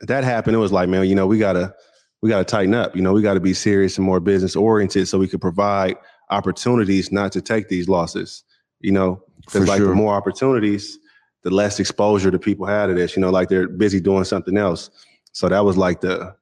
that 0.00 0.24
happened, 0.24 0.56
it 0.56 0.60
was 0.60 0.72
like, 0.72 0.88
man, 0.88 1.06
you 1.06 1.14
know, 1.14 1.26
we 1.26 1.38
gotta 1.38 1.74
we 2.22 2.28
gotta 2.28 2.44
tighten 2.44 2.74
up. 2.74 2.94
You 2.94 3.02
know, 3.02 3.12
we 3.12 3.22
gotta 3.22 3.40
be 3.40 3.54
serious 3.54 3.96
and 3.98 4.06
more 4.06 4.20
business 4.20 4.56
oriented 4.56 5.08
so 5.08 5.18
we 5.18 5.28
could 5.28 5.40
provide 5.40 5.96
opportunities 6.30 7.10
not 7.10 7.32
to 7.32 7.40
take 7.40 7.68
these 7.68 7.88
losses. 7.88 8.44
You 8.80 8.92
know, 8.92 9.22
because 9.44 9.68
like 9.68 9.78
sure. 9.78 9.88
the 9.88 9.94
more 9.94 10.14
opportunities, 10.14 10.98
the 11.42 11.50
less 11.50 11.80
exposure 11.80 12.30
the 12.30 12.38
people 12.38 12.66
had 12.66 12.86
to 12.86 12.94
this. 12.94 13.16
You 13.16 13.22
know, 13.22 13.30
like 13.30 13.48
they're 13.48 13.68
busy 13.68 14.00
doing 14.00 14.24
something 14.24 14.56
else. 14.56 14.90
So 15.32 15.48
that 15.48 15.64
was 15.64 15.76
like 15.76 16.00
the 16.00 16.34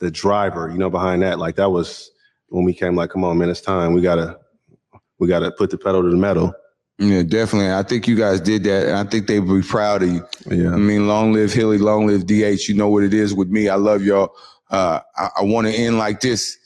the 0.00 0.10
driver, 0.10 0.70
you 0.70 0.78
know, 0.78 0.90
behind 0.90 1.22
that. 1.22 1.38
Like 1.38 1.56
that 1.56 1.70
was 1.70 2.10
when 2.48 2.64
we 2.64 2.74
came 2.74 2.96
like, 2.96 3.10
come 3.10 3.24
on, 3.24 3.38
man, 3.38 3.50
it's 3.50 3.60
time. 3.60 3.94
We 3.94 4.00
gotta 4.00 4.38
we 5.18 5.28
gotta 5.28 5.50
put 5.50 5.70
the 5.70 5.78
pedal 5.78 6.02
to 6.02 6.10
the 6.10 6.16
metal. 6.16 6.54
Yeah, 6.98 7.22
definitely. 7.22 7.72
I 7.72 7.82
think 7.82 8.06
you 8.06 8.14
guys 8.16 8.40
did 8.40 8.62
that, 8.64 8.86
and 8.88 8.96
I 8.96 9.04
think 9.04 9.26
they'd 9.26 9.40
be 9.40 9.62
proud 9.62 10.04
of 10.04 10.10
you. 10.10 10.26
Yeah. 10.46 10.72
I 10.72 10.76
mean, 10.76 11.08
long 11.08 11.32
live 11.32 11.52
Hilly, 11.52 11.78
long 11.78 12.06
live 12.06 12.26
DH. 12.26 12.68
You 12.68 12.74
know 12.74 12.88
what 12.88 13.02
it 13.02 13.12
is 13.12 13.34
with 13.34 13.48
me. 13.48 13.68
I 13.68 13.74
love 13.74 14.02
y'all. 14.02 14.34
Uh, 14.70 15.00
I, 15.16 15.28
I 15.38 15.42
want 15.42 15.66
to 15.66 15.72
end 15.72 15.98
like 15.98 16.20
this. 16.20 16.56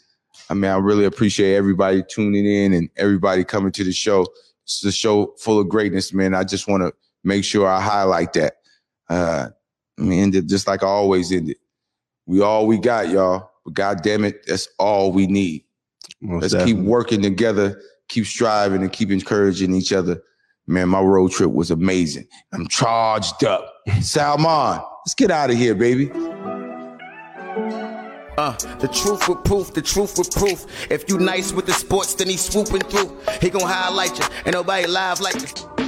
I 0.50 0.54
mean, 0.54 0.70
I 0.70 0.76
really 0.76 1.06
appreciate 1.06 1.54
everybody 1.56 2.02
tuning 2.08 2.46
in 2.46 2.74
and 2.74 2.90
everybody 2.96 3.42
coming 3.44 3.72
to 3.72 3.84
the 3.84 3.92
show. 3.92 4.26
It's 4.64 4.84
a 4.84 4.92
show 4.92 5.34
full 5.38 5.60
of 5.60 5.68
greatness, 5.68 6.12
man. 6.12 6.34
I 6.34 6.44
just 6.44 6.68
want 6.68 6.82
to 6.82 6.92
make 7.24 7.44
sure 7.44 7.66
I 7.66 7.80
highlight 7.80 8.34
that. 8.34 8.54
Uh, 9.08 9.48
I 9.98 10.02
mean, 10.02 10.22
end 10.22 10.34
it 10.34 10.46
just 10.46 10.66
like 10.66 10.82
I 10.82 10.86
always 10.86 11.32
end 11.32 11.50
it. 11.50 11.58
We 12.28 12.42
all 12.42 12.66
we 12.66 12.76
got, 12.78 13.08
y'all. 13.08 13.50
But 13.64 13.74
God 13.74 14.02
damn 14.02 14.24
it, 14.24 14.46
that's 14.46 14.68
all 14.78 15.10
we 15.10 15.26
need. 15.26 15.64
Most 16.20 16.42
Let's 16.42 16.52
definitely. 16.52 16.74
keep 16.74 16.84
working 16.84 17.22
together, 17.22 17.80
keep 18.08 18.26
striving, 18.26 18.82
and 18.82 18.92
keep 18.92 19.10
encouraging 19.10 19.74
each 19.74 19.92
other. 19.92 20.22
Man, 20.66 20.90
my 20.90 21.00
road 21.00 21.32
trip 21.32 21.50
was 21.50 21.70
amazing. 21.70 22.28
I'm 22.52 22.68
charged 22.68 23.42
up. 23.44 23.72
Salman, 24.02 24.82
let's 25.06 25.14
get 25.14 25.30
out 25.30 25.50
of 25.50 25.56
here, 25.56 25.74
baby. 25.74 26.10
Uh, 28.36 28.52
the 28.78 28.88
truth 28.92 29.26
with 29.26 29.42
proof, 29.44 29.72
the 29.72 29.82
truth 29.82 30.18
with 30.18 30.30
proof. 30.30 30.66
If 30.90 31.08
you 31.08 31.18
nice 31.18 31.52
with 31.52 31.64
the 31.64 31.72
sports, 31.72 32.12
then 32.14 32.28
he 32.28 32.36
swooping 32.36 32.82
through. 32.82 33.18
He 33.40 33.48
gon' 33.48 33.62
highlight 33.66 34.18
you, 34.18 34.26
and 34.44 34.52
nobody 34.52 34.86
live 34.86 35.20
like 35.20 35.34
you. 35.34 35.87